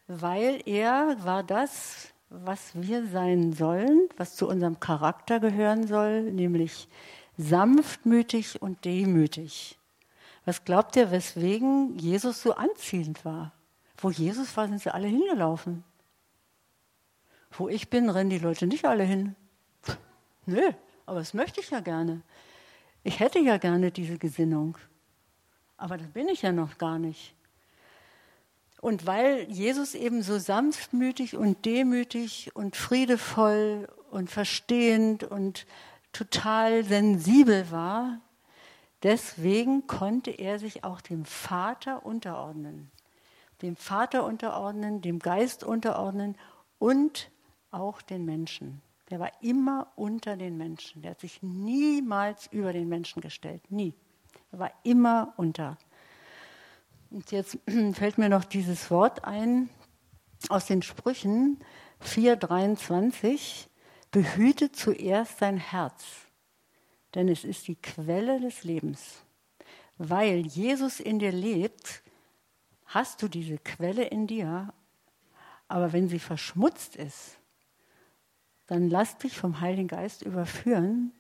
weil 0.08 0.60
er 0.66 1.16
war 1.24 1.44
das, 1.44 2.08
was 2.28 2.70
wir 2.74 3.06
sein 3.06 3.52
sollen, 3.52 4.08
was 4.16 4.34
zu 4.34 4.48
unserem 4.48 4.80
Charakter 4.80 5.38
gehören 5.38 5.86
soll, 5.86 6.22
nämlich 6.22 6.88
sanftmütig 7.36 8.60
und 8.60 8.84
demütig. 8.84 9.78
Was 10.46 10.64
glaubt 10.64 10.94
ihr, 10.96 11.10
weswegen 11.10 11.98
Jesus 11.98 12.40
so 12.40 12.54
anziehend 12.54 13.24
war? 13.24 13.52
Wo 13.98 14.10
Jesus 14.10 14.56
war, 14.56 14.68
sind 14.68 14.80
sie 14.80 14.94
alle 14.94 15.08
hingelaufen. 15.08 15.82
Wo 17.50 17.68
ich 17.68 17.90
bin, 17.90 18.08
rennen 18.08 18.30
die 18.30 18.38
Leute 18.38 18.66
nicht 18.68 18.84
alle 18.84 19.02
hin. 19.02 19.34
Nö, 20.46 20.70
aber 21.04 21.18
das 21.18 21.34
möchte 21.34 21.60
ich 21.60 21.70
ja 21.70 21.80
gerne. 21.80 22.22
Ich 23.02 23.18
hätte 23.18 23.40
ja 23.40 23.56
gerne 23.56 23.90
diese 23.90 24.18
Gesinnung. 24.18 24.78
Aber 25.76 25.98
das 25.98 26.06
bin 26.08 26.28
ich 26.28 26.42
ja 26.42 26.52
noch 26.52 26.78
gar 26.78 26.98
nicht. 27.00 27.34
Und 28.80 29.04
weil 29.04 29.50
Jesus 29.50 29.96
eben 29.96 30.22
so 30.22 30.38
sanftmütig 30.38 31.36
und 31.36 31.64
demütig 31.64 32.54
und 32.54 32.76
friedevoll 32.76 33.88
und 34.12 34.30
verstehend 34.30 35.24
und 35.24 35.66
total 36.12 36.84
sensibel 36.84 37.68
war, 37.72 38.20
deswegen 39.06 39.86
konnte 39.86 40.32
er 40.32 40.58
sich 40.58 40.82
auch 40.82 41.00
dem 41.00 41.24
Vater 41.24 42.04
unterordnen. 42.04 42.90
Dem 43.62 43.76
Vater 43.76 44.24
unterordnen, 44.24 45.00
dem 45.00 45.20
Geist 45.20 45.62
unterordnen 45.62 46.36
und 46.80 47.30
auch 47.70 48.02
den 48.02 48.24
Menschen. 48.24 48.82
Der 49.08 49.20
war 49.20 49.30
immer 49.40 49.92
unter 49.94 50.36
den 50.36 50.56
Menschen. 50.56 51.02
Der 51.02 51.12
hat 51.12 51.20
sich 51.20 51.40
niemals 51.40 52.48
über 52.48 52.72
den 52.72 52.88
Menschen 52.88 53.22
gestellt. 53.22 53.70
Nie. 53.70 53.94
Er 54.50 54.58
war 54.58 54.72
immer 54.82 55.32
unter. 55.36 55.78
Und 57.10 57.30
jetzt 57.30 57.58
fällt 57.92 58.18
mir 58.18 58.28
noch 58.28 58.44
dieses 58.44 58.90
Wort 58.90 59.24
ein 59.24 59.70
aus 60.48 60.66
den 60.66 60.82
Sprüchen 60.82 61.60
4,23. 62.02 63.68
Behüte 64.10 64.72
zuerst 64.72 65.40
dein 65.40 65.58
Herz, 65.58 66.25
denn 67.16 67.28
es 67.28 67.44
ist 67.44 67.66
die 67.66 67.76
Quelle 67.76 68.40
des 68.40 68.62
Lebens. 68.62 69.22
Weil 69.96 70.46
Jesus 70.46 71.00
in 71.00 71.18
dir 71.18 71.32
lebt, 71.32 72.02
hast 72.84 73.22
du 73.22 73.28
diese 73.28 73.56
Quelle 73.56 74.04
in 74.04 74.26
dir, 74.26 74.72
aber 75.66 75.94
wenn 75.94 76.10
sie 76.10 76.18
verschmutzt 76.18 76.94
ist, 76.94 77.38
dann 78.66 78.90
lass 78.90 79.16
dich 79.16 79.38
vom 79.38 79.60
Heiligen 79.62 79.88
Geist 79.88 80.22
überführen, 80.22 81.12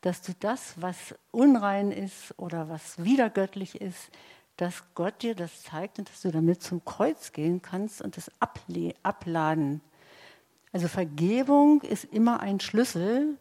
dass 0.00 0.22
du 0.22 0.32
das, 0.40 0.74
was 0.82 1.14
unrein 1.30 1.92
ist 1.92 2.36
oder 2.36 2.68
was 2.68 3.04
widergöttlich 3.04 3.80
ist, 3.80 4.10
dass 4.56 4.82
Gott 4.96 5.22
dir 5.22 5.36
das 5.36 5.62
zeigt 5.62 6.00
und 6.00 6.10
dass 6.10 6.22
du 6.22 6.32
damit 6.32 6.62
zum 6.62 6.84
Kreuz 6.84 7.32
gehen 7.32 7.62
kannst 7.62 8.02
und 8.02 8.16
das 8.16 8.28
abladen. 8.40 9.82
Also 10.72 10.88
Vergebung 10.88 11.80
ist 11.82 12.04
immer 12.04 12.40
ein 12.40 12.58
Schlüssel, 12.58 13.38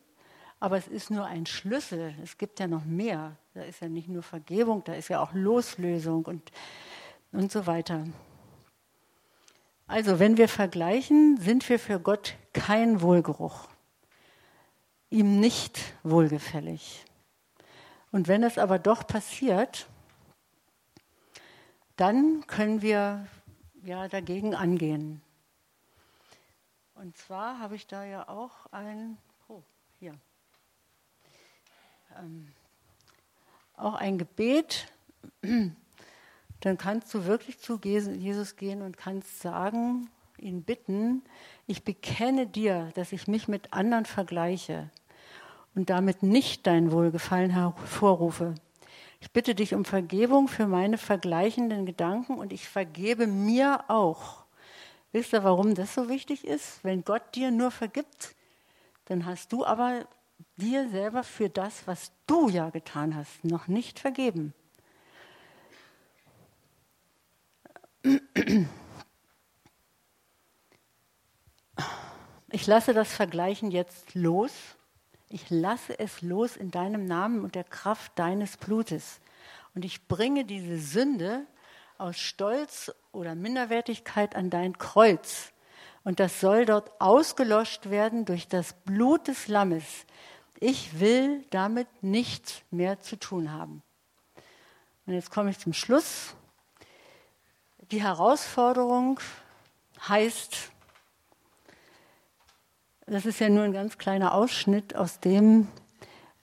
aber 0.61 0.77
es 0.77 0.87
ist 0.87 1.09
nur 1.09 1.25
ein 1.25 1.47
Schlüssel. 1.47 2.13
Es 2.23 2.37
gibt 2.37 2.59
ja 2.59 2.67
noch 2.67 2.85
mehr. 2.85 3.35
Da 3.55 3.63
ist 3.63 3.81
ja 3.81 3.89
nicht 3.89 4.07
nur 4.07 4.21
Vergebung, 4.21 4.83
da 4.83 4.93
ist 4.93 5.09
ja 5.09 5.19
auch 5.21 5.33
Loslösung 5.33 6.23
und, 6.23 6.51
und 7.31 7.51
so 7.51 7.65
weiter. 7.65 8.05
Also, 9.87 10.19
wenn 10.19 10.37
wir 10.37 10.47
vergleichen, 10.47 11.37
sind 11.37 11.67
wir 11.67 11.79
für 11.79 11.99
Gott 11.99 12.35
kein 12.53 13.01
Wohlgeruch, 13.01 13.67
ihm 15.09 15.39
nicht 15.39 15.81
wohlgefällig. 16.03 17.05
Und 18.11 18.27
wenn 18.27 18.43
es 18.43 18.59
aber 18.59 18.77
doch 18.77 19.07
passiert, 19.07 19.87
dann 21.95 22.45
können 22.45 22.83
wir 22.83 23.27
ja 23.83 24.07
dagegen 24.07 24.53
angehen. 24.53 25.23
Und 26.93 27.17
zwar 27.17 27.57
habe 27.57 27.75
ich 27.75 27.87
da 27.87 28.05
ja 28.05 28.29
auch 28.29 28.67
ein, 28.71 29.17
ähm, 32.19 32.47
auch 33.75 33.95
ein 33.95 34.17
Gebet, 34.17 34.87
dann 35.41 36.77
kannst 36.77 37.13
du 37.13 37.25
wirklich 37.25 37.59
zu 37.59 37.79
Jesus 37.83 38.55
gehen 38.55 38.81
und 38.81 38.97
kannst 38.97 39.39
sagen, 39.41 40.09
ihn 40.37 40.63
bitten, 40.63 41.23
ich 41.67 41.83
bekenne 41.83 42.47
dir, 42.47 42.91
dass 42.95 43.11
ich 43.11 43.27
mich 43.27 43.47
mit 43.47 43.73
anderen 43.73 44.05
vergleiche 44.05 44.89
und 45.75 45.89
damit 45.89 46.23
nicht 46.23 46.67
dein 46.67 46.91
Wohlgefallen 46.91 47.51
hervorrufe. 47.51 48.55
Ich 49.19 49.31
bitte 49.31 49.53
dich 49.53 49.75
um 49.75 49.85
Vergebung 49.85 50.47
für 50.47 50.67
meine 50.67 50.97
vergleichenden 50.97 51.85
Gedanken 51.85 52.39
und 52.39 52.51
ich 52.51 52.67
vergebe 52.67 53.27
mir 53.27 53.85
auch. 53.87 54.43
Wisst 55.11 55.33
ihr, 55.33 55.43
warum 55.43 55.75
das 55.75 55.93
so 55.93 56.09
wichtig 56.09 56.45
ist? 56.45 56.83
Wenn 56.83 57.03
Gott 57.03 57.35
dir 57.35 57.51
nur 57.51 57.69
vergibt, 57.69 58.35
dann 59.05 59.25
hast 59.25 59.53
du 59.53 59.65
aber 59.65 60.05
dir 60.57 60.89
selber 60.89 61.23
für 61.23 61.49
das, 61.49 61.87
was 61.87 62.11
du 62.27 62.49
ja 62.49 62.69
getan 62.69 63.15
hast, 63.15 63.43
noch 63.43 63.67
nicht 63.67 63.99
vergeben. 63.99 64.53
Ich 72.51 72.67
lasse 72.67 72.93
das 72.93 73.13
Vergleichen 73.13 73.71
jetzt 73.71 74.13
los. 74.15 74.51
Ich 75.29 75.49
lasse 75.49 75.97
es 75.97 76.21
los 76.21 76.57
in 76.57 76.71
deinem 76.71 77.05
Namen 77.05 77.43
und 77.43 77.55
der 77.55 77.63
Kraft 77.63 78.11
deines 78.19 78.57
Blutes. 78.57 79.21
Und 79.73 79.85
ich 79.85 80.07
bringe 80.07 80.43
diese 80.43 80.77
Sünde 80.77 81.45
aus 81.97 82.17
Stolz 82.17 82.91
oder 83.13 83.35
Minderwertigkeit 83.35 84.35
an 84.35 84.49
dein 84.49 84.77
Kreuz. 84.77 85.53
Und 86.03 86.19
das 86.19 86.41
soll 86.41 86.65
dort 86.65 86.91
ausgelöscht 86.99 87.89
werden 87.89 88.25
durch 88.25 88.47
das 88.47 88.73
Blut 88.83 89.27
des 89.27 89.47
Lammes. 89.47 90.05
Ich 90.63 90.99
will 90.99 91.43
damit 91.49 91.87
nichts 92.03 92.61
mehr 92.69 92.99
zu 92.99 93.17
tun 93.17 93.51
haben. 93.51 93.81
Und 95.07 95.15
jetzt 95.15 95.31
komme 95.31 95.49
ich 95.49 95.57
zum 95.57 95.73
Schluss. 95.73 96.35
Die 97.89 98.03
Herausforderung 98.03 99.19
heißt, 100.07 100.69
das 103.07 103.25
ist 103.25 103.39
ja 103.39 103.49
nur 103.49 103.63
ein 103.63 103.73
ganz 103.73 103.97
kleiner 103.97 104.35
Ausschnitt 104.35 104.95
aus 104.95 105.19
dem, 105.19 105.67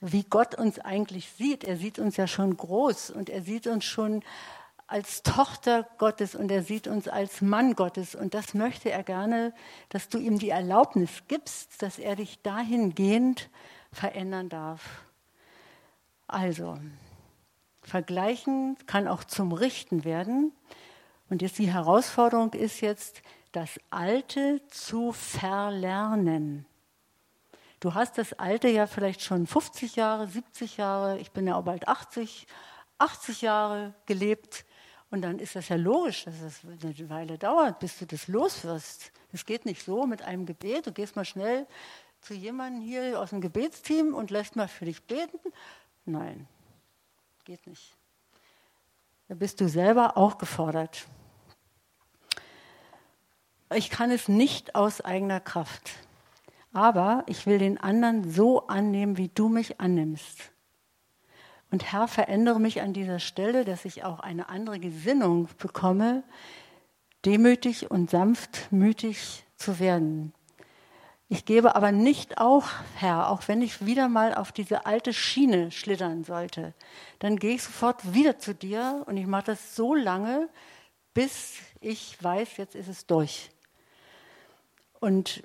wie 0.01 0.25
Gott 0.25 0.57
uns 0.57 0.81
eigentlich 0.81 1.31
sieht. 1.31 1.63
Er 1.63 1.77
sieht 1.77 2.01
uns 2.01 2.17
ja 2.17 2.27
schon 2.27 2.57
groß 2.57 3.11
und 3.11 3.31
er 3.31 3.43
sieht 3.43 3.69
uns 3.69 3.85
schon 3.85 4.25
als 4.89 5.23
Tochter 5.23 5.89
Gottes 5.99 6.35
und 6.35 6.51
er 6.51 6.65
sieht 6.65 6.89
uns 6.89 7.07
als 7.07 7.41
Mann 7.41 7.75
Gottes. 7.77 8.17
Und 8.17 8.35
das 8.35 8.53
möchte 8.55 8.91
er 8.91 9.05
gerne, 9.05 9.55
dass 9.91 10.09
du 10.09 10.19
ihm 10.19 10.41
die 10.41 10.51
Erlaubnis 10.51 11.23
gibst, 11.29 11.81
dass 11.83 12.01
er 12.01 12.17
dich 12.17 12.43
dahingehend 12.43 13.49
verändern 13.93 14.49
darf. 14.49 15.03
Also, 16.27 16.79
vergleichen 17.83 18.77
kann 18.87 19.09
auch 19.09 19.25
zum 19.25 19.53
Richten 19.53 20.05
werden. 20.05 20.53
Und 21.31 21.43
jetzt 21.43 21.59
die 21.59 21.73
Herausforderung 21.73 22.53
ist 22.53 22.81
jetzt, 22.81 23.23
das 23.53 23.81
Alte 23.91 24.61
zu 24.69 25.13
verlernen. 25.13 26.67
Du 27.81 27.95
hast 27.95 28.19
das 28.19 28.33
Alte 28.35 28.69
ja 28.69 28.87
vielleicht 28.87 29.23
schon 29.23 29.47
50 29.47 29.97
Jahre, 29.97 30.27
70 30.27 30.77
Jahre, 30.77 31.19
ich 31.19 31.31
bin 31.31 31.47
ja 31.47 31.57
auch 31.57 31.65
bald 31.65 31.89
80, 31.89 32.47
80 32.99 33.43
Jahre 33.43 33.95
gelebt. 34.07 34.65
Und 35.11 35.23
dann 35.23 35.39
ist 35.39 35.57
das 35.57 35.69
ja 35.69 35.77
logisch, 35.77 36.25
dass 36.25 36.41
es 36.41 36.61
eine 36.65 37.09
Weile 37.09 37.39
dauert, 37.39 37.79
bis 37.79 37.99
du 37.99 38.07
das 38.07 38.29
loswirst. 38.29 39.13
Es 39.33 39.47
geht 39.47 39.65
nicht 39.65 39.83
so 39.83 40.07
mit 40.07 40.23
einem 40.23 40.45
Gebet, 40.45 40.87
du 40.87 40.93
gehst 40.93 41.17
mal 41.17 41.25
schnell 41.25 41.67
zu 42.21 42.35
jemandem 42.35 42.83
hier 42.83 43.21
aus 43.21 43.31
dem 43.31 43.41
Gebetsteam 43.41 44.15
und 44.15 44.31
lässt 44.31 44.57
mal 44.57 44.69
für 44.69 44.85
dich 44.85 45.03
beten. 45.05 45.39
Nein, 46.05 46.47
geht 47.45 47.67
nicht. 47.67 47.97
Da 49.29 49.35
bist 49.35 49.61
du 49.61 49.69
selber 49.69 50.17
auch 50.17 50.39
gefordert. 50.39 51.07
Ich 53.75 53.91
kann 53.91 54.11
es 54.11 54.29
nicht 54.29 54.75
aus 54.75 55.03
eigener 55.03 55.41
Kraft, 55.41 55.91
aber 56.73 57.25
ich 57.27 57.47
will 57.47 57.59
den 57.59 57.77
anderen 57.77 58.31
so 58.31 58.67
annehmen, 58.67 59.19
wie 59.19 59.29
du 59.29 59.49
mich 59.49 59.81
annimmst. 59.81 60.51
Und 61.71 61.93
Herr, 61.93 62.09
verändere 62.09 62.61
mich 62.61 62.81
an 62.81 62.95
dieser 62.95 63.19
Stelle, 63.19 63.67
dass 63.67 63.85
ich 63.85 64.05
auch 64.05 64.21
eine 64.21 64.49
andere 64.49 64.81
Gesinnung 64.81 65.49
bekomme, 65.59 66.23
demütig 67.27 67.91
und 67.91 68.09
sanftmütig 68.09 69.45
zu 69.57 69.79
werden. 69.79 70.33
Ich 71.31 71.45
gebe 71.45 71.77
aber 71.77 71.93
nicht 71.93 72.39
auf, 72.39 72.83
Herr, 72.95 73.29
auch 73.29 73.49
wenn 73.49 73.61
ich 73.61 73.85
wieder 73.85 74.09
mal 74.09 74.35
auf 74.35 74.51
diese 74.51 74.87
alte 74.87 75.13
Schiene 75.13 75.71
schlittern 75.71 76.25
sollte, 76.25 76.73
dann 77.19 77.37
gehe 77.37 77.57
ich 77.57 77.63
sofort 77.63 78.15
wieder 78.15 78.39
zu 78.39 78.55
dir 78.55 79.05
und 79.07 79.19
ich 79.19 79.27
mache 79.27 79.45
das 79.45 79.77
so 79.77 79.95
lange, 79.95 80.49
bis 81.13 81.57
ich 81.81 82.17
weiß, 82.23 82.57
jetzt 82.57 82.75
ist 82.75 82.89
es 82.89 83.07
durch. 83.07 83.51
Und 85.01 85.43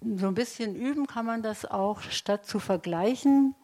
so 0.00 0.26
ein 0.26 0.34
bisschen 0.34 0.74
üben 0.74 1.06
kann 1.06 1.26
man 1.26 1.42
das 1.42 1.66
auch, 1.66 2.00
statt 2.00 2.46
zu 2.46 2.58
vergleichen, 2.58 3.54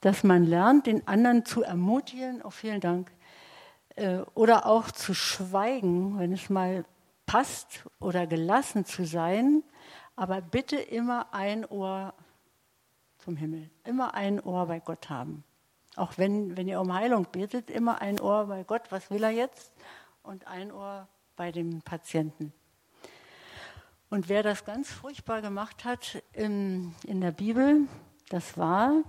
dass 0.00 0.22
man 0.22 0.44
lernt, 0.44 0.86
den 0.86 1.08
anderen 1.08 1.44
zu 1.44 1.62
ermutigen, 1.62 2.42
oh 2.44 2.50
vielen 2.50 2.80
Dank, 2.80 3.10
äh, 3.96 4.18
oder 4.34 4.66
auch 4.66 4.92
zu 4.92 5.14
schweigen, 5.14 6.16
wenn 6.18 6.32
es 6.32 6.48
mal 6.48 6.84
passt, 7.26 7.84
oder 7.98 8.26
gelassen 8.28 8.84
zu 8.84 9.04
sein, 9.04 9.64
aber 10.18 10.40
bitte 10.40 10.76
immer 10.76 11.32
ein 11.32 11.64
Ohr 11.64 12.12
zum 13.18 13.36
Himmel, 13.36 13.70
immer 13.84 14.14
ein 14.14 14.40
Ohr 14.40 14.66
bei 14.66 14.80
Gott 14.80 15.08
haben. 15.08 15.44
Auch 15.94 16.18
wenn, 16.18 16.56
wenn 16.56 16.66
ihr 16.66 16.80
um 16.80 16.92
Heilung 16.92 17.28
betet, 17.30 17.70
immer 17.70 18.00
ein 18.00 18.18
Ohr 18.18 18.46
bei 18.46 18.64
Gott, 18.64 18.90
was 18.90 19.12
will 19.12 19.22
er 19.22 19.30
jetzt? 19.30 19.72
Und 20.24 20.44
ein 20.48 20.72
Ohr 20.72 21.06
bei 21.36 21.52
dem 21.52 21.82
Patienten. 21.82 22.52
Und 24.10 24.28
wer 24.28 24.42
das 24.42 24.64
ganz 24.64 24.90
furchtbar 24.90 25.40
gemacht 25.40 25.84
hat 25.84 26.20
in, 26.32 26.96
in 27.06 27.20
der 27.20 27.32
Bibel, 27.32 27.86
das 28.28 28.58
war, 28.58 29.04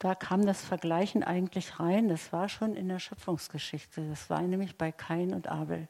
da 0.00 0.16
kam 0.16 0.44
das 0.44 0.60
Vergleichen 0.60 1.22
eigentlich 1.22 1.78
rein, 1.78 2.08
das 2.08 2.32
war 2.32 2.48
schon 2.48 2.74
in 2.74 2.88
der 2.88 2.98
Schöpfungsgeschichte. 2.98 4.08
Das 4.08 4.28
war 4.28 4.42
nämlich 4.42 4.76
bei 4.76 4.90
Kain 4.90 5.32
und 5.32 5.46
Abel. 5.46 5.86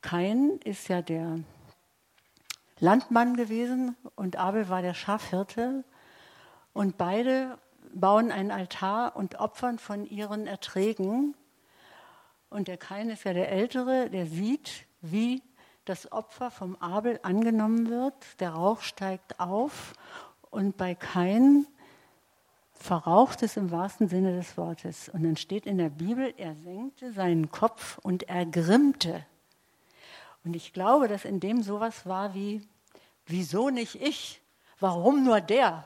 Kain 0.00 0.58
ist 0.64 0.88
ja 0.88 1.02
der 1.02 1.38
Landmann 2.78 3.36
gewesen 3.36 3.96
und 4.16 4.36
Abel 4.36 4.68
war 4.68 4.82
der 4.82 4.94
Schafhirte. 4.94 5.84
Und 6.72 6.98
beide 6.98 7.58
bauen 7.94 8.30
einen 8.30 8.50
Altar 8.50 9.16
und 9.16 9.40
opfern 9.40 9.78
von 9.78 10.04
ihren 10.04 10.46
Erträgen. 10.46 11.34
Und 12.50 12.68
der 12.68 12.76
Kain 12.76 13.08
ist 13.08 13.24
ja 13.24 13.32
der 13.32 13.50
Ältere, 13.50 14.10
der 14.10 14.26
sieht, 14.26 14.86
wie 15.00 15.42
das 15.86 16.12
Opfer 16.12 16.50
vom 16.50 16.76
Abel 16.76 17.18
angenommen 17.22 17.88
wird. 17.88 18.40
Der 18.40 18.50
Rauch 18.50 18.82
steigt 18.82 19.40
auf 19.40 19.94
und 20.50 20.76
bei 20.76 20.94
Kain 20.94 21.66
verraucht 22.72 23.42
es 23.42 23.56
im 23.56 23.70
wahrsten 23.70 24.08
Sinne 24.08 24.36
des 24.36 24.56
Wortes. 24.58 25.08
Und 25.08 25.22
dann 25.22 25.36
steht 25.36 25.64
in 25.64 25.78
der 25.78 25.88
Bibel, 25.88 26.34
er 26.36 26.54
senkte 26.56 27.12
seinen 27.12 27.50
Kopf 27.50 27.98
und 27.98 28.28
ergrimmte. 28.28 29.24
Und 30.46 30.54
ich 30.54 30.72
glaube, 30.72 31.08
dass 31.08 31.24
in 31.24 31.40
dem 31.40 31.60
sowas 31.60 32.06
war 32.06 32.32
wie, 32.32 32.62
wieso 33.26 33.68
nicht 33.68 33.96
ich? 33.96 34.40
Warum 34.78 35.24
nur 35.24 35.40
der? 35.40 35.84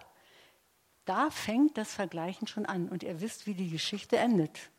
Da 1.07 1.31
fängt 1.31 1.79
das 1.79 1.95
Vergleichen 1.95 2.47
schon 2.47 2.67
an 2.67 2.91
und 2.91 3.03
ihr 3.03 3.23
wisst, 3.23 3.47
wie 3.47 3.55
die 3.55 3.71
Geschichte 3.71 4.19
endet. 4.19 4.71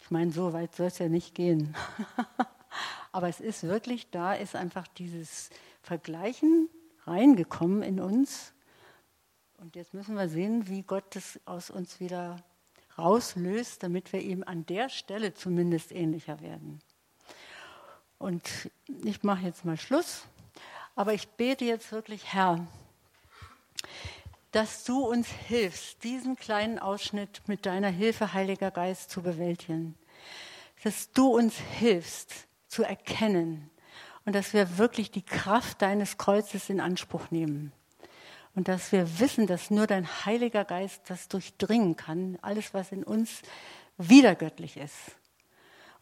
Ich 0.00 0.10
meine, 0.10 0.32
so 0.32 0.52
weit 0.52 0.74
soll 0.74 0.88
es 0.88 0.98
ja 0.98 1.08
nicht 1.08 1.36
gehen. 1.36 1.76
Aber 3.12 3.28
es 3.28 3.38
ist 3.38 3.62
wirklich, 3.62 4.10
da 4.10 4.34
ist 4.34 4.56
einfach 4.56 4.88
dieses 4.88 5.50
Vergleichen 5.82 6.68
reingekommen 7.04 7.82
in 7.84 8.00
uns. 8.00 8.52
Und 9.56 9.76
jetzt 9.76 9.94
müssen 9.94 10.16
wir 10.16 10.28
sehen, 10.28 10.66
wie 10.66 10.82
Gott 10.82 11.14
das 11.14 11.38
aus 11.44 11.70
uns 11.70 12.00
wieder 12.00 12.42
rauslöst, 12.98 13.84
damit 13.84 14.12
wir 14.12 14.20
ihm 14.20 14.42
an 14.42 14.66
der 14.66 14.88
Stelle 14.88 15.32
zumindest 15.32 15.92
ähnlicher 15.92 16.40
werden. 16.40 16.82
Und 18.20 18.70
ich 19.02 19.22
mache 19.22 19.46
jetzt 19.46 19.64
mal 19.64 19.78
Schluss, 19.78 20.26
aber 20.94 21.14
ich 21.14 21.26
bete 21.26 21.64
jetzt 21.64 21.90
wirklich, 21.90 22.34
Herr, 22.34 22.66
dass 24.52 24.84
du 24.84 25.06
uns 25.06 25.26
hilfst, 25.26 26.04
diesen 26.04 26.36
kleinen 26.36 26.78
Ausschnitt 26.78 27.40
mit 27.46 27.64
deiner 27.64 27.88
Hilfe, 27.88 28.34
Heiliger 28.34 28.70
Geist, 28.70 29.10
zu 29.10 29.22
bewältigen. 29.22 29.96
Dass 30.84 31.10
du 31.12 31.28
uns 31.34 31.54
hilfst 31.56 32.46
zu 32.68 32.82
erkennen 32.82 33.70
und 34.26 34.34
dass 34.34 34.52
wir 34.52 34.76
wirklich 34.76 35.10
die 35.10 35.24
Kraft 35.24 35.80
deines 35.80 36.18
Kreuzes 36.18 36.68
in 36.68 36.82
Anspruch 36.82 37.30
nehmen. 37.30 37.72
Und 38.54 38.68
dass 38.68 38.92
wir 38.92 39.18
wissen, 39.18 39.46
dass 39.46 39.70
nur 39.70 39.86
dein 39.86 40.06
Heiliger 40.26 40.66
Geist 40.66 41.04
das 41.08 41.28
durchdringen 41.28 41.96
kann, 41.96 42.38
alles, 42.42 42.74
was 42.74 42.92
in 42.92 43.02
uns 43.02 43.40
wiedergöttlich 43.96 44.76
ist. 44.76 45.16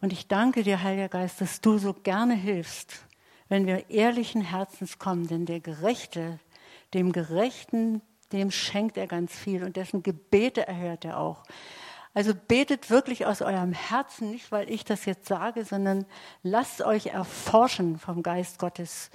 Und 0.01 0.13
ich 0.13 0.27
danke 0.27 0.63
dir, 0.63 0.81
Heiliger 0.81 1.09
Geist, 1.09 1.41
dass 1.41 1.59
du 1.59 1.77
so 1.77 1.93
gerne 1.93 2.33
hilfst, 2.33 3.05
wenn 3.49 3.67
wir 3.67 3.89
ehrlichen 3.89 4.41
Herzens 4.41 4.97
kommen, 4.97 5.27
denn 5.27 5.45
der 5.45 5.59
Gerechte, 5.59 6.39
dem 6.93 7.11
Gerechten, 7.11 8.01
dem 8.31 8.51
schenkt 8.51 8.95
er 8.97 9.07
ganz 9.07 9.35
viel 9.35 9.63
und 9.63 9.75
dessen 9.75 10.01
Gebete 10.01 10.65
erhört 10.67 11.03
er 11.03 11.19
auch. 11.19 11.43
Also 12.13 12.33
betet 12.33 12.89
wirklich 12.89 13.25
aus 13.25 13.41
eurem 13.41 13.73
Herzen, 13.73 14.31
nicht 14.31 14.51
weil 14.51 14.69
ich 14.69 14.85
das 14.85 15.05
jetzt 15.05 15.27
sage, 15.27 15.65
sondern 15.65 16.05
lasst 16.43 16.81
euch 16.81 17.07
erforschen 17.07 17.99
vom 17.99 18.23
Geist 18.23 18.57
Gottes. 18.57 19.11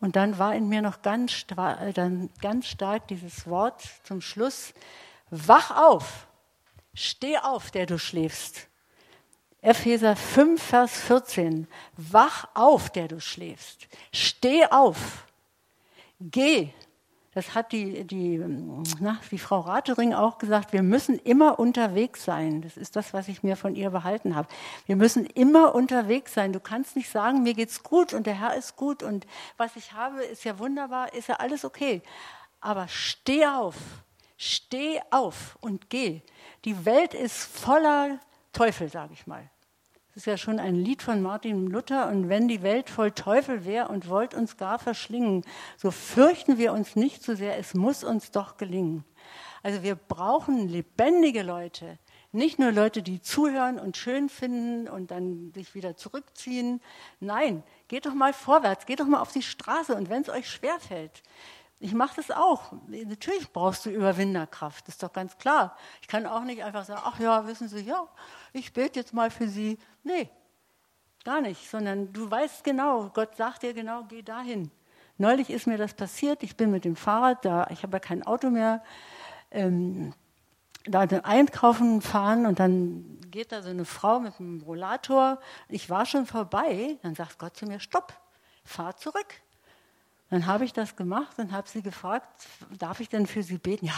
Und 0.00 0.16
dann 0.16 0.38
war 0.38 0.54
in 0.54 0.68
mir 0.68 0.80
noch 0.82 1.02
ganz, 1.02 1.46
dann 1.94 2.30
ganz 2.40 2.66
stark 2.66 3.08
dieses 3.08 3.46
Wort 3.46 3.82
zum 4.04 4.20
Schluss, 4.20 4.72
wach 5.30 5.70
auf, 5.76 6.28
steh 6.94 7.38
auf, 7.38 7.70
der 7.70 7.86
du 7.86 7.98
schläfst. 7.98 8.68
Epheser 9.60 10.14
5, 10.14 10.62
Vers 10.62 11.00
14. 11.00 11.66
Wach 11.96 12.48
auf, 12.54 12.90
der 12.90 13.08
du 13.08 13.20
schläfst. 13.20 13.88
Steh 14.12 14.64
auf. 14.66 15.26
Geh. 16.20 16.70
Das 17.34 17.54
hat 17.54 17.72
die, 17.72 18.04
die, 18.04 18.42
na, 19.00 19.20
die 19.30 19.38
Frau 19.38 19.60
Ratering 19.60 20.14
auch 20.14 20.38
gesagt. 20.38 20.72
Wir 20.72 20.82
müssen 20.82 21.18
immer 21.18 21.58
unterwegs 21.58 22.24
sein. 22.24 22.62
Das 22.62 22.76
ist 22.76 22.96
das, 22.96 23.12
was 23.12 23.28
ich 23.28 23.42
mir 23.42 23.56
von 23.56 23.76
ihr 23.76 23.90
behalten 23.90 24.34
habe. 24.34 24.48
Wir 24.86 24.96
müssen 24.96 25.26
immer 25.26 25.74
unterwegs 25.74 26.34
sein. 26.34 26.52
Du 26.52 26.60
kannst 26.60 26.96
nicht 26.96 27.10
sagen, 27.10 27.42
mir 27.42 27.54
geht's 27.54 27.82
gut 27.82 28.14
und 28.14 28.26
der 28.26 28.40
Herr 28.40 28.56
ist 28.56 28.76
gut 28.76 29.02
und 29.02 29.26
was 29.56 29.76
ich 29.76 29.92
habe, 29.92 30.22
ist 30.24 30.44
ja 30.44 30.58
wunderbar, 30.58 31.12
ist 31.14 31.28
ja 31.28 31.36
alles 31.36 31.64
okay. 31.64 32.02
Aber 32.60 32.88
steh 32.88 33.46
auf. 33.46 33.76
Steh 34.36 35.00
auf 35.10 35.58
und 35.60 35.90
geh. 35.90 36.22
Die 36.64 36.84
Welt 36.84 37.12
ist 37.14 37.36
voller 37.36 38.18
Teufel, 38.58 38.88
sage 38.88 39.12
ich 39.12 39.28
mal. 39.28 39.48
Das 40.08 40.16
ist 40.16 40.26
ja 40.26 40.36
schon 40.36 40.58
ein 40.58 40.74
Lied 40.74 41.00
von 41.00 41.22
Martin 41.22 41.68
Luther. 41.68 42.08
Und 42.08 42.28
wenn 42.28 42.48
die 42.48 42.62
Welt 42.62 42.90
voll 42.90 43.12
Teufel 43.12 43.64
wäre 43.64 43.86
und 43.86 44.08
wollt 44.08 44.34
uns 44.34 44.56
gar 44.56 44.80
verschlingen, 44.80 45.44
so 45.76 45.92
fürchten 45.92 46.58
wir 46.58 46.72
uns 46.72 46.96
nicht 46.96 47.22
so 47.22 47.36
sehr, 47.36 47.56
es 47.56 47.74
muss 47.74 48.02
uns 48.02 48.32
doch 48.32 48.56
gelingen. 48.56 49.04
Also 49.62 49.84
wir 49.84 49.94
brauchen 49.94 50.68
lebendige 50.68 51.44
Leute, 51.44 52.00
nicht 52.32 52.58
nur 52.58 52.72
Leute, 52.72 53.00
die 53.00 53.20
zuhören 53.20 53.78
und 53.78 53.96
schön 53.96 54.28
finden 54.28 54.88
und 54.88 55.12
dann 55.12 55.52
sich 55.54 55.76
wieder 55.76 55.96
zurückziehen. 55.96 56.80
Nein, 57.20 57.62
geht 57.86 58.06
doch 58.06 58.14
mal 58.14 58.32
vorwärts, 58.32 58.86
geht 58.86 58.98
doch 58.98 59.06
mal 59.06 59.20
auf 59.20 59.30
die 59.30 59.42
Straße 59.42 59.94
und 59.94 60.10
wenn 60.10 60.22
es 60.22 60.30
euch 60.30 60.50
schwerfällt, 60.50 61.22
ich 61.80 61.94
mache 61.94 62.16
das 62.16 62.32
auch. 62.32 62.72
Natürlich 62.88 63.52
brauchst 63.52 63.86
du 63.86 63.90
Überwinderkraft, 63.90 64.88
das 64.88 64.96
ist 64.96 65.02
doch 65.04 65.12
ganz 65.12 65.38
klar. 65.38 65.76
Ich 66.02 66.08
kann 66.08 66.26
auch 66.26 66.42
nicht 66.42 66.64
einfach 66.64 66.84
sagen, 66.84 67.02
ach 67.04 67.20
ja, 67.20 67.46
wissen 67.46 67.68
Sie, 67.68 67.82
ja, 67.82 68.08
ich 68.52 68.72
bete 68.72 69.00
jetzt 69.00 69.14
mal 69.14 69.30
für 69.30 69.48
Sie. 69.48 69.78
Nee, 70.02 70.30
gar 71.24 71.40
nicht, 71.40 71.70
sondern 71.70 72.12
du 72.12 72.30
weißt 72.30 72.64
genau, 72.64 73.10
Gott 73.10 73.36
sagt 73.36 73.62
dir 73.62 73.74
genau, 73.74 74.04
geh 74.04 74.22
dahin. 74.22 74.70
Neulich 75.16 75.50
ist 75.50 75.66
mir 75.66 75.78
das 75.78 75.94
passiert, 75.94 76.42
ich 76.42 76.56
bin 76.56 76.70
mit 76.70 76.84
dem 76.84 76.96
Fahrrad 76.96 77.44
da, 77.44 77.66
ich 77.70 77.82
habe 77.82 77.96
ja 77.96 78.00
kein 78.00 78.22
Auto 78.22 78.50
mehr, 78.50 78.82
ähm, 79.50 80.14
da 80.84 81.00
einkaufen 81.00 82.00
fahren 82.00 82.46
und 82.46 82.60
dann 82.60 83.18
geht 83.30 83.52
da 83.52 83.62
so 83.62 83.68
eine 83.68 83.84
Frau 83.84 84.20
mit 84.20 84.38
einem 84.38 84.62
Rollator. 84.62 85.40
Ich 85.68 85.90
war 85.90 86.06
schon 86.06 86.24
vorbei, 86.24 86.98
dann 87.02 87.14
sagt 87.14 87.38
Gott 87.38 87.56
zu 87.56 87.66
mir, 87.66 87.80
stopp, 87.80 88.14
fahr 88.64 88.96
zurück. 88.96 89.34
Dann 90.30 90.46
habe 90.46 90.64
ich 90.64 90.72
das 90.72 90.96
gemacht 90.96 91.38
und 91.38 91.52
habe 91.52 91.68
sie 91.68 91.82
gefragt, 91.82 92.28
darf 92.78 93.00
ich 93.00 93.08
denn 93.08 93.26
für 93.26 93.42
Sie 93.42 93.58
beten? 93.58 93.86
Ja, 93.86 93.94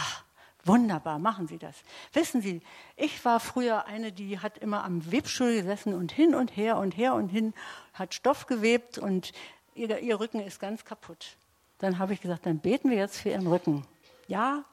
wunderbar, 0.65 1.19
machen 1.19 1.47
Sie 1.47 1.57
das. 1.57 1.75
Wissen 2.13 2.41
Sie, 2.41 2.61
ich 2.95 3.23
war 3.25 3.39
früher 3.39 3.85
eine, 3.85 4.11
die 4.11 4.39
hat 4.39 4.57
immer 4.57 4.83
am 4.83 5.11
Webstuhl 5.11 5.53
gesessen 5.53 5.93
und 5.93 6.11
hin 6.11 6.35
und 6.35 6.55
her 6.55 6.77
und 6.77 6.97
her 6.97 7.13
und 7.13 7.29
hin, 7.29 7.53
hat 7.93 8.13
Stoff 8.13 8.47
gewebt 8.47 8.97
und 8.97 9.31
ihr, 9.75 9.99
ihr 9.99 10.19
Rücken 10.19 10.39
ist 10.39 10.59
ganz 10.59 10.85
kaputt. 10.85 11.37
Dann 11.79 11.97
habe 11.97 12.13
ich 12.13 12.21
gesagt, 12.21 12.45
dann 12.45 12.59
beten 12.59 12.89
wir 12.89 12.97
jetzt 12.97 13.17
für 13.19 13.29
Ihren 13.29 13.47
Rücken. 13.47 13.85
Ja, 14.27 14.63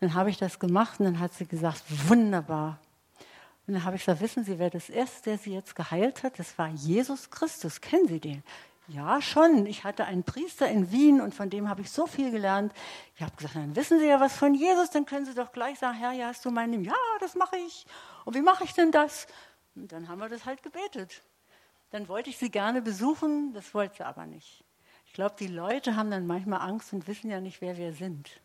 dann 0.00 0.14
habe 0.14 0.30
ich 0.30 0.38
das 0.38 0.58
gemacht 0.58 1.00
und 1.00 1.06
dann 1.06 1.18
hat 1.18 1.34
sie 1.34 1.46
gesagt, 1.46 1.82
wunderbar. 2.08 2.78
Und 3.66 3.74
dann 3.74 3.84
habe 3.84 3.96
ich 3.96 4.02
gesagt, 4.02 4.22
wissen 4.22 4.44
Sie, 4.44 4.58
wer 4.58 4.70
das 4.70 4.88
ist, 4.88 5.26
der 5.26 5.36
Sie 5.36 5.52
jetzt 5.52 5.74
geheilt 5.74 6.22
hat? 6.22 6.38
Das 6.38 6.56
war 6.56 6.68
Jesus 6.68 7.30
Christus. 7.30 7.80
Kennen 7.80 8.08
Sie 8.08 8.18
den? 8.18 8.42
Ja, 8.88 9.20
schon. 9.20 9.66
Ich 9.66 9.84
hatte 9.84 10.06
einen 10.06 10.24
Priester 10.24 10.66
in 10.66 10.90
Wien 10.90 11.20
und 11.20 11.34
von 11.34 11.50
dem 11.50 11.68
habe 11.68 11.82
ich 11.82 11.90
so 11.90 12.06
viel 12.06 12.30
gelernt. 12.30 12.72
Ich 13.16 13.22
habe 13.22 13.36
gesagt, 13.36 13.54
dann 13.54 13.76
wissen 13.76 13.98
Sie 13.98 14.06
ja 14.06 14.18
was 14.18 14.34
von 14.34 14.54
Jesus, 14.54 14.88
dann 14.88 15.04
können 15.04 15.26
Sie 15.26 15.34
doch 15.34 15.52
gleich 15.52 15.78
sagen, 15.78 15.98
Herr, 15.98 16.12
ja, 16.12 16.28
hast 16.28 16.44
du 16.46 16.50
meinen? 16.50 16.82
Ja, 16.82 16.94
das 17.20 17.34
mache 17.34 17.56
ich. 17.58 17.86
Und 18.24 18.34
wie 18.34 18.40
mache 18.40 18.64
ich 18.64 18.72
denn 18.72 18.90
das? 18.90 19.26
Und 19.74 19.92
dann 19.92 20.08
haben 20.08 20.20
wir 20.20 20.30
das 20.30 20.46
halt 20.46 20.62
gebetet. 20.62 21.22
Dann 21.90 22.08
wollte 22.08 22.30
ich 22.30 22.38
sie 22.38 22.50
gerne 22.50 22.80
besuchen, 22.80 23.52
das 23.52 23.74
wollte 23.74 23.98
sie 23.98 24.06
aber 24.06 24.24
nicht. 24.24 24.64
Ich 25.06 25.12
glaube, 25.12 25.34
die 25.38 25.48
Leute 25.48 25.94
haben 25.94 26.10
dann 26.10 26.26
manchmal 26.26 26.60
Angst 26.60 26.92
und 26.92 27.06
wissen 27.08 27.30
ja 27.30 27.40
nicht, 27.40 27.60
wer 27.60 27.76
wir 27.76 27.92
sind. 27.92 28.40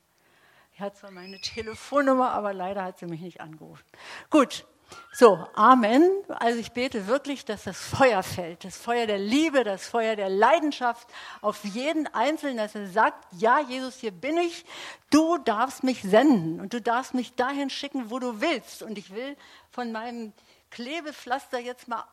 Ich 0.73 0.81
hat 0.81 0.97
zwar 0.97 1.11
meine 1.11 1.39
Telefonnummer, 1.39 2.31
aber 2.31 2.53
leider 2.53 2.83
hat 2.83 2.99
sie 2.99 3.05
mich 3.05 3.21
nicht 3.21 3.39
angerufen. 3.39 3.83
Gut, 4.29 4.65
so, 5.11 5.45
Amen. 5.53 6.09
Also 6.27 6.59
ich 6.59 6.71
bete 6.71 7.05
wirklich, 7.05 7.45
dass 7.45 7.63
das 7.63 7.79
Feuer 7.79 8.23
fällt, 8.23 8.63
das 8.63 8.77
Feuer 8.77 9.05
der 9.05 9.19
Liebe, 9.19 9.63
das 9.63 9.87
Feuer 9.87 10.15
der 10.15 10.29
Leidenschaft 10.29 11.07
auf 11.41 11.63
jeden 11.63 12.07
Einzelnen, 12.07 12.57
dass 12.57 12.73
er 12.73 12.87
sagt, 12.87 13.23
ja, 13.31 13.59
Jesus, 13.59 13.97
hier 13.97 14.11
bin 14.11 14.37
ich, 14.37 14.65
du 15.11 15.37
darfst 15.37 15.83
mich 15.83 16.01
senden 16.01 16.59
und 16.59 16.73
du 16.73 16.81
darfst 16.81 17.13
mich 17.13 17.35
dahin 17.35 17.69
schicken, 17.69 18.09
wo 18.09 18.17
du 18.17 18.41
willst. 18.41 18.81
Und 18.81 18.97
ich 18.97 19.13
will 19.13 19.37
von 19.69 19.91
meinem 19.91 20.33
Klebepflaster 20.71 21.59
jetzt 21.59 21.87
mal 21.87 22.03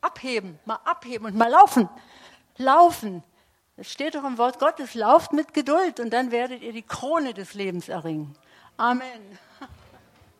abheben, 0.00 0.58
mal 0.64 0.80
abheben 0.84 1.26
und 1.26 1.36
mal 1.36 1.50
laufen. 1.50 1.88
Laufen. 2.56 3.22
Es 3.76 3.92
steht 3.92 4.16
doch 4.16 4.24
im 4.24 4.36
Wort 4.38 4.58
Gottes, 4.58 4.94
lauft 4.94 5.32
mit 5.32 5.54
Geduld 5.54 6.00
und 6.00 6.10
dann 6.10 6.32
werdet 6.32 6.62
ihr 6.62 6.72
die 6.72 6.82
Krone 6.82 7.34
des 7.34 7.54
Lebens 7.54 7.88
erringen. 7.88 8.36
Amen. 8.76 9.38